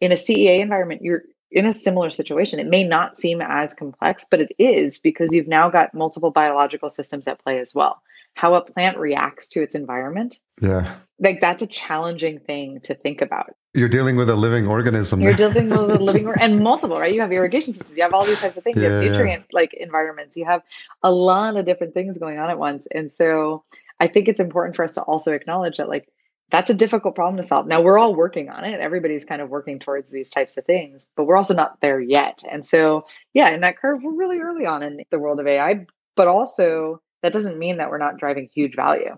In 0.00 0.12
a 0.12 0.16
CEA 0.16 0.60
environment, 0.60 1.02
you're 1.02 1.22
in 1.54 1.66
a 1.66 1.72
similar 1.72 2.10
situation. 2.10 2.58
It 2.58 2.66
may 2.66 2.84
not 2.84 3.16
seem 3.16 3.40
as 3.40 3.74
complex, 3.74 4.26
but 4.28 4.40
it 4.40 4.52
is 4.58 4.98
because 4.98 5.32
you've 5.32 5.48
now 5.48 5.70
got 5.70 5.94
multiple 5.94 6.30
biological 6.30 6.88
systems 6.88 7.28
at 7.28 7.42
play 7.42 7.60
as 7.60 7.74
well. 7.74 8.02
How 8.34 8.54
a 8.54 8.60
plant 8.60 8.98
reacts 8.98 9.48
to 9.50 9.62
its 9.62 9.76
environment. 9.76 10.40
Yeah. 10.60 10.96
Like 11.20 11.40
that's 11.40 11.62
a 11.62 11.68
challenging 11.68 12.40
thing 12.40 12.80
to 12.80 12.94
think 12.94 13.22
about. 13.22 13.54
You're 13.72 13.88
dealing 13.88 14.16
with 14.16 14.28
a 14.28 14.34
living 14.34 14.66
organism. 14.66 15.20
You're 15.20 15.32
dealing 15.34 15.70
with 15.70 15.78
a 15.78 16.02
living 16.02 16.26
or- 16.26 16.40
and 16.40 16.58
multiple, 16.60 16.98
right? 16.98 17.14
You 17.14 17.20
have 17.20 17.30
irrigation 17.30 17.74
systems, 17.74 17.96
you 17.96 18.02
have 18.02 18.12
all 18.12 18.24
these 18.24 18.40
types 18.40 18.56
of 18.56 18.64
things, 18.64 18.78
yeah, 18.78 18.88
you 18.88 18.94
have 18.94 19.04
nutrient 19.04 19.44
yeah. 19.50 19.56
like 19.56 19.74
environments, 19.74 20.36
you 20.36 20.44
have 20.44 20.62
a 21.04 21.12
lot 21.12 21.56
of 21.56 21.64
different 21.64 21.94
things 21.94 22.18
going 22.18 22.40
on 22.40 22.50
at 22.50 22.58
once. 22.58 22.88
And 22.90 23.10
so 23.10 23.62
I 24.00 24.08
think 24.08 24.26
it's 24.26 24.40
important 24.40 24.74
for 24.74 24.84
us 24.84 24.94
to 24.94 25.02
also 25.02 25.32
acknowledge 25.32 25.76
that 25.76 25.88
like 25.88 26.08
that's 26.54 26.70
a 26.70 26.74
difficult 26.74 27.16
problem 27.16 27.36
to 27.36 27.42
solve. 27.42 27.66
Now 27.66 27.82
we're 27.82 27.98
all 27.98 28.14
working 28.14 28.48
on 28.48 28.64
it. 28.64 28.78
Everybody's 28.78 29.24
kind 29.24 29.42
of 29.42 29.50
working 29.50 29.80
towards 29.80 30.12
these 30.12 30.30
types 30.30 30.56
of 30.56 30.64
things, 30.64 31.08
but 31.16 31.24
we're 31.24 31.36
also 31.36 31.52
not 31.52 31.80
there 31.80 31.98
yet. 31.98 32.44
And 32.48 32.64
so, 32.64 33.06
yeah, 33.32 33.50
in 33.50 33.60
that 33.62 33.76
curve, 33.76 34.00
we're 34.04 34.14
really 34.14 34.38
early 34.38 34.64
on 34.64 34.84
in 34.84 35.02
the 35.10 35.18
world 35.18 35.40
of 35.40 35.48
AI, 35.48 35.84
but 36.14 36.28
also 36.28 37.02
that 37.22 37.32
doesn't 37.32 37.58
mean 37.58 37.78
that 37.78 37.90
we're 37.90 37.98
not 37.98 38.18
driving 38.18 38.48
huge 38.54 38.76
value. 38.76 39.16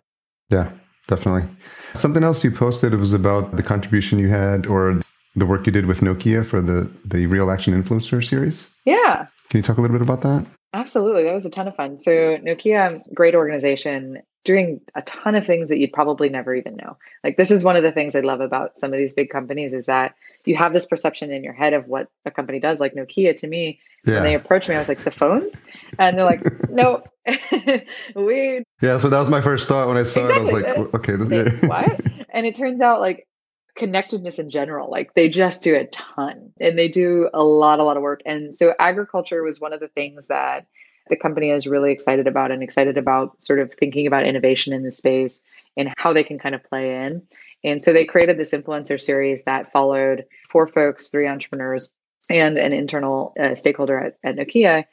Yeah, 0.48 0.70
definitely. 1.08 1.46
Something 1.92 2.24
else 2.24 2.42
you 2.42 2.50
posted 2.50 2.94
was 2.94 3.12
about 3.12 3.54
the 3.56 3.62
contribution 3.62 4.18
you 4.18 4.28
had 4.28 4.64
or 4.64 4.98
the 5.34 5.44
work 5.44 5.66
you 5.66 5.72
did 5.72 5.84
with 5.84 6.00
Nokia 6.00 6.44
for 6.44 6.62
the 6.62 6.90
the 7.04 7.26
Real 7.26 7.50
Action 7.50 7.80
Influencer 7.80 8.26
series. 8.26 8.72
Yeah. 8.86 9.26
Can 9.50 9.58
you 9.58 9.62
talk 9.62 9.76
a 9.76 9.82
little 9.82 9.98
bit 9.98 10.02
about 10.02 10.22
that? 10.22 10.46
Absolutely. 10.72 11.24
That 11.24 11.34
was 11.34 11.44
a 11.44 11.50
ton 11.50 11.68
of 11.68 11.76
fun. 11.76 11.98
So 11.98 12.38
Nokia, 12.38 12.98
great 13.14 13.34
organization, 13.34 14.22
doing 14.46 14.80
a 14.94 15.02
ton 15.02 15.34
of 15.34 15.44
things 15.44 15.68
that 15.68 15.78
you'd 15.78 15.92
probably 15.92 16.28
never 16.28 16.54
even 16.54 16.76
know. 16.76 16.96
Like 17.24 17.36
this 17.36 17.50
is 17.50 17.64
one 17.64 17.76
of 17.76 17.82
the 17.82 17.92
things 17.92 18.14
I 18.14 18.20
love 18.20 18.40
about 18.40 18.78
some 18.78 18.92
of 18.92 18.98
these 18.98 19.12
big 19.12 19.28
companies 19.28 19.74
is 19.74 19.86
that 19.86 20.14
you 20.44 20.54
have 20.56 20.72
this 20.72 20.86
perception 20.86 21.32
in 21.32 21.42
your 21.42 21.52
head 21.52 21.74
of 21.74 21.88
what 21.88 22.08
a 22.24 22.30
company 22.30 22.60
does. 22.60 22.78
Like 22.78 22.94
Nokia 22.94 23.34
to 23.36 23.46
me, 23.48 23.80
yeah. 24.06 24.14
when 24.14 24.22
they 24.22 24.34
approached 24.34 24.68
me, 24.68 24.76
I 24.76 24.78
was 24.78 24.88
like, 24.88 25.02
the 25.02 25.10
phones? 25.10 25.60
And 25.98 26.16
they're 26.16 26.24
like, 26.24 26.42
no, 26.70 27.02
we 28.14 28.62
Yeah, 28.80 28.98
so 28.98 29.10
that 29.10 29.18
was 29.18 29.28
my 29.28 29.40
first 29.40 29.68
thought 29.68 29.88
when 29.88 29.96
I 29.96 30.04
saw 30.04 30.26
exactly. 30.26 30.62
it. 30.62 30.66
I 30.66 30.80
was 30.80 30.92
like, 30.92 31.10
okay, 31.10 31.66
what? 31.66 32.00
And 32.30 32.46
it 32.46 32.54
turns 32.54 32.80
out 32.80 33.00
like 33.00 33.26
connectedness 33.76 34.38
in 34.38 34.48
general 34.48 34.90
like 34.90 35.12
they 35.12 35.28
just 35.28 35.62
do 35.62 35.76
a 35.76 35.84
ton 35.88 36.50
and 36.58 36.78
they 36.78 36.88
do 36.88 37.28
a 37.34 37.44
lot 37.44 37.78
a 37.78 37.84
lot 37.84 37.98
of 37.98 38.02
work 38.02 38.22
and 38.24 38.54
so 38.54 38.72
agriculture 38.78 39.42
was 39.42 39.60
one 39.60 39.74
of 39.74 39.80
the 39.80 39.88
things 39.88 40.28
that 40.28 40.66
the 41.08 41.16
company 41.16 41.50
is 41.50 41.66
really 41.66 41.92
excited 41.92 42.26
about 42.26 42.50
and 42.50 42.62
excited 42.62 42.96
about 42.98 43.42
sort 43.42 43.58
of 43.58 43.72
thinking 43.72 44.06
about 44.06 44.26
innovation 44.26 44.72
in 44.72 44.82
the 44.82 44.90
space 44.90 45.42
and 45.76 45.92
how 45.96 46.12
they 46.12 46.24
can 46.24 46.38
kind 46.38 46.54
of 46.54 46.64
play 46.64 47.04
in 47.04 47.22
and 47.64 47.82
so 47.82 47.92
they 47.92 48.04
created 48.04 48.38
this 48.38 48.52
influencer 48.52 49.00
series 49.00 49.42
that 49.44 49.72
followed 49.72 50.24
four 50.48 50.66
folks 50.66 51.08
three 51.08 51.26
entrepreneurs 51.26 51.90
and 52.28 52.58
an 52.58 52.72
internal 52.72 53.32
uh, 53.40 53.54
stakeholder 53.54 53.98
at, 53.98 54.18
at 54.24 54.36
nokia 54.36 54.84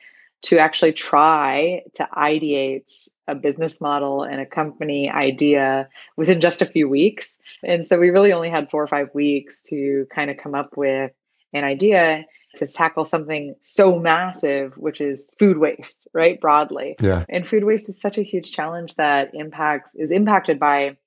to 0.43 0.59
actually 0.59 0.91
try 0.91 1.81
to 1.95 2.07
ideate 2.15 3.09
a 3.27 3.35
business 3.35 3.79
model 3.79 4.23
and 4.23 4.41
a 4.41 4.45
company 4.45 5.09
idea 5.09 5.87
within 6.17 6.41
just 6.41 6.61
a 6.61 6.65
few 6.65 6.87
weeks. 6.89 7.37
And 7.63 7.85
so 7.85 7.97
we 7.97 8.09
really 8.09 8.33
only 8.33 8.49
had 8.49 8.69
four 8.69 8.83
or 8.83 8.87
five 8.87 9.09
weeks 9.13 9.61
to 9.63 10.05
kind 10.13 10.29
of 10.29 10.37
come 10.37 10.53
up 10.53 10.75
with 10.75 11.11
an 11.53 11.63
idea 11.63 12.25
to 12.55 12.67
tackle 12.67 13.05
something 13.05 13.55
so 13.61 13.99
massive, 13.99 14.77
which 14.77 15.01
is 15.01 15.31
food 15.39 15.57
waste, 15.57 16.07
right? 16.13 16.39
Broadly. 16.39 16.95
Yeah. 16.99 17.25
And 17.29 17.47
food 17.47 17.63
waste 17.63 17.89
is 17.89 17.99
such 17.99 18.17
a 18.17 18.23
huge 18.23 18.51
challenge 18.51 18.95
that 18.95 19.33
impacts 19.33 19.95
is 19.95 20.11
impacted 20.11 20.59
by 20.59 20.97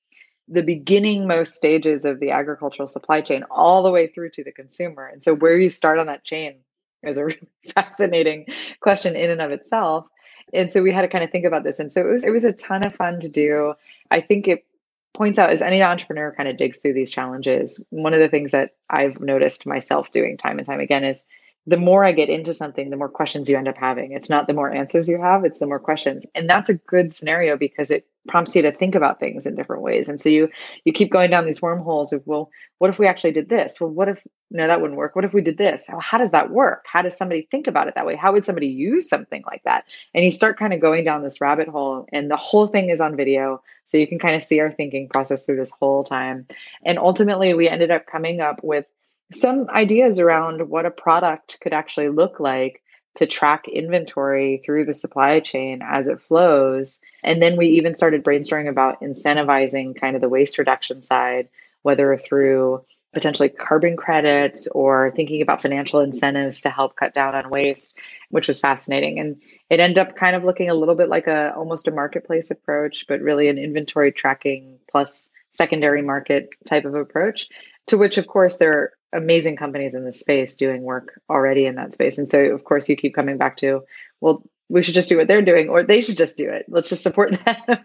the 0.48 0.62
beginning 0.62 1.26
most 1.26 1.54
stages 1.54 2.04
of 2.04 2.20
the 2.20 2.30
agricultural 2.30 2.88
supply 2.88 3.20
chain 3.20 3.44
all 3.50 3.82
the 3.82 3.90
way 3.90 4.06
through 4.06 4.30
to 4.30 4.44
the 4.44 4.52
consumer. 4.52 5.06
And 5.06 5.22
so 5.22 5.34
where 5.34 5.58
you 5.58 5.70
start 5.70 5.98
on 5.98 6.06
that 6.06 6.24
chain 6.24 6.56
is 7.02 7.16
a 7.16 7.24
really 7.26 7.48
fascinating 7.74 8.46
question 8.80 9.16
in 9.16 9.30
and 9.30 9.40
of 9.40 9.50
itself. 9.50 10.08
And 10.52 10.72
so 10.72 10.82
we 10.82 10.92
had 10.92 11.02
to 11.02 11.08
kind 11.08 11.24
of 11.24 11.30
think 11.30 11.44
about 11.44 11.64
this. 11.64 11.80
And 11.80 11.92
so 11.92 12.00
it 12.00 12.12
was 12.12 12.24
it 12.24 12.30
was 12.30 12.44
a 12.44 12.52
ton 12.52 12.86
of 12.86 12.94
fun 12.94 13.20
to 13.20 13.28
do. 13.28 13.74
I 14.10 14.20
think 14.20 14.46
it 14.46 14.64
points 15.16 15.38
out 15.38 15.50
as 15.50 15.62
any 15.62 15.82
entrepreneur 15.82 16.34
kind 16.36 16.48
of 16.48 16.56
digs 16.56 16.78
through 16.78 16.94
these 16.94 17.10
challenges, 17.10 17.84
one 17.90 18.14
of 18.14 18.20
the 18.20 18.28
things 18.28 18.52
that 18.52 18.70
I've 18.88 19.20
noticed 19.20 19.66
myself 19.66 20.12
doing 20.12 20.36
time 20.36 20.58
and 20.58 20.66
time 20.66 20.80
again 20.80 21.04
is 21.04 21.24
the 21.66 21.76
more 21.76 22.04
I 22.04 22.12
get 22.12 22.28
into 22.28 22.54
something, 22.54 22.90
the 22.90 22.96
more 22.96 23.08
questions 23.08 23.48
you 23.48 23.56
end 23.56 23.66
up 23.66 23.76
having. 23.76 24.12
It's 24.12 24.30
not 24.30 24.46
the 24.46 24.52
more 24.52 24.72
answers 24.72 25.08
you 25.08 25.20
have, 25.20 25.44
it's 25.44 25.58
the 25.58 25.66
more 25.66 25.80
questions. 25.80 26.24
And 26.34 26.48
that's 26.48 26.68
a 26.68 26.74
good 26.74 27.12
scenario 27.12 27.56
because 27.56 27.90
it 27.90 28.06
prompts 28.28 28.54
you 28.54 28.62
to 28.62 28.72
think 28.72 28.94
about 28.94 29.20
things 29.20 29.46
in 29.46 29.54
different 29.54 29.82
ways. 29.82 30.08
And 30.08 30.20
so 30.20 30.28
you 30.28 30.48
you 30.84 30.92
keep 30.92 31.10
going 31.10 31.30
down 31.30 31.46
these 31.46 31.62
wormholes 31.62 32.12
of, 32.12 32.22
well, 32.26 32.50
what 32.78 32.90
if 32.90 32.98
we 32.98 33.06
actually 33.06 33.32
did 33.32 33.48
this? 33.48 33.80
Well, 33.80 33.90
what 33.90 34.08
if 34.08 34.22
no, 34.50 34.68
that 34.68 34.80
wouldn't 34.80 34.98
work. 34.98 35.16
What 35.16 35.24
if 35.24 35.32
we 35.32 35.40
did 35.40 35.58
this? 35.58 35.90
How 36.00 36.18
does 36.18 36.30
that 36.30 36.50
work? 36.50 36.84
How 36.86 37.02
does 37.02 37.16
somebody 37.16 37.48
think 37.50 37.66
about 37.66 37.88
it 37.88 37.94
that 37.96 38.06
way? 38.06 38.14
How 38.14 38.32
would 38.32 38.44
somebody 38.44 38.68
use 38.68 39.08
something 39.08 39.42
like 39.50 39.62
that? 39.64 39.84
And 40.14 40.24
you 40.24 40.30
start 40.30 40.58
kind 40.58 40.72
of 40.72 40.80
going 40.80 41.04
down 41.04 41.22
this 41.22 41.40
rabbit 41.40 41.66
hole, 41.66 42.06
and 42.12 42.30
the 42.30 42.36
whole 42.36 42.68
thing 42.68 42.90
is 42.90 43.00
on 43.00 43.16
video. 43.16 43.60
So 43.86 43.98
you 43.98 44.06
can 44.06 44.18
kind 44.18 44.36
of 44.36 44.42
see 44.42 44.60
our 44.60 44.70
thinking 44.70 45.08
process 45.08 45.44
through 45.44 45.56
this 45.56 45.72
whole 45.72 46.04
time. 46.04 46.46
And 46.84 46.98
ultimately, 46.98 47.54
we 47.54 47.68
ended 47.68 47.90
up 47.90 48.06
coming 48.06 48.40
up 48.40 48.62
with 48.62 48.86
some 49.32 49.68
ideas 49.70 50.20
around 50.20 50.68
what 50.68 50.86
a 50.86 50.90
product 50.90 51.58
could 51.60 51.72
actually 51.72 52.08
look 52.08 52.38
like 52.38 52.82
to 53.16 53.26
track 53.26 53.66
inventory 53.68 54.60
through 54.64 54.84
the 54.84 54.94
supply 54.94 55.40
chain 55.40 55.80
as 55.82 56.06
it 56.06 56.20
flows. 56.20 57.00
And 57.22 57.42
then 57.42 57.56
we 57.56 57.66
even 57.68 57.94
started 57.94 58.24
brainstorming 58.24 58.68
about 58.68 59.00
incentivizing 59.00 59.98
kind 59.98 60.16
of 60.16 60.22
the 60.22 60.28
waste 60.28 60.58
reduction 60.58 61.02
side, 61.02 61.48
whether 61.82 62.16
through 62.16 62.84
potentially 63.12 63.48
carbon 63.48 63.96
credits 63.96 64.66
or 64.68 65.10
thinking 65.16 65.40
about 65.40 65.62
financial 65.62 66.00
incentives 66.00 66.60
to 66.60 66.70
help 66.70 66.96
cut 66.96 67.14
down 67.14 67.34
on 67.34 67.48
waste, 67.48 67.94
which 68.30 68.46
was 68.46 68.60
fascinating. 68.60 69.18
And 69.18 69.40
it 69.70 69.80
ended 69.80 69.98
up 69.98 70.16
kind 70.16 70.36
of 70.36 70.44
looking 70.44 70.68
a 70.68 70.74
little 70.74 70.94
bit 70.94 71.08
like 71.08 71.26
a 71.26 71.54
almost 71.56 71.88
a 71.88 71.92
marketplace 71.92 72.50
approach, 72.50 73.06
but 73.08 73.22
really 73.22 73.48
an 73.48 73.56
inventory 73.56 74.12
tracking 74.12 74.78
plus 74.90 75.30
secondary 75.50 76.02
market 76.02 76.54
type 76.66 76.84
of 76.84 76.94
approach, 76.94 77.48
to 77.86 77.96
which 77.96 78.18
of 78.18 78.26
course 78.26 78.58
there 78.58 78.92
amazing 79.16 79.56
companies 79.56 79.94
in 79.94 80.04
the 80.04 80.12
space 80.12 80.54
doing 80.54 80.82
work 80.82 81.20
already 81.28 81.66
in 81.66 81.76
that 81.76 81.94
space. 81.94 82.18
And 82.18 82.28
so 82.28 82.40
of 82.52 82.64
course 82.64 82.88
you 82.88 82.96
keep 82.96 83.14
coming 83.14 83.36
back 83.36 83.56
to, 83.58 83.82
well, 84.20 84.42
we 84.68 84.82
should 84.82 84.94
just 84.94 85.08
do 85.08 85.16
what 85.16 85.28
they're 85.28 85.42
doing, 85.42 85.68
or 85.68 85.84
they 85.84 86.00
should 86.02 86.16
just 86.16 86.36
do 86.36 86.50
it. 86.50 86.66
Let's 86.68 86.88
just 86.88 87.02
support 87.02 87.32
them. 87.44 87.78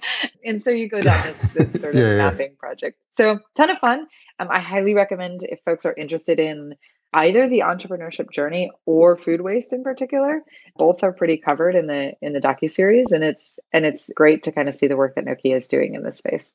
and 0.43 0.61
so 0.61 0.71
you 0.71 0.89
go 0.89 1.01
down 1.01 1.23
this, 1.23 1.37
this 1.71 1.81
sort 1.81 1.95
of 1.95 2.01
yeah, 2.01 2.17
mapping 2.17 2.51
yeah. 2.51 2.59
project. 2.59 2.97
So 3.11 3.39
ton 3.55 3.69
of 3.69 3.77
fun. 3.77 4.07
Um, 4.39 4.47
I 4.49 4.59
highly 4.59 4.95
recommend 4.95 5.43
if 5.43 5.59
folks 5.63 5.85
are 5.85 5.93
interested 5.93 6.39
in 6.39 6.75
either 7.13 7.49
the 7.49 7.59
entrepreneurship 7.59 8.31
journey 8.31 8.71
or 8.85 9.17
food 9.17 9.41
waste 9.41 9.73
in 9.73 9.83
particular. 9.83 10.41
Both 10.75 11.03
are 11.03 11.11
pretty 11.11 11.37
covered 11.37 11.75
in 11.75 11.87
the 11.87 12.13
in 12.21 12.33
the 12.33 12.41
docu 12.41 12.69
series, 12.69 13.11
and 13.11 13.23
it's 13.23 13.59
and 13.71 13.85
it's 13.85 14.09
great 14.15 14.43
to 14.43 14.51
kind 14.51 14.69
of 14.69 14.75
see 14.75 14.87
the 14.87 14.97
work 14.97 15.15
that 15.15 15.25
Nokia 15.25 15.57
is 15.57 15.67
doing 15.67 15.93
in 15.95 16.03
this 16.03 16.17
space. 16.17 16.51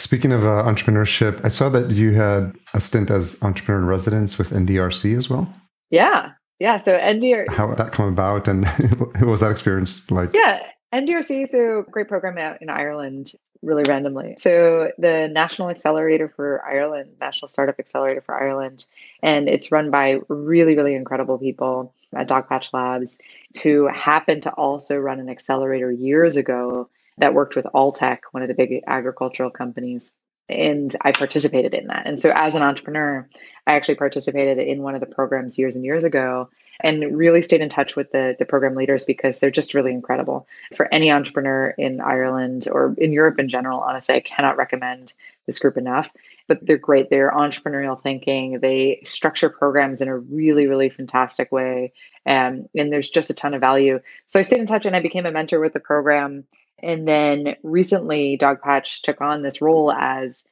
Speaking 0.00 0.32
of 0.32 0.46
uh, 0.46 0.62
entrepreneurship, 0.64 1.44
I 1.44 1.48
saw 1.48 1.68
that 1.68 1.90
you 1.90 2.12
had 2.14 2.56
a 2.72 2.80
stint 2.80 3.10
as 3.10 3.36
entrepreneur 3.42 3.82
in 3.82 3.86
residence 3.86 4.38
with 4.38 4.48
NDRC 4.48 5.14
as 5.14 5.28
well. 5.28 5.52
Yeah, 5.90 6.32
yeah. 6.58 6.78
So 6.78 6.98
NDRC. 6.98 7.50
How 7.50 7.66
did 7.66 7.76
that 7.76 7.92
come 7.92 8.08
about, 8.08 8.48
and 8.48 8.66
what 8.98 9.20
was 9.20 9.40
that 9.40 9.50
experience 9.50 10.10
like? 10.10 10.30
Yeah, 10.32 10.62
NDRC 10.94 11.42
is 11.42 11.52
a 11.52 11.84
great 11.90 12.08
program 12.08 12.38
out 12.38 12.62
in 12.62 12.70
Ireland 12.70 13.32
really 13.60 13.82
randomly. 13.86 14.36
So 14.38 14.90
the 14.96 15.28
National 15.30 15.68
Accelerator 15.68 16.32
for 16.34 16.64
Ireland, 16.64 17.16
National 17.20 17.50
Startup 17.50 17.78
Accelerator 17.78 18.22
for 18.22 18.34
Ireland, 18.34 18.86
and 19.22 19.50
it's 19.50 19.70
run 19.70 19.90
by 19.90 20.20
really, 20.28 20.76
really 20.76 20.94
incredible 20.94 21.36
people 21.36 21.94
at 22.16 22.26
Dogpatch 22.26 22.72
Labs 22.72 23.18
who 23.62 23.86
happened 23.86 24.44
to 24.44 24.50
also 24.52 24.96
run 24.96 25.20
an 25.20 25.28
accelerator 25.28 25.92
years 25.92 26.36
ago 26.36 26.88
that 27.20 27.34
worked 27.34 27.56
with 27.56 27.66
Alltech, 27.74 28.18
one 28.32 28.42
of 28.42 28.48
the 28.48 28.54
big 28.54 28.82
agricultural 28.86 29.50
companies. 29.50 30.14
And 30.48 30.94
I 31.02 31.12
participated 31.12 31.74
in 31.74 31.86
that. 31.86 32.06
And 32.06 32.18
so 32.18 32.32
as 32.34 32.54
an 32.56 32.62
entrepreneur, 32.62 33.28
I 33.66 33.74
actually 33.74 33.94
participated 33.94 34.58
in 34.58 34.82
one 34.82 34.94
of 34.96 35.00
the 35.00 35.06
programs 35.06 35.58
years 35.58 35.76
and 35.76 35.84
years 35.84 36.02
ago 36.02 36.48
and 36.82 37.16
really 37.16 37.42
stayed 37.42 37.60
in 37.60 37.68
touch 37.68 37.96
with 37.96 38.12
the, 38.12 38.36
the 38.38 38.44
program 38.44 38.74
leaders 38.74 39.04
because 39.04 39.38
they're 39.38 39.50
just 39.50 39.74
really 39.74 39.92
incredible. 39.92 40.46
For 40.74 40.92
any 40.92 41.10
entrepreneur 41.10 41.74
in 41.76 42.00
Ireland 42.00 42.68
or 42.70 42.94
in 42.98 43.12
Europe 43.12 43.38
in 43.38 43.48
general, 43.48 43.80
honestly, 43.80 44.14
I 44.14 44.20
cannot 44.20 44.56
recommend 44.56 45.12
this 45.46 45.58
group 45.58 45.76
enough. 45.76 46.10
But 46.48 46.64
they're 46.64 46.78
great. 46.78 47.10
They're 47.10 47.30
entrepreneurial 47.30 48.00
thinking. 48.00 48.60
They 48.60 49.00
structure 49.04 49.50
programs 49.50 50.00
in 50.00 50.08
a 50.08 50.18
really, 50.18 50.66
really 50.66 50.88
fantastic 50.88 51.52
way. 51.52 51.92
Um, 52.26 52.66
and 52.76 52.92
there's 52.92 53.08
just 53.08 53.30
a 53.30 53.34
ton 53.34 53.54
of 53.54 53.60
value. 53.60 54.00
So 54.26 54.38
I 54.38 54.42
stayed 54.42 54.60
in 54.60 54.66
touch 54.66 54.86
and 54.86 54.96
I 54.96 55.00
became 55.00 55.26
a 55.26 55.32
mentor 55.32 55.60
with 55.60 55.72
the 55.72 55.80
program. 55.80 56.44
And 56.82 57.06
then 57.06 57.56
recently, 57.62 58.38
Dogpatch 58.38 59.02
took 59.02 59.20
on 59.20 59.42
this 59.42 59.60
role 59.60 59.92
as 59.92 60.44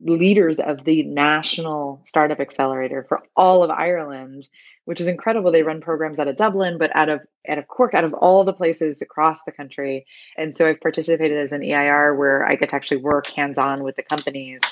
leaders 0.00 0.60
of 0.60 0.84
the 0.84 1.02
National 1.02 2.00
Startup 2.04 2.38
Accelerator 2.38 3.04
for 3.08 3.22
all 3.36 3.62
of 3.62 3.70
Ireland 3.70 4.48
which 4.88 5.02
is 5.02 5.06
incredible. 5.06 5.52
They 5.52 5.64
run 5.64 5.82
programs 5.82 6.18
out 6.18 6.28
of 6.28 6.36
Dublin, 6.36 6.78
but 6.78 6.90
out 6.96 7.10
of 7.10 7.20
out 7.46 7.58
of 7.58 7.68
Cork, 7.68 7.92
out 7.92 8.04
of 8.04 8.14
all 8.14 8.42
the 8.42 8.54
places 8.54 9.02
across 9.02 9.42
the 9.42 9.52
country. 9.52 10.06
And 10.38 10.56
so 10.56 10.66
I've 10.66 10.80
participated 10.80 11.36
as 11.36 11.52
an 11.52 11.62
EIR 11.62 12.14
where 12.14 12.46
I 12.46 12.54
get 12.54 12.70
to 12.70 12.76
actually 12.76 13.02
work 13.02 13.26
hands 13.26 13.58
on 13.58 13.82
with 13.82 13.96
the 13.96 14.02
companies 14.02 14.62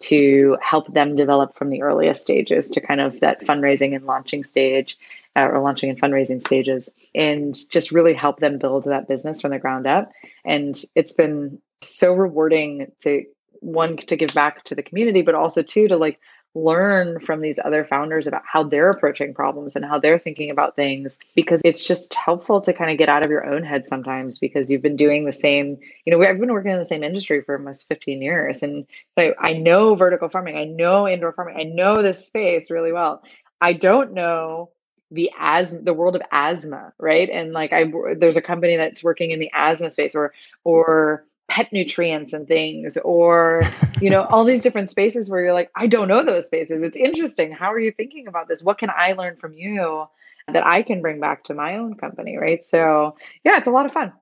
to 0.00 0.58
help 0.60 0.92
them 0.92 1.14
develop 1.14 1.56
from 1.56 1.68
the 1.68 1.82
earliest 1.82 2.20
stages 2.20 2.68
to 2.70 2.80
kind 2.80 3.00
of 3.00 3.20
that 3.20 3.42
fundraising 3.42 3.94
and 3.94 4.06
launching 4.06 4.42
stage 4.42 4.98
uh, 5.36 5.46
or 5.46 5.60
launching 5.60 5.88
and 5.88 6.00
fundraising 6.00 6.40
stages 6.40 6.92
and 7.14 7.56
just 7.70 7.92
really 7.92 8.14
help 8.14 8.40
them 8.40 8.58
build 8.58 8.82
that 8.84 9.06
business 9.06 9.40
from 9.40 9.52
the 9.52 9.58
ground 9.60 9.86
up 9.86 10.10
and 10.44 10.82
it's 10.96 11.12
been 11.12 11.60
so 11.80 12.12
rewarding 12.12 12.90
to 13.00 13.24
one 13.60 13.96
to 13.96 14.16
give 14.16 14.34
back 14.34 14.64
to 14.64 14.74
the 14.74 14.82
community 14.82 15.22
but 15.22 15.34
also 15.34 15.62
two 15.62 15.88
to 15.88 15.96
like 15.96 16.18
learn 16.54 17.20
from 17.20 17.40
these 17.40 17.60
other 17.64 17.84
founders 17.84 18.26
about 18.26 18.42
how 18.44 18.64
they're 18.64 18.90
approaching 18.90 19.32
problems 19.32 19.76
and 19.76 19.84
how 19.84 20.00
they're 20.00 20.18
thinking 20.18 20.50
about 20.50 20.74
things 20.74 21.18
because 21.36 21.62
it's 21.64 21.86
just 21.86 22.12
helpful 22.14 22.60
to 22.60 22.72
kind 22.72 22.90
of 22.90 22.98
get 22.98 23.08
out 23.08 23.24
of 23.24 23.30
your 23.30 23.46
own 23.46 23.62
head 23.62 23.86
sometimes 23.86 24.38
because 24.40 24.68
you've 24.68 24.82
been 24.82 24.96
doing 24.96 25.24
the 25.24 25.32
same 25.32 25.78
you 26.04 26.12
know 26.12 26.20
i've 26.26 26.40
been 26.40 26.52
working 26.52 26.72
in 26.72 26.78
the 26.78 26.84
same 26.84 27.04
industry 27.04 27.40
for 27.40 27.56
almost 27.56 27.86
15 27.86 28.20
years 28.20 28.64
and 28.64 28.84
I, 29.16 29.32
I 29.38 29.52
know 29.52 29.94
vertical 29.94 30.28
farming 30.28 30.56
i 30.56 30.64
know 30.64 31.06
indoor 31.06 31.32
farming 31.32 31.56
i 31.56 31.62
know 31.62 32.02
this 32.02 32.26
space 32.26 32.70
really 32.70 32.92
well. 32.92 33.22
I 33.60 33.74
don't 33.74 34.14
know 34.14 34.70
the 35.10 35.30
asthma 35.38 35.82
the 35.82 35.94
world 35.94 36.16
of 36.16 36.22
asthma 36.32 36.92
right? 36.98 37.28
And 37.28 37.52
like 37.52 37.72
i 37.72 37.92
there's 38.16 38.36
a 38.36 38.42
company 38.42 38.76
that's 38.76 39.04
working 39.04 39.30
in 39.30 39.38
the 39.38 39.50
asthma 39.54 39.90
space 39.90 40.14
or 40.14 40.32
or 40.64 41.24
pet 41.50 41.72
nutrients 41.72 42.32
and 42.32 42.46
things 42.46 42.96
or 42.98 43.62
you 44.00 44.08
know 44.08 44.22
all 44.30 44.44
these 44.44 44.62
different 44.62 44.88
spaces 44.88 45.28
where 45.28 45.40
you're 45.40 45.52
like 45.52 45.68
i 45.74 45.86
don't 45.86 46.06
know 46.06 46.22
those 46.22 46.46
spaces. 46.46 46.82
It's 46.82 46.96
interesting. 46.96 47.50
How 47.50 47.72
are 47.72 47.80
you 47.80 47.90
thinking 47.90 48.28
about 48.28 48.46
this? 48.46 48.62
What 48.62 48.78
can 48.78 48.90
i 48.96 49.12
learn 49.12 49.36
from 49.36 49.52
you 49.52 50.06
that 50.46 50.64
i 50.64 50.80
can 50.82 51.02
bring 51.02 51.18
back 51.18 51.42
to 51.44 51.54
my 51.54 51.76
own 51.76 51.96
company? 51.96 52.38
Right? 52.38 52.64
So 52.64 53.16
yeah 53.44 53.58
it's 53.58 53.66
a 53.66 53.72
lot 53.72 53.84
of 53.84 53.92
fun. 53.92 54.12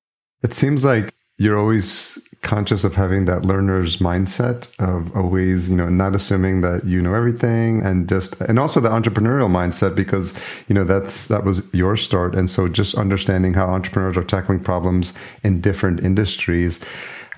It 0.42 0.54
seems 0.54 0.86
like 0.86 1.14
you're 1.36 1.58
always 1.58 2.18
conscious 2.40 2.82
of 2.82 2.94
having 2.94 3.26
that 3.26 3.44
learner's 3.44 3.98
mindset 3.98 4.58
of 4.80 5.14
always 5.14 5.68
you 5.68 5.76
know 5.76 5.88
not 5.88 6.14
assuming 6.14 6.62
that 6.62 6.86
you 6.86 7.02
know 7.02 7.12
everything 7.12 7.82
and 7.82 8.08
just 8.08 8.40
and 8.42 8.58
also 8.58 8.80
the 8.80 8.88
entrepreneurial 8.88 9.50
mindset 9.50 9.94
because 9.94 10.34
you 10.68 10.74
know 10.74 10.84
that's 10.84 11.26
that 11.26 11.44
was 11.44 11.62
your 11.74 11.94
start. 11.94 12.34
And 12.34 12.48
so 12.48 12.68
just 12.68 12.94
understanding 12.96 13.52
how 13.52 13.66
entrepreneurs 13.66 14.16
are 14.16 14.24
tackling 14.24 14.60
problems 14.60 15.12
in 15.42 15.60
different 15.60 16.00
industries 16.02 16.80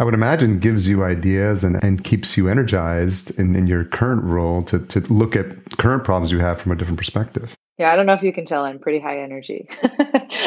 I 0.01 0.05
would 0.05 0.15
imagine 0.15 0.61
gives 0.61 0.89
you 0.89 1.05
ideas 1.05 1.63
and, 1.63 1.79
and 1.85 2.03
keeps 2.03 2.35
you 2.35 2.49
energized 2.49 3.39
in, 3.39 3.55
in 3.55 3.67
your 3.67 3.85
current 3.85 4.25
role 4.25 4.63
to, 4.63 4.79
to 4.79 5.01
look 5.13 5.37
at 5.37 5.77
current 5.77 6.05
problems 6.05 6.33
you 6.33 6.39
have 6.39 6.59
from 6.59 6.73
a 6.73 6.75
different 6.75 6.97
perspective. 6.97 7.55
Yeah, 7.77 7.93
I 7.93 7.97
don't 7.97 8.07
know 8.07 8.15
if 8.15 8.23
you 8.23 8.33
can 8.33 8.47
tell 8.47 8.65
I'm 8.65 8.79
pretty 8.79 8.99
high 8.99 9.21
energy. 9.21 9.69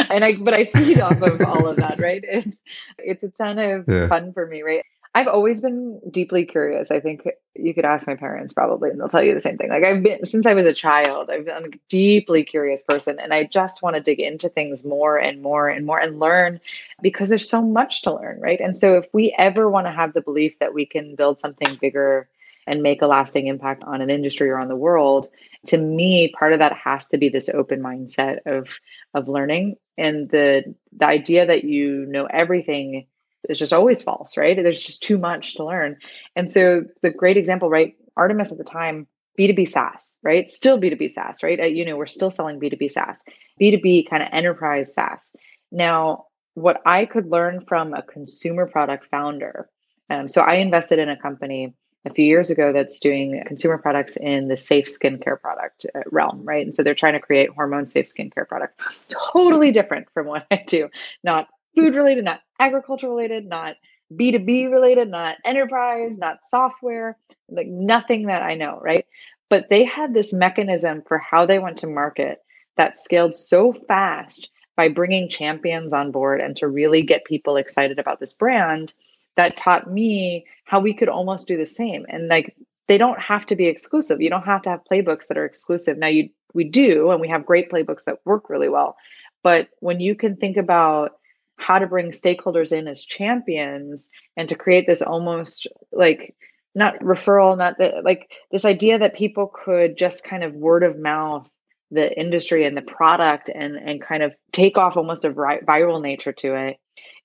and 0.10 0.26
I 0.26 0.38
but 0.42 0.56
I 0.56 0.66
feed 0.66 1.00
off 1.00 1.22
of 1.22 1.40
all 1.42 1.68
of 1.68 1.78
that, 1.78 2.00
right? 2.00 2.24
It's 2.28 2.64
it's 2.98 3.24
a 3.24 3.30
ton 3.30 3.60
of 3.60 3.86
yeah. 3.88 4.08
fun 4.08 4.34
for 4.34 4.48
me, 4.48 4.64
right? 4.64 4.84
I've 5.16 5.28
always 5.28 5.62
been 5.62 6.02
deeply 6.10 6.46
curious. 6.46 6.90
I 6.90 7.00
think 7.00 7.22
you 7.56 7.76
could 7.76 7.86
ask 7.86 8.08
my 8.08 8.16
parents 8.16 8.52
probably, 8.52 8.90
and 8.90 9.00
they'll 9.00 9.10
tell 9.10 9.24
you 9.24 9.36
the 9.36 9.40
same 9.42 9.58
thing. 9.58 9.70
Like 9.70 9.84
I've 9.84 10.02
been 10.02 10.26
since 10.26 10.48
I 10.48 10.56
was 10.56 10.66
a 10.66 10.74
child, 10.74 11.30
I've 11.30 11.46
been 11.46 11.66
a 11.66 11.78
deeply 11.88 12.44
curious 12.44 12.82
person, 12.82 13.20
and 13.20 13.32
I 13.32 13.44
just 13.44 13.84
want 13.84 13.96
to 13.96 14.02
dig 14.02 14.20
into 14.20 14.50
things 14.50 14.84
more 14.84 15.18
and 15.18 15.42
more 15.42 15.70
and 15.70 15.86
more 15.86 16.00
and 16.00 16.20
learn 16.20 16.60
because 17.02 17.30
there's 17.30 17.48
so 17.48 17.62
much 17.62 18.02
to 18.04 18.16
learn, 18.16 18.40
right? 18.40 18.60
And 18.60 18.76
so 18.76 18.98
if 18.98 19.06
we 19.14 19.36
ever 19.38 19.70
want 19.70 19.86
to 19.86 19.92
have 19.92 20.14
the 20.14 20.22
belief 20.22 20.58
that 20.60 20.74
we 20.74 20.86
can 20.86 21.16
build 21.16 21.40
something 21.40 21.78
bigger 21.80 22.28
and 22.66 22.82
make 22.82 23.02
a 23.02 23.08
lasting 23.08 23.48
impact 23.48 23.84
on 23.84 24.02
an 24.02 24.10
industry 24.10 24.50
or 24.50 24.58
on 24.58 24.68
the 24.68 24.76
world 24.76 25.28
to 25.68 25.78
me 25.78 26.34
part 26.38 26.54
of 26.54 26.60
that 26.60 26.74
has 26.74 27.08
to 27.08 27.18
be 27.18 27.30
this 27.30 27.50
open 27.50 27.82
mindset 27.82 28.40
of 28.46 28.80
of 29.14 29.28
learning 29.28 29.76
and 29.98 30.30
the 30.30 30.76
the 30.98 31.08
idea 31.08 31.46
that 31.46 31.64
you 31.64 32.06
know 32.08 32.26
everything 32.26 33.06
is 33.50 33.60
just 33.60 33.74
always 33.74 34.02
false 34.04 34.38
right 34.38 34.58
there's 34.58 34.82
just 34.82 35.04
too 35.04 35.18
much 35.18 35.56
to 35.56 35.66
learn 35.66 35.98
and 36.36 36.50
so 36.50 36.84
the 37.02 37.10
great 37.10 37.38
example 37.38 37.70
right 37.70 37.96
artemis 38.18 38.52
at 38.52 38.58
the 38.58 38.64
time 38.64 39.08
b2b 39.40 39.68
saas 39.68 40.18
right 40.24 40.50
still 40.50 40.80
b2b 40.80 41.10
saas 41.10 41.44
right 41.44 41.60
uh, 41.60 41.66
you 41.66 41.86
know 41.86 41.96
we're 41.96 42.06
still 42.06 42.32
selling 42.32 42.60
b2b 42.60 42.90
saas 42.90 43.24
b2b 43.62 44.10
kind 44.10 44.24
of 44.24 44.30
enterprise 44.32 44.94
saas 44.94 45.34
now 45.72 46.26
what 46.54 46.82
i 46.86 47.06
could 47.06 47.28
learn 47.28 47.64
from 47.68 47.94
a 47.94 48.04
consumer 48.04 48.66
product 48.66 49.06
founder 49.10 49.70
um, 50.10 50.28
so 50.28 50.42
i 50.42 50.56
invested 50.56 51.00
in 51.00 51.10
a 51.10 51.18
company 51.18 51.74
a 52.06 52.14
few 52.14 52.26
years 52.26 52.50
ago 52.50 52.74
that's 52.74 53.00
doing 53.00 53.42
consumer 53.48 53.78
products 53.78 54.18
in 54.18 54.48
the 54.48 54.58
safe 54.58 54.86
skincare 54.86 55.40
product 55.40 55.86
uh, 55.96 56.02
realm, 56.12 56.44
right? 56.44 56.64
And 56.66 56.76
so 56.76 56.84
they're 56.84 56.96
trying 56.96 57.14
to 57.14 57.20
create 57.20 57.50
hormone 57.50 57.86
safe 57.86 58.06
skincare 58.06 58.48
products. 58.48 59.00
Totally 59.08 59.72
different 59.72 60.08
from 60.14 60.28
what 60.28 60.46
I 60.52 60.64
do. 60.68 60.90
Not 61.24 61.48
food 61.76 61.96
related, 61.96 62.26
not 62.26 62.42
agriculture 62.64 63.10
related, 63.10 63.46
not 63.46 63.76
B2B 64.14 64.72
related, 64.72 65.10
not 65.10 65.38
enterprise, 65.44 66.18
not 66.18 66.46
software, 66.46 67.18
like 67.50 67.68
nothing 67.68 68.28
that 68.28 68.44
I 68.44 68.56
know, 68.56 68.80
right? 68.82 69.06
But 69.50 69.70
they 69.70 69.84
had 69.84 70.14
this 70.14 70.34
mechanism 70.34 71.04
for 71.08 71.18
how 71.18 71.46
they 71.46 71.60
went 71.60 71.78
to 71.80 71.88
market 71.88 72.42
that 72.78 72.98
scaled 72.98 73.36
so 73.36 73.74
fast 73.74 74.50
by 74.76 74.88
bringing 74.90 75.30
champions 75.30 75.94
on 75.94 76.12
board 76.12 76.42
and 76.42 76.56
to 76.58 76.68
really 76.68 77.04
get 77.04 77.26
people 77.26 77.58
excited 77.58 78.00
about 78.00 78.20
this 78.20 78.34
brand 78.34 78.94
that 79.36 79.56
taught 79.58 79.92
me 79.92 80.46
how 80.66 80.80
we 80.80 80.94
could 80.94 81.10
almost 81.10 81.48
do 81.48 81.58
the 81.58 81.66
same. 81.66 82.06
And 82.10 82.28
like 82.28 82.56
they 82.88 82.98
don't 82.98 83.20
have 83.20 83.46
to 83.48 83.56
be 83.56 83.68
exclusive. 83.68 84.22
You 84.22 84.30
don't 84.30 84.46
have 84.46 84.62
to 84.64 84.70
have 84.70 84.82
playbooks 84.90 85.28
that 85.28 85.38
are 85.38 85.46
exclusive. 85.46 85.98
Now 85.98 86.08
you 86.08 86.30
we 86.54 86.64
do, 86.64 87.10
and 87.10 87.20
we 87.20 87.28
have 87.30 87.48
great 87.48 87.72
playbooks 87.72 88.04
that 88.04 88.20
work 88.26 88.50
really 88.50 88.70
well. 88.70 88.96
But 89.42 89.70
when 89.80 90.00
you 90.00 90.16
can 90.16 90.36
think 90.36 90.56
about 90.56 91.14
how 91.58 91.80
to 91.80 91.88
bring 91.88 92.12
stakeholders 92.12 92.72
in 92.72 92.88
as 92.88 93.04
champions 93.04 94.10
and 94.36 94.50
to 94.50 94.56
create 94.56 94.88
this 94.88 95.02
almost 95.02 95.68
like 95.92 96.36
not 96.76 97.00
referral, 97.00 97.58
not 97.58 97.78
that 97.78 98.04
like 98.04 98.32
this 98.52 98.66
idea 98.66 98.98
that 99.00 99.16
people 99.16 99.52
could 99.54 99.98
just 99.98 100.24
kind 100.24 100.44
of 100.44 100.54
word 100.54 100.84
of 100.84 100.98
mouth 100.98 101.50
the 101.92 102.20
industry 102.20 102.66
and 102.66 102.76
the 102.76 102.82
product 102.82 103.50
and 103.54 103.76
and 103.76 104.02
kind 104.02 104.24
of 104.24 104.34
take 104.52 104.78
off 104.78 104.98
almost 104.98 105.26
a 105.26 105.30
viral 105.30 106.02
nature 106.02 106.34
to 106.34 106.56
it 106.56 106.78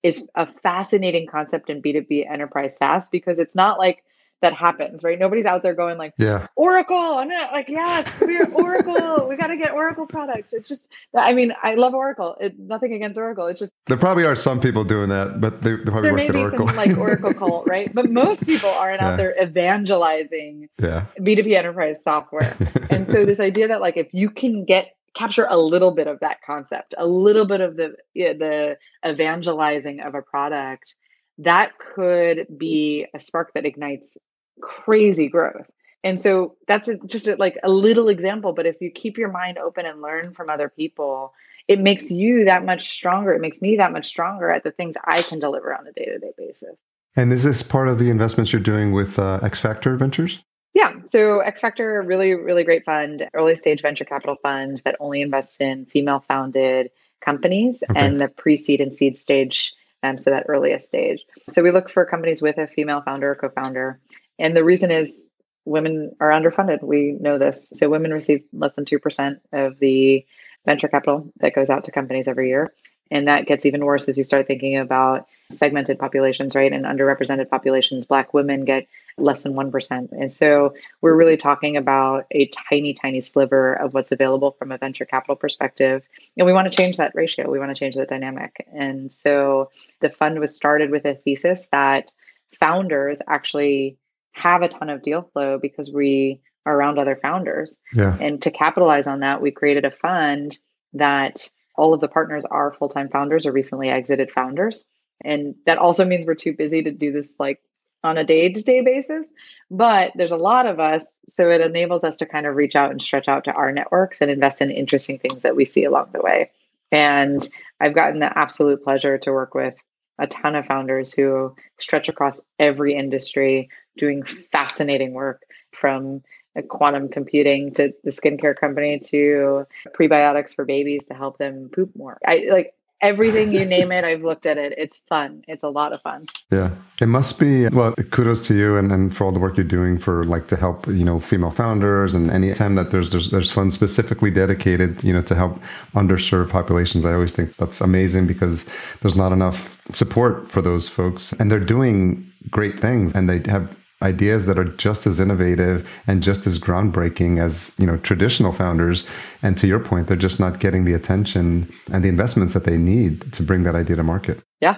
is 0.03 0.27
a 0.35 0.47
fascinating 0.47 1.27
concept 1.27 1.71
in 1.71 1.83
B2B 1.83 2.31
enterprise 2.31 2.77
SaaS 2.77 3.09
because 3.09 3.39
it's 3.39 3.57
not 3.57 3.79
like 3.79 4.05
that 4.41 4.53
happens, 4.55 5.03
right? 5.03 5.19
Nobody's 5.19 5.47
out 5.47 5.63
there 5.63 5.75
going 5.75 5.99
like, 5.99 6.15
yeah, 6.17 6.47
Oracle. 6.57 6.97
I'm 6.97 7.29
not 7.29 7.53
like, 7.53 7.69
yes, 7.69 8.07
we're 8.21 8.49
Oracle. 8.53 9.27
we 9.29 9.37
got 9.37 9.49
to 9.49 9.57
get 9.57 9.73
Oracle 9.73 10.07
products. 10.07 10.53
It's 10.53 10.69
just, 10.69 10.93
I 11.15 11.33
mean, 11.33 11.53
I 11.63 11.75
love 11.75 11.95
Oracle. 11.95 12.37
It, 12.41 12.59
nothing 12.59 12.95
against 12.95 13.19
Oracle. 13.19 13.47
It's 13.47 13.59
just 13.59 13.73
there 13.87 13.97
probably 13.97 14.25
are 14.25 14.37
some 14.37 14.61
people 14.61 14.85
doing 14.85 15.09
that, 15.09 15.41
but 15.41 15.63
they, 15.63 15.77
they 15.77 15.85
probably 15.85 16.03
there 16.03 16.15
may 16.15 16.31
be 16.31 16.39
Oracle. 16.39 16.69
some 16.69 16.77
like 16.77 16.97
Oracle 16.99 17.35
cult, 17.35 17.67
right? 17.69 17.93
But 17.93 18.11
most 18.11 18.47
people 18.47 18.71
aren't 18.71 19.01
yeah. 19.01 19.09
out 19.09 19.17
there 19.17 19.35
evangelizing 19.43 20.69
yeah. 20.81 21.07
B2B 21.19 21.55
enterprise 21.55 22.03
software. 22.03 22.57
and 22.91 23.07
so 23.07 23.25
this 23.25 23.41
idea 23.41 23.69
that 23.69 23.81
like 23.81 23.97
if 23.97 24.15
you 24.15 24.31
can 24.31 24.65
get 24.65 24.95
capture 25.15 25.47
a 25.51 25.57
little 25.57 25.95
bit 25.95 26.07
of 26.07 26.21
that 26.21 26.41
concept, 26.43 26.95
a 26.97 27.07
little 27.07 27.45
bit 27.45 27.61
of 27.61 27.77
the 27.77 27.97
the 28.15 28.79
evangelizing 29.07 30.01
of 30.01 30.15
a 30.15 30.23
product, 30.23 30.95
that 31.39 31.79
could 31.79 32.47
be 32.57 33.07
a 33.15 33.19
spark 33.19 33.53
that 33.55 33.65
ignites 33.65 34.17
crazy 34.61 35.29
growth. 35.29 35.67
And 36.05 36.19
so 36.19 36.57
that's 36.69 36.89
a, 36.89 36.97
just 37.07 37.27
a, 37.27 37.37
like 37.37 37.59
a 37.63 37.71
little 37.71 38.09
example. 38.09 38.53
But 38.53 38.67
if 38.67 38.81
you 38.81 38.91
keep 38.91 39.19
your 39.19 39.31
mind 39.31 39.59
open 39.59 39.85
and 39.85 40.01
learn 40.01 40.33
from 40.33 40.49
other 40.49 40.69
people, 40.69 41.33
it 41.67 41.81
makes 41.81 42.11
you 42.11 42.45
that 42.45 42.65
much 42.65 42.89
stronger. 42.89 43.33
It 43.33 43.41
makes 43.41 43.61
me 43.61 43.77
that 43.77 43.93
much 43.93 44.07
stronger 44.07 44.49
at 44.49 44.65
the 44.65 44.71
things 44.71 44.95
I 45.05 45.23
can 45.23 45.39
deliver 45.39 45.77
on 45.77 45.87
a 45.87 45.93
day 45.93 46.07
to 46.07 46.19
day 46.19 46.33
basis. 46.37 46.77
And 47.17 47.33
is 47.33 47.43
this 47.43 47.63
part 47.63 47.89
of 47.89 47.99
the 47.99 48.11
investments 48.11 48.53
you're 48.53 48.63
doing 48.63 48.93
with 48.93 49.19
uh, 49.19 49.41
X 49.43 49.59
Factor 49.59 49.97
Ventures? 49.97 50.43
Yeah. 50.75 50.93
So 51.07 51.41
X 51.41 51.61
Factor, 51.61 52.03
really, 52.03 52.35
really 52.35 52.63
great 52.63 52.85
fund, 52.85 53.29
early 53.35 53.57
stage 53.57 53.83
venture 53.83 54.05
capital 54.05 54.37
fund 54.43 54.81
that 54.85 54.97
only 55.01 55.21
invests 55.21 55.57
in 55.61 55.87
female 55.87 56.25
founded 56.29 56.91
companies 57.21 57.83
okay. 57.91 57.99
and 57.99 58.21
the 58.21 58.29
pre 58.29 58.57
seed 58.57 58.81
and 58.81 58.95
seed 58.95 59.17
stage. 59.17 59.75
Um, 60.05 60.17
so 60.17 60.31
that 60.31 60.45
earliest 60.47 60.87
stage. 60.87 61.27
So 61.51 61.61
we 61.61 61.73
look 61.73 61.91
for 61.91 62.05
companies 62.05 62.41
with 62.41 62.57
a 62.57 62.69
female 62.69 63.03
founder 63.03 63.33
or 63.33 63.35
co 63.35 63.49
founder. 63.49 63.99
And 64.39 64.57
the 64.57 64.65
reason 64.65 64.91
is 64.91 65.23
women 65.65 66.13
are 66.21 66.31
underfunded. 66.31 66.83
We 66.83 67.17
know 67.21 67.39
this. 67.39 67.71
So 67.75 67.89
women 67.89 68.13
receive 68.13 68.43
less 68.53 68.75
than 68.75 68.85
2% 68.85 69.41
of 69.53 69.79
the 69.79 70.25
venture 70.65 70.89
capital 70.89 71.33
that 71.41 71.55
goes 71.55 71.71
out 71.71 71.85
to 71.85 71.93
companies 71.93 72.29
every 72.29 72.49
year. 72.49 72.73
And 73.11 73.27
that 73.27 73.47
gets 73.47 73.65
even 73.65 73.85
worse 73.85 74.09
as 74.09 74.19
you 74.19 74.25
start 74.25 74.47
thinking 74.47 74.77
about 74.77 75.27
segmented 75.51 75.99
populations, 75.99 76.55
right? 76.55 76.73
And 76.73 76.85
underrepresented 76.85 77.49
populations. 77.49 78.05
Black 78.05 78.35
women 78.35 78.67
get 78.67 78.87
less 79.17 79.43
than 79.43 79.55
1%. 79.55 80.13
And 80.13 80.31
so 80.31 80.75
we're 81.01 81.15
really 81.15 81.39
talking 81.39 81.77
about 81.77 82.27
a 82.31 82.51
tiny, 82.69 82.93
tiny 82.93 83.23
sliver 83.23 83.75
of 83.75 83.95
what's 83.95 84.13
available 84.13 84.53
from 84.53 84.73
a 84.73 84.79
venture 84.79 85.07
capital 85.07 85.37
perspective. 85.37 86.03
And 86.37 86.47
we 86.47 86.53
want 86.53 86.71
to 86.71 86.77
change 86.77 86.99
that 86.99 87.13
ratio. 87.15 87.51
We 87.51 87.59
want 87.59 87.71
to 87.71 87.79
change 87.79 87.97
that 87.97 88.09
dynamic. 88.09 88.67
And 88.75 89.11
so 89.11 89.71
the 90.01 90.11
fund 90.11 90.39
was 90.39 90.55
started 90.55 90.91
with 90.91 91.07
a 91.07 91.15
thesis 91.15 91.69
that 91.73 92.13
founders 92.61 93.23
actually 93.27 93.97
have 94.39 94.63
a 94.63 94.69
ton 94.69 94.91
of 94.91 95.03
deal 95.03 95.29
flow 95.33 95.59
because 95.59 95.91
we 95.93 96.41
are 96.67 96.77
around 96.77 96.99
other 96.99 97.19
founders. 97.21 97.79
Yeah. 97.95 98.17
And 98.21 98.41
to 98.43 98.51
capitalize 98.51 99.07
on 99.07 99.21
that, 99.21 99.43
we 99.43 99.51
created 99.51 99.85
a 99.85 99.91
fund 99.91 100.59
that 100.95 101.49
all 101.77 101.95
of 101.95 102.01
the 102.01 102.09
partners 102.09 102.45
are 102.51 102.75
full-time 102.75 103.09
founders 103.09 103.47
or 103.47 103.53
recently 103.53 103.89
exited 103.89 104.31
founders 104.31 104.85
and 105.25 105.55
that 105.67 105.79
also 105.79 106.05
means 106.05 106.27
we're 106.27 106.35
too 106.35 106.53
busy 106.53 106.83
to 106.83 106.91
do 106.91 107.13
this 107.13 107.35
like 107.39 107.61
on 108.05 108.17
a 108.17 108.25
day-to-day 108.25 108.83
basis 108.83 109.29
but 109.71 110.13
there's 110.15 110.33
a 110.33 110.37
lot 110.37 110.67
of 110.67 110.79
us 110.79 111.07
so 111.29 111.49
it 111.49 111.61
enables 111.61 112.05
us 112.05 112.17
to 112.17 112.27
kind 112.27 112.47
of 112.47 112.57
reach 112.57 112.77
out 112.77 112.91
and 112.91 113.03
stretch 113.03 113.29
out 113.29 113.45
to 113.45 113.53
our 113.53 113.73
networks 113.73 114.21
and 114.21 114.31
invest 114.31 114.61
in 114.61 114.71
interesting 114.71 115.19
things 115.19 115.43
that 115.43 115.57
we 115.57 115.65
see 115.65 115.85
along 115.85 116.09
the 116.13 116.21
way 116.21 116.51
and 116.93 117.49
i've 117.81 117.95
gotten 117.95 118.21
the 118.21 118.39
absolute 118.39 118.83
pleasure 118.83 119.19
to 119.19 119.33
work 119.33 119.55
with 119.55 119.75
a 120.21 120.27
ton 120.27 120.57
of 120.57 120.67
founders 120.67 121.13
who 121.13 121.55
stretch 121.79 122.09
across 122.09 122.41
every 122.59 122.95
industry 122.95 123.69
doing 123.99 124.23
fascinating 124.23 125.13
work 125.13 125.43
from 125.73 126.23
quantum 126.69 127.09
computing 127.09 127.73
to 127.75 127.93
the 128.05 128.11
skincare 128.11 128.57
company 128.57 128.99
to 128.99 129.67
prebiotics 129.97 130.55
for 130.55 130.65
babies 130.65 131.05
to 131.05 131.15
help 131.15 131.39
them 131.39 131.71
poop 131.73 131.91
more. 131.95 132.19
I 132.27 132.49
like 132.51 132.75
everything 133.01 133.53
you 133.53 133.65
name 133.65 133.93
it, 133.93 134.05
I've 134.05 134.23
looked 134.23 134.47
at 134.47 134.59
it. 134.59 134.75
It's 134.77 134.99
fun. 135.09 135.45
It's 135.47 135.63
a 135.63 135.69
lot 135.69 135.93
of 135.93 136.03
fun. 136.03 136.27
Yeah. 136.51 136.71
It 137.01 137.07
must 137.07 137.39
be 137.39 137.69
well, 137.69 137.95
kudos 138.11 138.47
to 138.49 138.55
you 138.55 138.77
and, 138.77 138.91
and 138.91 139.17
for 139.17 139.25
all 139.25 139.31
the 139.31 139.39
work 139.39 139.57
you're 139.57 139.65
doing 139.65 139.99
for 139.99 140.25
like 140.25 140.49
to 140.49 140.57
help, 140.57 140.87
you 140.89 141.05
know, 141.05 141.21
female 141.21 141.51
founders 141.51 142.15
and 142.15 142.31
any 142.31 142.53
time 142.55 142.75
that 142.75 142.91
there's 142.91 143.11
there's 143.11 143.31
there's 143.31 143.51
funds 143.51 143.75
specifically 143.75 144.31
dedicated, 144.31 145.05
you 145.05 145.13
know, 145.13 145.23
to 145.23 145.35
help 145.35 145.61
underserved 145.95 146.51
populations. 146.51 147.05
I 147.05 147.13
always 147.13 147.33
think 147.33 147.57
that's 147.57 147.81
amazing 147.81 148.27
because 148.27 148.67
there's 149.01 149.17
not 149.17 149.33
enough 149.33 149.81
support 149.93 150.51
for 150.51 150.61
those 150.61 150.89
folks. 150.89 151.33
And 151.35 151.51
they're 151.53 151.61
doing 151.61 152.31
great 152.51 152.81
things 152.81 153.15
and 153.15 153.29
they 153.29 153.49
have 153.51 153.77
ideas 154.03 154.47
that 154.47 154.59
are 154.59 154.65
just 154.65 155.07
as 155.07 155.19
innovative 155.19 155.89
and 156.07 156.23
just 156.23 156.47
as 156.47 156.59
groundbreaking 156.59 157.41
as 157.41 157.73
you 157.79 157.87
know 157.87 157.97
traditional 157.99 158.53
founders. 158.53 159.07
And 159.43 159.57
to 159.59 159.67
your 159.67 159.81
point 159.81 160.07
they're 160.07 160.17
just 160.17 160.41
not 160.41 160.61
getting 160.61 160.85
the 160.85 160.95
attention 160.95 161.73
and 161.91 162.05
the 162.05 162.09
investments 162.09 162.55
that 162.55 162.65
they 162.65 162.77
need 162.79 163.33
to 163.33 163.43
bring 163.43 163.65
that 163.65 163.75
idea 163.75 163.97
to 163.97 164.03
market. 164.03 164.41
Yeah. 164.61 164.77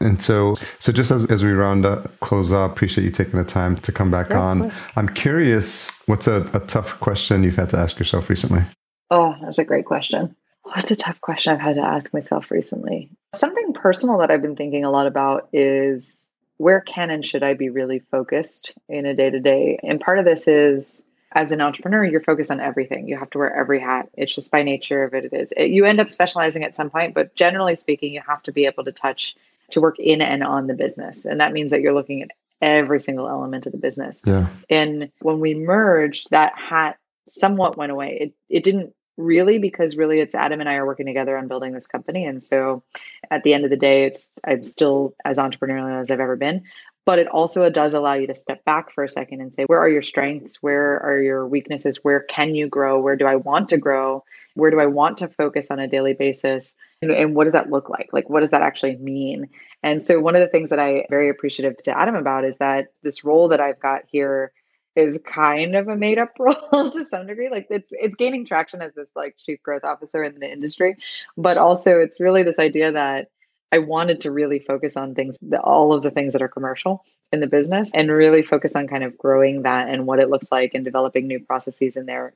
And 0.00 0.20
so 0.20 0.56
so 0.80 0.90
just 0.90 1.10
as, 1.10 1.26
as 1.26 1.44
we 1.44 1.52
round 1.52 1.84
up 1.84 2.18
close 2.20 2.52
up 2.52 2.72
appreciate 2.72 3.04
you 3.04 3.10
taking 3.10 3.38
the 3.38 3.44
time 3.44 3.76
to 3.78 3.92
come 3.92 4.10
back 4.10 4.32
on. 4.32 4.72
i'm 4.96 5.08
curious 5.08 5.92
what's 6.06 6.26
a, 6.26 6.48
a 6.54 6.60
tough 6.60 6.98
question 7.00 7.44
you've 7.44 7.56
had 7.56 7.70
to 7.70 7.78
ask 7.78 7.98
yourself 7.98 8.30
recently? 8.30 8.62
Oh 9.10 9.34
that's 9.42 9.58
a 9.58 9.64
great 9.64 9.84
question. 9.84 10.34
What's 10.64 10.90
a 10.90 10.96
tough 10.96 11.20
question 11.20 11.52
I've 11.52 11.60
had 11.60 11.74
to 11.74 11.82
ask 11.82 12.14
myself 12.14 12.50
recently? 12.50 13.10
Something 13.34 13.74
personal 13.74 14.18
that 14.18 14.30
I've 14.30 14.42
been 14.42 14.56
thinking 14.56 14.84
a 14.84 14.90
lot 14.90 15.06
about 15.06 15.48
is 15.52 16.21
where 16.58 16.80
can 16.80 17.10
and 17.10 17.24
should 17.24 17.42
I 17.42 17.54
be 17.54 17.70
really 17.70 17.98
focused 17.98 18.74
in 18.88 19.06
a 19.06 19.14
day 19.14 19.30
to 19.30 19.40
day? 19.40 19.78
And 19.82 20.00
part 20.00 20.18
of 20.18 20.24
this 20.24 20.46
is 20.46 21.04
as 21.34 21.50
an 21.50 21.60
entrepreneur, 21.60 22.04
you're 22.04 22.22
focused 22.22 22.50
on 22.50 22.60
everything. 22.60 23.08
You 23.08 23.16
have 23.18 23.30
to 23.30 23.38
wear 23.38 23.54
every 23.54 23.80
hat. 23.80 24.08
It's 24.14 24.34
just 24.34 24.50
by 24.50 24.62
nature 24.62 25.02
of 25.04 25.14
it, 25.14 25.24
it 25.24 25.32
is. 25.32 25.52
It, 25.56 25.70
you 25.70 25.84
end 25.84 26.00
up 26.00 26.10
specializing 26.10 26.62
at 26.62 26.76
some 26.76 26.90
point, 26.90 27.14
but 27.14 27.34
generally 27.34 27.74
speaking, 27.74 28.12
you 28.12 28.22
have 28.26 28.42
to 28.44 28.52
be 28.52 28.66
able 28.66 28.84
to 28.84 28.92
touch, 28.92 29.34
to 29.70 29.80
work 29.80 29.98
in 29.98 30.20
and 30.20 30.44
on 30.44 30.66
the 30.66 30.74
business. 30.74 31.24
And 31.24 31.40
that 31.40 31.52
means 31.52 31.70
that 31.70 31.80
you're 31.80 31.94
looking 31.94 32.22
at 32.22 32.30
every 32.60 33.00
single 33.00 33.28
element 33.28 33.66
of 33.66 33.72
the 33.72 33.78
business. 33.78 34.22
Yeah. 34.24 34.46
And 34.68 35.10
when 35.20 35.40
we 35.40 35.54
merged, 35.54 36.30
that 36.30 36.52
hat 36.56 36.98
somewhat 37.28 37.76
went 37.76 37.92
away. 37.92 38.18
It, 38.20 38.34
it 38.48 38.62
didn't 38.62 38.94
really 39.16 39.58
because 39.58 39.96
really 39.96 40.20
it's 40.20 40.34
Adam 40.34 40.60
and 40.60 40.68
I 40.68 40.74
are 40.74 40.86
working 40.86 41.06
together 41.06 41.36
on 41.36 41.48
building 41.48 41.72
this 41.72 41.86
company. 41.86 42.24
And 42.24 42.42
so 42.42 42.82
at 43.30 43.42
the 43.42 43.54
end 43.54 43.64
of 43.64 43.70
the 43.70 43.76
day, 43.76 44.04
it's 44.04 44.28
I'm 44.46 44.62
still 44.62 45.14
as 45.24 45.38
entrepreneurial 45.38 46.00
as 46.00 46.10
I've 46.10 46.20
ever 46.20 46.36
been. 46.36 46.64
But 47.04 47.18
it 47.18 47.26
also 47.26 47.68
does 47.68 47.94
allow 47.94 48.14
you 48.14 48.28
to 48.28 48.34
step 48.34 48.64
back 48.64 48.92
for 48.92 49.02
a 49.02 49.08
second 49.08 49.40
and 49.40 49.52
say, 49.52 49.64
where 49.64 49.80
are 49.80 49.88
your 49.88 50.02
strengths? 50.02 50.62
Where 50.62 51.02
are 51.02 51.20
your 51.20 51.48
weaknesses? 51.48 51.98
Where 52.02 52.20
can 52.20 52.54
you 52.54 52.68
grow? 52.68 53.00
Where 53.00 53.16
do 53.16 53.26
I 53.26 53.36
want 53.36 53.70
to 53.70 53.76
grow? 53.76 54.22
Where 54.54 54.70
do 54.70 54.78
I 54.78 54.86
want 54.86 55.18
to 55.18 55.28
focus 55.28 55.70
on 55.70 55.80
a 55.80 55.88
daily 55.88 56.12
basis? 56.12 56.72
And, 57.00 57.10
and 57.10 57.34
what 57.34 57.44
does 57.44 57.54
that 57.54 57.70
look 57.70 57.88
like? 57.88 58.10
Like, 58.12 58.30
what 58.30 58.40
does 58.40 58.52
that 58.52 58.62
actually 58.62 58.96
mean? 58.96 59.48
And 59.82 60.00
so, 60.00 60.20
one 60.20 60.36
of 60.36 60.42
the 60.42 60.48
things 60.48 60.70
that 60.70 60.78
I 60.78 61.06
very 61.10 61.28
appreciative 61.28 61.76
to 61.84 61.98
Adam 61.98 62.14
about 62.14 62.44
is 62.44 62.58
that 62.58 62.92
this 63.02 63.24
role 63.24 63.48
that 63.48 63.60
I've 63.60 63.80
got 63.80 64.02
here 64.06 64.52
is 64.94 65.18
kind 65.24 65.74
of 65.74 65.88
a 65.88 65.96
made 65.96 66.18
up 66.18 66.34
role 66.38 66.90
to 66.90 67.04
some 67.04 67.26
degree. 67.26 67.48
Like 67.50 67.66
it's 67.70 67.90
it's 67.92 68.16
gaining 68.16 68.44
traction 68.44 68.82
as 68.82 68.94
this 68.94 69.10
like 69.14 69.36
chief 69.38 69.62
growth 69.62 69.84
officer 69.84 70.22
in 70.22 70.38
the 70.38 70.50
industry, 70.50 70.96
but 71.36 71.58
also 71.58 71.98
it's 71.98 72.20
really 72.20 72.42
this 72.42 72.58
idea 72.58 72.92
that 72.92 73.30
I 73.72 73.78
wanted 73.78 74.20
to 74.22 74.30
really 74.30 74.58
focus 74.58 74.96
on 74.96 75.14
things, 75.14 75.38
all 75.64 75.94
of 75.94 76.02
the 76.02 76.10
things 76.10 76.34
that 76.34 76.42
are 76.42 76.48
commercial 76.48 77.04
in 77.32 77.40
the 77.40 77.46
business, 77.46 77.90
and 77.94 78.10
really 78.10 78.42
focus 78.42 78.76
on 78.76 78.86
kind 78.86 79.02
of 79.02 79.16
growing 79.16 79.62
that 79.62 79.88
and 79.88 80.06
what 80.06 80.18
it 80.18 80.28
looks 80.28 80.48
like 80.52 80.74
and 80.74 80.84
developing 80.84 81.26
new 81.26 81.40
processes 81.40 81.96
in 81.96 82.04
there. 82.04 82.34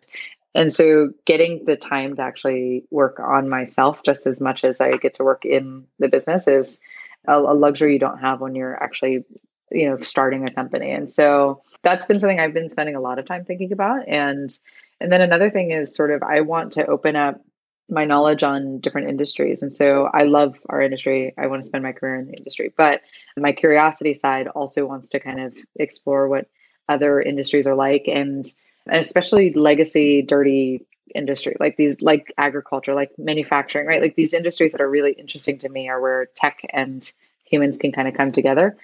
And 0.54 0.72
so, 0.72 1.10
getting 1.26 1.66
the 1.66 1.76
time 1.76 2.16
to 2.16 2.22
actually 2.22 2.84
work 2.90 3.20
on 3.20 3.50
myself 3.50 4.02
just 4.02 4.26
as 4.26 4.40
much 4.40 4.64
as 4.64 4.80
I 4.80 4.96
get 4.96 5.12
to 5.14 5.24
work 5.24 5.44
in 5.44 5.84
the 5.98 6.08
business 6.08 6.48
is 6.48 6.80
a, 7.28 7.34
a 7.34 7.52
luxury 7.52 7.92
you 7.92 7.98
don't 7.98 8.18
have 8.18 8.40
when 8.40 8.54
you're 8.54 8.82
actually 8.82 9.24
you 9.70 9.90
know 9.90 10.00
starting 10.00 10.48
a 10.48 10.52
company 10.52 10.92
and 10.92 11.10
so 11.10 11.62
that's 11.86 12.06
been 12.06 12.18
something 12.18 12.40
i've 12.40 12.52
been 12.52 12.68
spending 12.68 12.96
a 12.96 13.00
lot 13.00 13.18
of 13.18 13.26
time 13.26 13.44
thinking 13.44 13.72
about 13.72 14.06
and 14.08 14.58
and 15.00 15.12
then 15.12 15.20
another 15.20 15.50
thing 15.50 15.70
is 15.70 15.94
sort 15.94 16.10
of 16.10 16.20
i 16.22 16.40
want 16.40 16.72
to 16.72 16.84
open 16.86 17.14
up 17.14 17.40
my 17.88 18.04
knowledge 18.04 18.42
on 18.42 18.80
different 18.80 19.08
industries 19.08 19.62
and 19.62 19.72
so 19.72 20.10
i 20.12 20.24
love 20.24 20.58
our 20.68 20.82
industry 20.82 21.32
i 21.38 21.46
want 21.46 21.62
to 21.62 21.66
spend 21.66 21.84
my 21.84 21.92
career 21.92 22.16
in 22.16 22.26
the 22.26 22.36
industry 22.36 22.72
but 22.76 23.02
my 23.36 23.52
curiosity 23.52 24.14
side 24.14 24.48
also 24.48 24.84
wants 24.84 25.08
to 25.08 25.20
kind 25.20 25.40
of 25.40 25.56
explore 25.76 26.28
what 26.28 26.48
other 26.88 27.20
industries 27.20 27.68
are 27.68 27.76
like 27.76 28.08
and 28.08 28.46
especially 28.90 29.52
legacy 29.52 30.22
dirty 30.22 30.84
industry 31.14 31.56
like 31.60 31.76
these 31.76 32.00
like 32.00 32.32
agriculture 32.36 32.94
like 32.94 33.12
manufacturing 33.18 33.86
right? 33.86 34.02
Like 34.02 34.16
these 34.16 34.34
industries 34.34 34.72
that 34.72 34.80
are 34.80 34.90
really 34.90 35.12
interesting 35.12 35.58
to 35.60 35.68
me 35.68 35.88
are 35.88 36.00
where 36.00 36.26
tech 36.34 36.60
and 36.70 37.10
humans 37.44 37.78
can 37.78 37.92
kind 37.92 38.08
of 38.08 38.14
come 38.14 38.32
together 38.32 38.76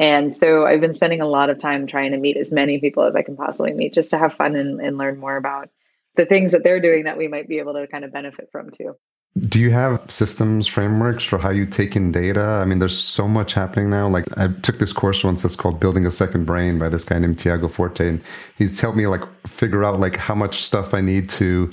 and 0.00 0.32
so 0.32 0.64
I've 0.64 0.80
been 0.80 0.94
spending 0.94 1.20
a 1.20 1.26
lot 1.26 1.50
of 1.50 1.58
time 1.58 1.86
trying 1.86 2.12
to 2.12 2.16
meet 2.16 2.38
as 2.38 2.50
many 2.50 2.80
people 2.80 3.04
as 3.04 3.14
I 3.14 3.22
can 3.22 3.36
possibly 3.36 3.74
meet 3.74 3.92
just 3.92 4.08
to 4.10 4.18
have 4.18 4.32
fun 4.32 4.56
and, 4.56 4.80
and 4.80 4.96
learn 4.96 5.20
more 5.20 5.36
about 5.36 5.68
the 6.16 6.24
things 6.24 6.52
that 6.52 6.64
they're 6.64 6.80
doing 6.80 7.04
that 7.04 7.18
we 7.18 7.28
might 7.28 7.46
be 7.46 7.58
able 7.58 7.74
to 7.74 7.86
kind 7.86 8.04
of 8.04 8.12
benefit 8.12 8.48
from 8.50 8.70
too. 8.70 8.96
Do 9.38 9.60
you 9.60 9.70
have 9.70 10.10
systems, 10.10 10.66
frameworks 10.66 11.22
for 11.22 11.38
how 11.38 11.50
you 11.50 11.66
take 11.66 11.94
in 11.96 12.12
data? 12.12 12.40
I 12.40 12.64
mean, 12.64 12.78
there's 12.78 12.98
so 12.98 13.28
much 13.28 13.52
happening 13.52 13.90
now. 13.90 14.08
Like 14.08 14.26
I 14.36 14.48
took 14.48 14.78
this 14.78 14.92
course 14.92 15.22
once 15.22 15.42
that's 15.42 15.54
called 15.54 15.78
Building 15.78 16.06
a 16.06 16.10
Second 16.10 16.46
Brain 16.46 16.78
by 16.78 16.88
this 16.88 17.04
guy 17.04 17.18
named 17.18 17.38
Tiago 17.38 17.68
Forte. 17.68 18.08
And 18.08 18.22
he's 18.56 18.80
helped 18.80 18.96
me 18.96 19.06
like 19.06 19.22
figure 19.46 19.84
out 19.84 20.00
like 20.00 20.16
how 20.16 20.34
much 20.34 20.56
stuff 20.62 20.94
I 20.94 21.02
need 21.02 21.28
to 21.30 21.72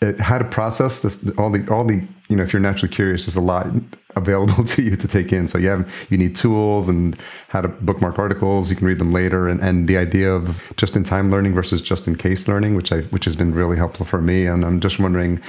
uh, 0.00 0.12
how 0.18 0.38
to 0.38 0.44
process 0.44 1.00
this 1.00 1.28
all 1.38 1.50
the 1.50 1.66
all 1.72 1.84
the 1.84 2.06
you 2.34 2.38
know 2.38 2.42
if 2.42 2.52
you're 2.52 2.60
naturally 2.60 2.92
curious 2.92 3.26
there's 3.26 3.36
a 3.36 3.40
lot 3.40 3.68
available 4.16 4.64
to 4.74 4.82
you 4.82 4.96
to 4.96 5.06
take 5.06 5.32
in. 5.32 5.46
So 5.46 5.56
you 5.56 5.68
have 5.68 5.88
you 6.10 6.18
need 6.18 6.34
tools 6.34 6.88
and 6.88 7.16
how 7.48 7.60
to 7.60 7.68
bookmark 7.68 8.18
articles. 8.18 8.70
You 8.70 8.76
can 8.76 8.88
read 8.88 8.98
them 8.98 9.12
later. 9.12 9.48
And, 9.48 9.60
and 9.60 9.86
the 9.88 9.96
idea 9.96 10.32
of 10.32 10.60
just 10.76 10.96
in 10.96 11.04
time 11.04 11.30
learning 11.30 11.54
versus 11.54 11.80
just 11.80 12.08
in 12.08 12.16
case 12.16 12.48
learning 12.48 12.74
which 12.74 12.90
i 12.90 13.02
which 13.02 13.24
has 13.24 13.36
been 13.36 13.54
really 13.54 13.76
helpful 13.76 14.04
for 14.04 14.20
me. 14.20 14.46
And 14.46 14.64
i'm 14.64 14.80
just 14.80 14.98
wondering 14.98 15.40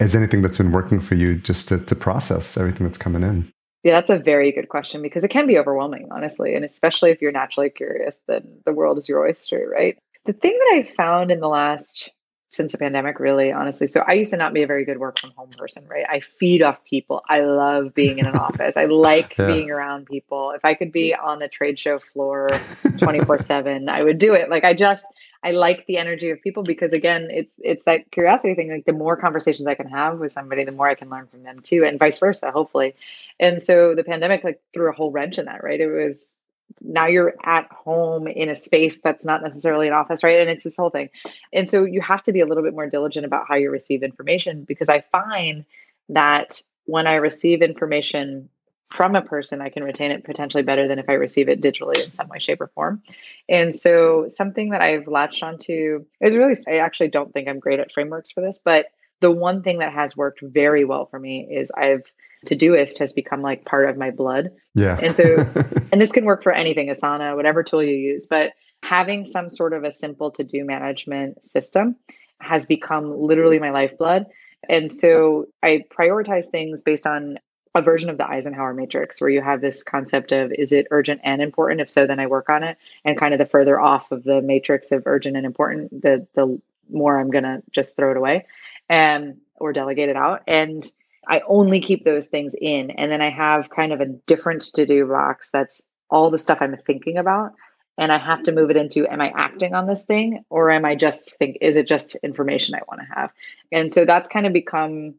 is 0.00 0.14
anything 0.14 0.42
that's 0.42 0.58
been 0.58 0.72
working 0.72 1.00
for 1.00 1.14
you 1.14 1.36
just 1.36 1.68
to, 1.68 1.78
to 1.78 1.94
process 1.94 2.58
everything 2.58 2.84
that's 2.84 2.98
coming 2.98 3.22
in? 3.22 3.50
Yeah, 3.84 3.92
that's 3.92 4.10
a 4.10 4.18
very 4.18 4.50
good 4.50 4.68
question 4.68 5.02
because 5.02 5.22
it 5.22 5.28
can 5.28 5.46
be 5.46 5.56
overwhelming, 5.56 6.08
honestly. 6.10 6.54
And 6.54 6.64
especially 6.64 7.10
if 7.10 7.22
you're 7.22 7.30
naturally 7.30 7.70
curious, 7.70 8.16
then 8.26 8.42
the 8.64 8.72
world 8.72 8.98
is 8.98 9.08
your 9.08 9.24
oyster, 9.24 9.70
right? 9.72 9.96
The 10.24 10.32
thing 10.32 10.58
that 10.58 10.74
I 10.78 10.82
found 10.82 11.30
in 11.30 11.38
the 11.38 11.48
last 11.48 12.10
since 12.54 12.72
the 12.72 12.78
pandemic, 12.78 13.20
really, 13.20 13.52
honestly. 13.52 13.86
So 13.86 14.00
I 14.06 14.12
used 14.12 14.30
to 14.30 14.36
not 14.36 14.52
be 14.52 14.62
a 14.62 14.66
very 14.66 14.84
good 14.84 14.98
work 14.98 15.18
from 15.18 15.30
home 15.36 15.50
person, 15.50 15.86
right? 15.86 16.06
I 16.08 16.20
feed 16.20 16.62
off 16.62 16.84
people. 16.84 17.22
I 17.28 17.40
love 17.40 17.94
being 17.94 18.18
in 18.18 18.26
an 18.26 18.36
office. 18.48 18.76
I 18.76 18.86
like 18.86 19.36
yeah. 19.38 19.46
being 19.46 19.70
around 19.70 20.06
people. 20.06 20.52
If 20.52 20.64
I 20.64 20.74
could 20.74 20.92
be 20.92 21.14
mm. 21.18 21.24
on 21.24 21.38
the 21.38 21.48
trade 21.48 21.78
show 21.78 21.98
floor 21.98 22.50
24 22.98 23.40
7, 23.40 23.88
I 23.88 24.02
would 24.02 24.18
do 24.18 24.34
it. 24.34 24.50
Like 24.50 24.64
I 24.64 24.74
just, 24.74 25.04
I 25.42 25.50
like 25.50 25.84
the 25.86 25.98
energy 25.98 26.30
of 26.30 26.40
people 26.40 26.62
because 26.62 26.94
again, 26.94 27.28
it's 27.30 27.52
it's 27.58 27.84
that 27.84 28.10
curiosity 28.10 28.54
thing. 28.54 28.70
Like 28.70 28.86
the 28.86 28.94
more 28.94 29.16
conversations 29.16 29.66
I 29.66 29.74
can 29.74 29.88
have 29.88 30.18
with 30.18 30.32
somebody, 30.32 30.64
the 30.64 30.72
more 30.72 30.88
I 30.88 30.94
can 30.94 31.10
learn 31.10 31.26
from 31.26 31.42
them 31.42 31.60
too, 31.60 31.84
and 31.84 31.98
vice 31.98 32.18
versa, 32.18 32.50
hopefully. 32.50 32.94
And 33.38 33.60
so 33.60 33.94
the 33.94 34.04
pandemic 34.04 34.42
like 34.42 34.62
threw 34.72 34.88
a 34.88 34.94
whole 34.94 35.10
wrench 35.10 35.38
in 35.38 35.44
that, 35.44 35.62
right? 35.62 35.78
It 35.78 35.88
was 35.88 36.36
now 36.80 37.06
you're 37.06 37.34
at 37.44 37.70
home 37.72 38.26
in 38.26 38.48
a 38.48 38.56
space 38.56 38.98
that's 39.02 39.24
not 39.24 39.42
necessarily 39.42 39.88
an 39.88 39.94
office, 39.94 40.22
right? 40.22 40.40
And 40.40 40.50
it's 40.50 40.64
this 40.64 40.76
whole 40.76 40.90
thing. 40.90 41.10
And 41.52 41.68
so 41.68 41.84
you 41.84 42.00
have 42.00 42.22
to 42.24 42.32
be 42.32 42.40
a 42.40 42.46
little 42.46 42.62
bit 42.62 42.74
more 42.74 42.88
diligent 42.88 43.26
about 43.26 43.46
how 43.48 43.56
you 43.56 43.70
receive 43.70 44.02
information 44.02 44.64
because 44.64 44.88
I 44.88 45.04
find 45.12 45.64
that 46.10 46.62
when 46.86 47.06
I 47.06 47.14
receive 47.14 47.62
information 47.62 48.48
from 48.90 49.16
a 49.16 49.22
person, 49.22 49.60
I 49.60 49.70
can 49.70 49.82
retain 49.82 50.12
it 50.12 50.24
potentially 50.24 50.62
better 50.62 50.86
than 50.86 50.98
if 50.98 51.08
I 51.08 51.14
receive 51.14 51.48
it 51.48 51.60
digitally 51.60 52.04
in 52.04 52.12
some 52.12 52.28
way, 52.28 52.38
shape, 52.38 52.60
or 52.60 52.68
form. 52.68 53.02
And 53.48 53.74
so 53.74 54.26
something 54.28 54.70
that 54.70 54.82
I've 54.82 55.08
latched 55.08 55.42
onto 55.42 56.04
is 56.20 56.36
really, 56.36 56.54
I 56.68 56.76
actually 56.76 57.08
don't 57.08 57.32
think 57.32 57.48
I'm 57.48 57.58
great 57.58 57.80
at 57.80 57.92
frameworks 57.92 58.30
for 58.30 58.40
this, 58.40 58.60
but 58.64 58.86
the 59.20 59.32
one 59.32 59.62
thing 59.62 59.78
that 59.78 59.92
has 59.92 60.16
worked 60.16 60.40
very 60.42 60.84
well 60.84 61.06
for 61.06 61.18
me 61.18 61.48
is 61.50 61.72
I've 61.76 62.04
Todoist 62.44 62.98
has 62.98 63.12
become 63.12 63.42
like 63.42 63.64
part 63.64 63.88
of 63.88 63.96
my 63.96 64.10
blood. 64.10 64.50
Yeah. 64.74 64.98
And 65.00 65.14
so, 65.16 65.24
and 65.92 66.00
this 66.00 66.12
can 66.12 66.24
work 66.24 66.42
for 66.42 66.52
anything, 66.52 66.88
Asana, 66.88 67.36
whatever 67.36 67.62
tool 67.62 67.82
you 67.82 67.94
use, 67.94 68.26
but 68.26 68.52
having 68.82 69.24
some 69.24 69.48
sort 69.48 69.72
of 69.72 69.84
a 69.84 69.92
simple 69.92 70.30
to 70.32 70.44
do 70.44 70.64
management 70.64 71.44
system 71.44 71.96
has 72.40 72.66
become 72.66 73.18
literally 73.18 73.58
my 73.58 73.70
lifeblood. 73.70 74.26
And 74.68 74.90
so 74.90 75.46
I 75.62 75.84
prioritize 75.90 76.50
things 76.50 76.82
based 76.82 77.06
on 77.06 77.38
a 77.74 77.82
version 77.82 78.08
of 78.08 78.18
the 78.18 78.28
Eisenhower 78.28 78.72
matrix 78.72 79.20
where 79.20 79.30
you 79.30 79.42
have 79.42 79.60
this 79.60 79.82
concept 79.82 80.32
of 80.32 80.52
is 80.52 80.72
it 80.72 80.86
urgent 80.90 81.20
and 81.24 81.42
important? 81.42 81.80
If 81.80 81.90
so, 81.90 82.06
then 82.06 82.20
I 82.20 82.26
work 82.26 82.48
on 82.48 82.62
it. 82.62 82.78
And 83.04 83.18
kind 83.18 83.34
of 83.34 83.38
the 83.38 83.46
further 83.46 83.80
off 83.80 84.12
of 84.12 84.22
the 84.22 84.40
matrix 84.40 84.92
of 84.92 85.02
urgent 85.06 85.36
and 85.36 85.44
important, 85.44 86.02
the 86.02 86.26
the 86.34 86.60
more 86.90 87.18
I'm 87.18 87.30
gonna 87.30 87.62
just 87.72 87.96
throw 87.96 88.12
it 88.12 88.16
away 88.16 88.46
and 88.88 89.32
um, 89.32 89.36
or 89.56 89.72
delegate 89.72 90.08
it 90.08 90.16
out. 90.16 90.42
And 90.46 90.84
I 91.28 91.42
only 91.46 91.80
keep 91.80 92.04
those 92.04 92.28
things 92.28 92.54
in. 92.60 92.90
And 92.92 93.10
then 93.10 93.20
I 93.20 93.30
have 93.30 93.70
kind 93.70 93.92
of 93.92 94.00
a 94.00 94.06
different 94.06 94.62
to 94.74 94.86
do 94.86 95.06
box 95.06 95.50
that's 95.52 95.82
all 96.10 96.30
the 96.30 96.38
stuff 96.38 96.58
I'm 96.60 96.76
thinking 96.86 97.18
about. 97.18 97.52
And 97.96 98.10
I 98.10 98.18
have 98.18 98.42
to 98.44 98.52
move 98.52 98.70
it 98.70 98.76
into 98.76 99.06
am 99.10 99.20
I 99.20 99.32
acting 99.36 99.74
on 99.74 99.86
this 99.86 100.04
thing 100.04 100.44
or 100.50 100.70
am 100.70 100.84
I 100.84 100.96
just 100.96 101.36
think 101.38 101.58
is 101.60 101.76
it 101.76 101.86
just 101.86 102.16
information 102.16 102.74
I 102.74 102.82
want 102.88 103.00
to 103.00 103.14
have? 103.14 103.30
And 103.70 103.92
so 103.92 104.04
that's 104.04 104.28
kind 104.28 104.46
of 104.46 104.52
become 104.52 105.14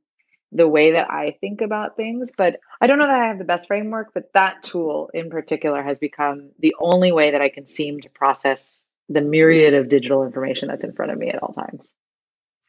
the 0.52 0.68
way 0.68 0.92
that 0.92 1.10
I 1.10 1.38
think 1.42 1.62
about 1.62 1.96
things. 1.96 2.32
But 2.36 2.60
I 2.82 2.88
don't 2.88 3.00
know 3.00 3.08
that 3.08 3.22
I 3.22 3.28
have 3.28 3.38
the 3.38 3.46
best 3.46 3.68
framework, 3.68 4.14
but 4.14 4.32
that 4.34 4.64
tool 4.64 5.10
in 5.14 5.30
particular 5.30 5.84
has 5.84 6.00
become 6.00 6.52
the 6.60 6.76
only 6.80 7.12
way 7.12 7.32
that 7.32 7.42
I 7.42 7.50
can 7.50 7.66
seem 7.66 8.02
to 8.02 8.10
process 8.10 8.84
the 9.10 9.22
myriad 9.22 9.74
of 9.74 9.90
digital 9.90 10.24
information 10.24 10.68
that's 10.68 10.84
in 10.84 10.94
front 10.94 11.12
of 11.12 11.18
me 11.18 11.30
at 11.30 11.42
all 11.42 11.54
times. 11.54 11.94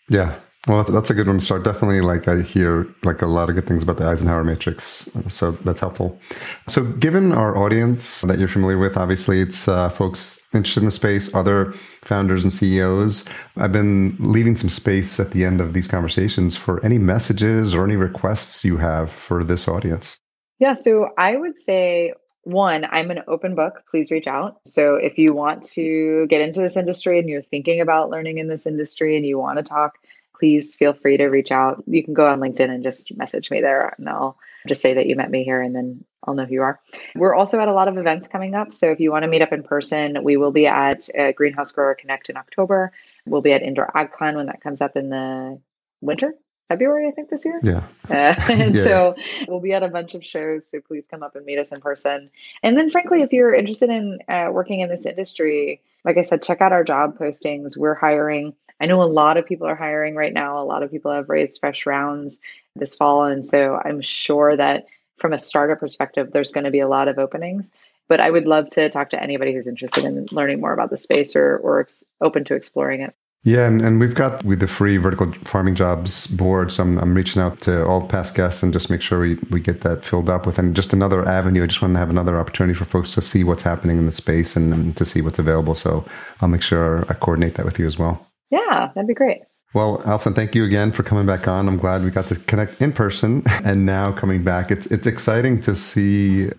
Yeah. 0.09 0.39
Well, 0.67 0.83
that's 0.83 1.11
a 1.11 1.15
good 1.15 1.29
one 1.29 1.39
to 1.39 1.45
start. 1.45 1.63
Definitely, 1.63 2.01
like 2.01 2.27
I 2.27 2.43
hear 2.43 2.89
like 3.05 3.23
a 3.23 3.27
lot 3.27 3.49
of 3.49 3.55
good 3.55 3.67
things 3.67 3.85
about 3.85 3.99
the 3.99 4.07
Eisenhower 4.07 4.43
matrix, 4.43 5.09
so 5.29 5.53
that's 5.53 5.79
helpful. 5.79 6.19
So, 6.67 6.83
given 6.83 7.33
our 7.33 7.57
audience 7.57 8.23
that 8.23 8.41
you're 8.41 8.49
familiar 8.49 8.77
with, 8.77 8.97
obviously 8.97 9.41
it's 9.41 9.69
uh, 9.69 9.89
folks 9.91 10.41
interested 10.53 10.81
in 10.81 10.87
the 10.87 10.91
space, 10.91 11.33
other 11.37 11.73
founders 12.03 12.43
and 12.43 12.53
CEOs. 12.53 13.27
I've 13.57 13.71
been 13.71 14.17
leaving 14.19 14.57
some 14.57 14.69
space 14.69 15.21
at 15.21 15.31
the 15.31 15.45
end 15.45 15.61
of 15.61 15.73
these 15.73 15.87
conversations 15.87 16.57
for 16.57 16.85
any 16.85 16.99
messages 16.99 17.73
or 17.73 17.85
any 17.85 17.97
requests 17.97 18.65
you 18.65 18.79
have 18.79 19.11
for 19.11 19.45
this 19.45 19.69
audience. 19.69 20.19
Yeah, 20.59 20.73
so 20.73 21.11
I 21.17 21.37
would 21.37 21.59
say 21.59 22.13
one, 22.43 22.87
I'm 22.91 23.11
an 23.11 23.23
open 23.27 23.55
book. 23.55 23.83
Please 23.91 24.11
reach 24.11 24.29
out. 24.29 24.61
So 24.67 24.95
if 24.95 25.19
you 25.19 25.33
want 25.33 25.65
to 25.71 26.27
get 26.29 26.41
into 26.41 26.61
this 26.61 26.77
industry 26.77 27.19
and 27.19 27.29
you're 27.29 27.43
thinking 27.43 27.81
about 27.81 28.09
learning 28.09 28.39
in 28.39 28.49
this 28.49 28.67
industry 28.67 29.17
and 29.17 29.27
you 29.27 29.37
want 29.39 29.59
to 29.59 29.65
talk 29.65 29.95
please 30.39 30.75
feel 30.75 30.93
free 30.93 31.17
to 31.17 31.27
reach 31.27 31.51
out. 31.51 31.83
You 31.87 32.05
can 32.05 32.15
go 32.15 32.27
on 32.27 32.41
LinkedIn 32.41 32.71
and 32.71 32.83
just 32.83 33.17
message 33.17 33.51
me 33.51 33.61
there, 33.61 33.95
and 33.99 34.09
I'll 34.09 34.39
just 34.67 34.81
say 34.81 34.95
that 34.95 35.07
you 35.07 35.17
met 35.17 35.31
me 35.31 35.45
here, 35.45 35.61
and 35.61 35.75
then 35.75 36.05
I'll 36.25 36.35
know 36.35 36.45
who 36.45 36.55
you 36.55 36.63
are. 36.63 36.81
We're 37.15 37.35
also 37.35 37.61
at 37.61 37.69
a 37.69 37.73
lot 37.73 37.89
of 37.89 37.99
events 37.99 38.29
coming 38.29 38.55
up. 38.55 38.73
So 38.73 38.91
if 38.91 39.01
you 39.01 39.11
want 39.13 39.23
to 39.23 39.29
meet 39.29 39.43
up 39.43 39.53
in 39.53 39.63
person, 39.63 40.23
we 40.23 40.37
will 40.37 40.51
be 40.51 40.67
at 40.67 41.09
uh, 41.19 41.33
Greenhouse 41.33 41.73
Grower 41.73 41.95
Connect 41.95 42.29
in 42.29 42.37
October. 42.37 42.93
We'll 43.27 43.43
be 43.43 43.53
at 43.53 43.63
Indoor 43.63 43.91
AgCon 43.95 44.37
when 44.37 44.47
that 44.47 44.61
comes 44.61 44.81
up 44.81 44.97
in 44.97 45.11
the 45.11 45.61
winter. 46.01 46.35
February, 46.69 47.09
I 47.09 47.11
think, 47.11 47.31
this 47.31 47.45
year. 47.45 47.61
Yeah. 47.63 47.83
Uh, 48.07 48.35
and 48.49 48.77
yeah. 48.77 48.85
so 48.85 49.17
we'll 49.49 49.59
be 49.59 49.73
at 49.73 49.83
a 49.83 49.89
bunch 49.89 50.15
of 50.15 50.25
shows. 50.25 50.65
So 50.69 50.81
please 50.81 51.09
come 51.11 51.25
up 51.25 51.35
and 51.35 51.45
meet 51.45 51.59
us 51.59 51.73
in 51.73 51.81
person. 51.81 52.31
And 52.63 52.77
then, 52.77 52.89
frankly, 52.89 53.23
if 53.23 53.33
you're 53.33 53.53
interested 53.53 53.91
in 53.91 54.21
uh, 54.29 54.51
working 54.53 54.79
in 54.79 54.89
this 54.89 55.05
industry, 55.05 55.81
like 56.05 56.17
I 56.17 56.23
said, 56.23 56.41
check 56.41 56.61
out 56.61 56.71
our 56.71 56.85
job 56.85 57.19
postings. 57.19 57.77
We're 57.77 57.95
hiring 57.97 58.55
I 58.81 58.87
know 58.87 59.03
a 59.03 59.05
lot 59.05 59.37
of 59.37 59.47
people 59.47 59.67
are 59.67 59.75
hiring 59.75 60.15
right 60.15 60.33
now. 60.33 60.61
A 60.61 60.65
lot 60.65 60.83
of 60.83 60.91
people 60.91 61.13
have 61.13 61.29
raised 61.29 61.61
fresh 61.61 61.87
rounds 61.87 62.39
this 62.75 62.95
fall. 62.95 63.25
And 63.25 63.45
so 63.45 63.81
I'm 63.85 64.01
sure 64.01 64.57
that 64.57 64.87
from 65.19 65.33
a 65.33 65.39
startup 65.39 65.81
perspective, 65.81 66.31
there's 66.33 66.53
going 66.53 66.65
to 66.65 66.71
be 66.71 66.81
a 66.81 66.89
lot 66.89 67.09
of 67.09 67.19
openings. 67.19 67.73
But 68.09 68.21
I 68.21 68.31
would 68.31 68.47
love 68.47 68.71
to 68.71 68.89
talk 68.89 69.11
to 69.11 69.23
anybody 69.23 69.53
who's 69.53 69.67
interested 69.67 70.05
in 70.05 70.27
learning 70.31 70.61
more 70.61 70.73
about 70.73 70.91
the 70.91 70.97
space 70.97 71.35
or, 71.35 71.57
or 71.57 71.81
ex- 71.81 72.05
open 72.21 72.45
to 72.45 72.55
exploring 72.55 73.01
it. 73.01 73.15
Yeah, 73.45 73.69
and, 73.69 73.81
and 73.81 74.01
we've 74.01 74.15
got 74.15 74.45
with 74.45 74.59
the 74.59 74.67
free 74.67 74.97
vertical 74.97 75.33
farming 75.45 75.77
jobs 75.77 76.27
board. 76.27 76.73
So 76.73 76.83
I'm, 76.83 76.99
I'm 76.99 77.15
reaching 77.15 77.41
out 77.41 77.61
to 77.61 77.87
all 77.87 78.05
past 78.07 78.35
guests 78.35 78.61
and 78.63 78.73
just 78.73 78.91
make 78.91 79.01
sure 79.01 79.21
we, 79.21 79.35
we 79.51 79.61
get 79.61 79.83
that 79.83 80.05
filled 80.05 80.29
up 80.29 80.47
with. 80.47 80.59
And 80.59 80.75
just 80.75 80.93
another 80.93 81.25
avenue. 81.29 81.63
I 81.63 81.67
just 81.67 81.81
want 81.81 81.95
to 81.95 81.99
have 82.01 82.11
another 82.11 82.41
opportunity 82.41 82.77
for 82.77 82.87
folks 82.87 83.15
to 83.15 83.23
see 83.23 83.45
what's 83.45 83.63
happening 83.63 83.99
in 83.99 84.07
the 84.07 84.13
space 84.13 84.57
and, 84.57 84.75
and 84.75 84.97
to 84.97 85.05
see 85.05 85.21
what's 85.21 85.39
available. 85.39 85.77
So 85.77 86.05
I'll 86.41 86.49
make 86.49 86.63
sure 86.63 87.07
I 87.09 87.15
coordinate 87.15 87.55
that 87.55 87.65
with 87.65 87.79
you 87.79 87.87
as 87.87 87.97
well. 87.97 88.27
Yeah, 88.51 88.91
that'd 88.95 89.07
be 89.07 89.15
great. 89.15 89.43
Well, 89.75 90.03
Allison, 90.07 90.35
thank 90.35 90.55
you 90.55 90.65
again 90.65 90.91
for 90.91 91.03
coming 91.03 91.27
back 91.27 91.47
on. 91.47 91.69
I'm 91.69 91.77
glad 91.77 92.03
we 92.03 92.11
got 92.11 92.27
to 92.29 92.37
connect 92.37 92.81
in 92.81 92.93
person 92.93 93.43
and 93.65 93.87
now 93.87 94.11
coming 94.11 94.43
back. 94.43 94.71
It's 94.71 94.87
it's 94.87 95.07
exciting 95.07 95.61
to 95.63 95.75
see 95.75 96.51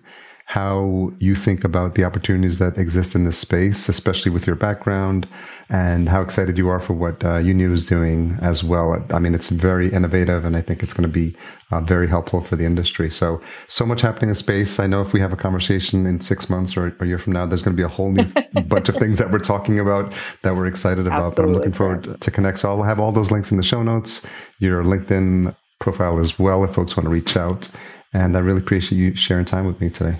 how 0.48 1.12
you 1.18 1.34
think 1.34 1.62
about 1.62 1.94
the 1.94 2.04
opportunities 2.04 2.58
that 2.58 2.78
exist 2.78 3.14
in 3.14 3.24
this 3.24 3.36
space, 3.36 3.86
especially 3.86 4.30
with 4.30 4.46
your 4.46 4.56
background, 4.56 5.28
and 5.68 6.08
how 6.08 6.22
excited 6.22 6.56
you 6.56 6.70
are 6.70 6.80
for 6.80 6.94
what 6.94 7.22
uh, 7.22 7.34
is 7.34 7.84
doing 7.84 8.38
as 8.40 8.64
well. 8.64 9.06
I 9.10 9.18
mean, 9.18 9.34
it's 9.34 9.50
very 9.50 9.92
innovative, 9.92 10.46
and 10.46 10.56
I 10.56 10.62
think 10.62 10.82
it's 10.82 10.94
going 10.94 11.06
to 11.06 11.12
be 11.12 11.36
uh, 11.70 11.82
very 11.82 12.08
helpful 12.08 12.40
for 12.40 12.56
the 12.56 12.64
industry. 12.64 13.10
So, 13.10 13.42
so 13.66 13.84
much 13.84 14.00
happening 14.00 14.30
in 14.30 14.34
space. 14.34 14.80
I 14.80 14.86
know 14.86 15.02
if 15.02 15.12
we 15.12 15.20
have 15.20 15.34
a 15.34 15.36
conversation 15.36 16.06
in 16.06 16.22
six 16.22 16.48
months 16.48 16.78
or 16.78 16.96
a 16.98 17.06
year 17.06 17.18
from 17.18 17.34
now, 17.34 17.44
there's 17.44 17.62
going 17.62 17.76
to 17.76 17.80
be 17.80 17.84
a 17.84 17.88
whole 17.88 18.10
new 18.10 18.24
bunch 18.68 18.88
of 18.88 18.96
things 18.96 19.18
that 19.18 19.30
we're 19.30 19.40
talking 19.40 19.78
about 19.78 20.14
that 20.44 20.56
we're 20.56 20.66
excited 20.66 21.06
about. 21.06 21.24
Absolutely. 21.24 21.42
But 21.42 21.48
I'm 21.48 21.54
looking 21.56 21.72
forward 21.74 22.20
to 22.22 22.30
connect. 22.30 22.60
So 22.60 22.70
I'll 22.70 22.84
have 22.84 22.98
all 22.98 23.12
those 23.12 23.30
links 23.30 23.50
in 23.50 23.58
the 23.58 23.62
show 23.62 23.82
notes, 23.82 24.26
your 24.60 24.82
LinkedIn 24.82 25.54
profile 25.78 26.18
as 26.18 26.38
well, 26.38 26.64
if 26.64 26.74
folks 26.74 26.96
want 26.96 27.04
to 27.04 27.10
reach 27.10 27.36
out. 27.36 27.70
And 28.14 28.34
I 28.34 28.40
really 28.40 28.60
appreciate 28.60 28.96
you 28.96 29.14
sharing 29.14 29.44
time 29.44 29.66
with 29.66 29.78
me 29.82 29.90
today. 29.90 30.16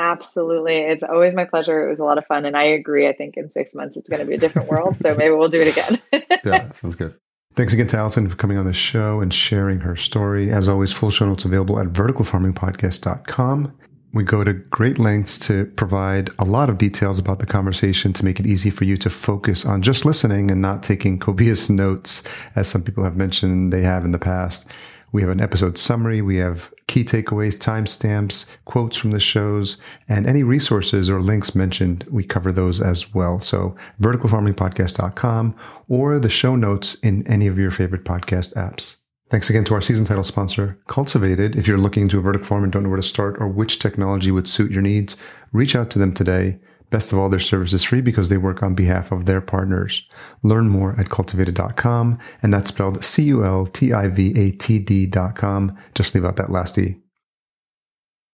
Absolutely. 0.00 0.78
It's 0.78 1.02
always 1.02 1.34
my 1.34 1.44
pleasure. 1.44 1.84
It 1.84 1.90
was 1.90 1.98
a 1.98 2.04
lot 2.04 2.16
of 2.16 2.24
fun. 2.24 2.46
And 2.46 2.56
I 2.56 2.62
agree. 2.62 3.06
I 3.06 3.12
think 3.12 3.36
in 3.36 3.50
six 3.50 3.74
months, 3.74 3.98
it's 3.98 4.08
going 4.08 4.20
to 4.20 4.26
be 4.26 4.34
a 4.34 4.38
different 4.38 4.68
world. 4.68 4.98
So 4.98 5.14
maybe 5.14 5.34
we'll 5.34 5.50
do 5.50 5.60
it 5.60 5.68
again. 5.68 6.00
yeah, 6.42 6.72
sounds 6.72 6.94
good. 6.94 7.14
Thanks 7.54 7.74
again 7.74 7.86
to 7.88 7.98
Allison 7.98 8.26
for 8.26 8.36
coming 8.36 8.56
on 8.56 8.64
the 8.64 8.72
show 8.72 9.20
and 9.20 9.34
sharing 9.34 9.80
her 9.80 9.96
story. 9.96 10.50
As 10.50 10.68
always, 10.68 10.90
full 10.90 11.10
show 11.10 11.26
notes 11.26 11.44
available 11.44 11.78
at 11.78 11.88
verticalfarmingpodcast.com. 11.88 13.76
We 14.14 14.24
go 14.24 14.42
to 14.42 14.54
great 14.54 14.98
lengths 14.98 15.38
to 15.40 15.66
provide 15.66 16.30
a 16.38 16.44
lot 16.44 16.70
of 16.70 16.78
details 16.78 17.18
about 17.18 17.38
the 17.38 17.46
conversation 17.46 18.14
to 18.14 18.24
make 18.24 18.40
it 18.40 18.46
easy 18.46 18.70
for 18.70 18.84
you 18.84 18.96
to 18.96 19.10
focus 19.10 19.66
on 19.66 19.82
just 19.82 20.06
listening 20.06 20.50
and 20.50 20.62
not 20.62 20.82
taking 20.82 21.18
copious 21.18 21.68
notes, 21.68 22.22
as 22.56 22.68
some 22.68 22.82
people 22.82 23.04
have 23.04 23.16
mentioned 23.16 23.70
they 23.70 23.82
have 23.82 24.06
in 24.06 24.12
the 24.12 24.18
past. 24.18 24.66
We 25.12 25.22
have 25.22 25.30
an 25.30 25.40
episode 25.40 25.76
summary. 25.76 26.22
We 26.22 26.36
have 26.36 26.72
key 26.86 27.04
takeaways, 27.04 27.58
timestamps, 27.58 28.46
quotes 28.64 28.96
from 28.96 29.10
the 29.10 29.20
shows, 29.20 29.76
and 30.08 30.26
any 30.26 30.42
resources 30.42 31.10
or 31.10 31.20
links 31.20 31.54
mentioned. 31.54 32.06
We 32.10 32.24
cover 32.24 32.52
those 32.52 32.80
as 32.80 33.14
well. 33.14 33.40
So 33.40 33.76
verticalfarmingpodcast.com 34.00 35.56
or 35.88 36.18
the 36.18 36.28
show 36.28 36.56
notes 36.56 36.94
in 36.94 37.26
any 37.26 37.46
of 37.46 37.58
your 37.58 37.70
favorite 37.70 38.04
podcast 38.04 38.54
apps. 38.54 38.98
Thanks 39.30 39.48
again 39.48 39.64
to 39.64 39.74
our 39.74 39.80
season 39.80 40.04
title 40.04 40.24
sponsor, 40.24 40.76
Cultivatd. 40.88 41.54
If 41.54 41.68
you're 41.68 41.78
looking 41.78 42.02
into 42.02 42.18
a 42.18 42.22
vertical 42.22 42.48
farm 42.48 42.64
and 42.64 42.72
don't 42.72 42.82
know 42.82 42.88
where 42.88 42.96
to 42.96 43.02
start 43.02 43.36
or 43.38 43.46
which 43.46 43.78
technology 43.78 44.32
would 44.32 44.48
suit 44.48 44.72
your 44.72 44.82
needs, 44.82 45.16
reach 45.52 45.76
out 45.76 45.88
to 45.90 46.00
them 46.00 46.12
today. 46.12 46.58
Best 46.90 47.12
of 47.12 47.18
all, 47.18 47.28
their 47.28 47.38
service 47.38 47.72
is 47.72 47.84
free 47.84 48.00
because 48.00 48.28
they 48.28 48.36
work 48.36 48.62
on 48.62 48.74
behalf 48.74 49.12
of 49.12 49.24
their 49.24 49.40
partners. 49.40 50.08
Learn 50.42 50.68
more 50.68 50.98
at 50.98 51.08
cultivatd.com, 51.08 52.18
and 52.42 52.52
that's 52.52 52.70
spelled 52.70 53.04
C 53.04 53.22
U 53.24 53.44
L 53.44 53.66
T 53.66 53.92
I 53.92 54.08
V 54.08 54.38
A 54.38 54.50
T 54.50 54.78
D.com. 54.80 55.78
Just 55.94 56.14
leave 56.14 56.24
out 56.24 56.36
that 56.36 56.50
last 56.50 56.76
E. 56.78 56.96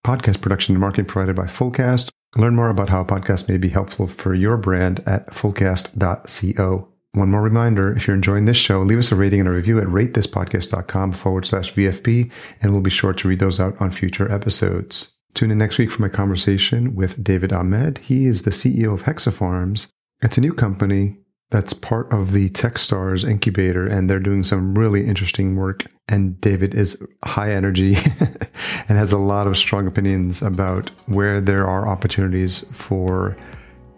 Podcast 0.05 0.41
production 0.41 0.75
and 0.75 0.81
marketing 0.81 1.05
provided 1.05 1.37
by 1.37 1.45
Fullcast. 1.45 2.11
Learn 2.37 2.55
more 2.55 2.71
about 2.71 2.89
how 2.89 3.01
a 3.01 3.05
podcast 3.05 3.49
may 3.49 3.57
be 3.57 3.69
helpful 3.69 4.07
for 4.07 4.35
your 4.35 4.57
brand 4.57 5.03
at 5.07 5.29
fullcast.co. 5.29 6.89
One 7.13 7.31
more 7.31 7.43
reminder 7.43 7.97
if 7.97 8.07
you're 8.07 8.17
enjoying 8.17 8.45
this 8.45 8.59
show, 8.59 8.81
leave 8.83 8.99
us 8.99 9.11
a 9.11 9.17
rating 9.17 9.41
and 9.41 9.49
a 9.49 9.53
review 9.53 9.79
at 9.79 9.87
ratethispodcast.com 9.87 11.13
forward 11.13 11.47
slash 11.47 11.73
VFP, 11.73 12.31
and 12.61 12.73
we'll 12.73 12.83
be 12.83 12.91
sure 12.91 13.15
to 13.15 13.29
read 13.29 13.39
those 13.39 13.59
out 13.59 13.81
on 13.81 13.91
future 13.91 14.31
episodes. 14.31 15.16
Tune 15.37 15.51
in 15.51 15.59
next 15.59 15.77
week 15.77 15.91
for 15.91 16.01
my 16.01 16.09
conversation 16.09 16.95
with 16.95 17.23
David 17.23 17.53
Ahmed. 17.53 17.99
He 17.99 18.25
is 18.25 18.43
the 18.43 18.51
CEO 18.51 18.95
of 18.95 19.03
Hexafarms. 19.03 19.89
It's 20.23 20.39
a 20.39 20.41
new 20.41 20.55
company 20.55 21.19
that's 21.51 21.75
part 21.75 22.11
of 22.11 22.33
the 22.33 22.49
Techstars 22.49 23.23
incubator, 23.23 23.87
and 23.87 24.09
they're 24.09 24.19
doing 24.19 24.43
some 24.43 24.75
really 24.75 25.07
interesting 25.07 25.55
work. 25.55 25.85
And 26.09 26.41
David 26.41 26.75
is 26.75 26.97
high 27.23 27.53
energy 27.53 27.97
and 28.89 28.97
has 28.97 29.13
a 29.13 29.19
lot 29.19 29.47
of 29.47 29.59
strong 29.59 29.87
opinions 29.87 30.41
about 30.41 30.91
where 31.05 31.39
there 31.39 31.67
are 31.67 31.87
opportunities 31.87 32.65
for 32.73 33.37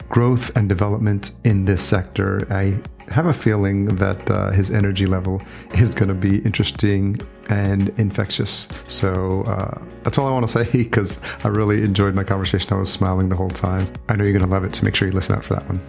growth 0.08 0.50
and 0.56 0.68
development 0.68 1.30
in 1.44 1.66
this 1.66 1.84
sector. 1.84 2.40
I 2.50 2.82
have 3.10 3.26
a 3.26 3.32
feeling 3.32 3.86
that 3.96 4.30
uh, 4.30 4.50
his 4.50 4.70
energy 4.70 5.06
level 5.06 5.42
is 5.74 5.94
going 5.94 6.08
to 6.08 6.14
be 6.14 6.38
interesting 6.40 7.18
and 7.48 7.88
infectious. 7.98 8.68
So 8.86 9.42
uh, 9.42 9.82
that's 10.02 10.18
all 10.18 10.26
I 10.26 10.30
want 10.30 10.48
to 10.48 10.64
say 10.64 10.70
because 10.72 11.20
I 11.44 11.48
really 11.48 11.82
enjoyed 11.82 12.14
my 12.14 12.24
conversation. 12.24 12.72
I 12.72 12.78
was 12.78 12.92
smiling 12.92 13.28
the 13.28 13.36
whole 13.36 13.50
time. 13.50 13.86
I 14.08 14.16
know 14.16 14.24
you're 14.24 14.32
going 14.32 14.44
to 14.44 14.50
love 14.50 14.64
it, 14.64 14.74
so 14.74 14.84
make 14.84 14.94
sure 14.94 15.08
you 15.08 15.14
listen 15.14 15.34
out 15.34 15.44
for 15.44 15.54
that 15.54 15.68
one. 15.68 15.80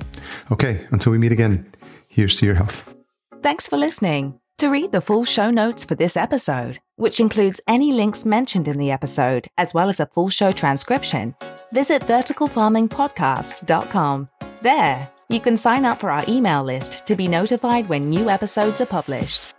Okay, 0.52 0.86
until 0.92 1.12
we 1.12 1.18
meet 1.18 1.32
again, 1.32 1.72
here's 2.08 2.38
to 2.40 2.46
your 2.46 2.56
health. 2.56 2.96
Thanks 3.42 3.68
for 3.68 3.78
listening. 3.78 4.40
To 4.60 4.70
read 4.70 4.92
the 4.92 5.02
full 5.02 5.24
show 5.24 5.52
notes 5.52 5.86
for 5.86 5.96
this 5.96 6.18
episode, 6.18 6.80
which 6.98 7.22
includes 7.22 7.62
any 7.66 7.94
links 7.94 8.26
mentioned 8.26 8.68
in 8.68 8.78
the 8.78 8.92
episode, 8.92 9.48
as 9.58 9.74
well 9.74 9.88
as 9.88 10.02
a 10.02 10.06
full 10.08 10.28
show 10.28 10.52
transcription, 10.52 11.34
visit 11.72 12.02
verticalfarmingpodcast.com. 12.02 14.30
There, 14.62 15.10
you 15.30 15.40
can 15.40 15.56
sign 15.56 15.86
up 15.86 16.00
for 16.00 16.10
our 16.10 16.26
email 16.28 16.64
list 16.64 17.06
to 17.06 17.16
be 17.16 17.28
notified 17.28 17.88
when 17.88 18.10
new 18.10 18.30
episodes 18.32 18.82
are 18.82 18.88
published. 18.88 19.54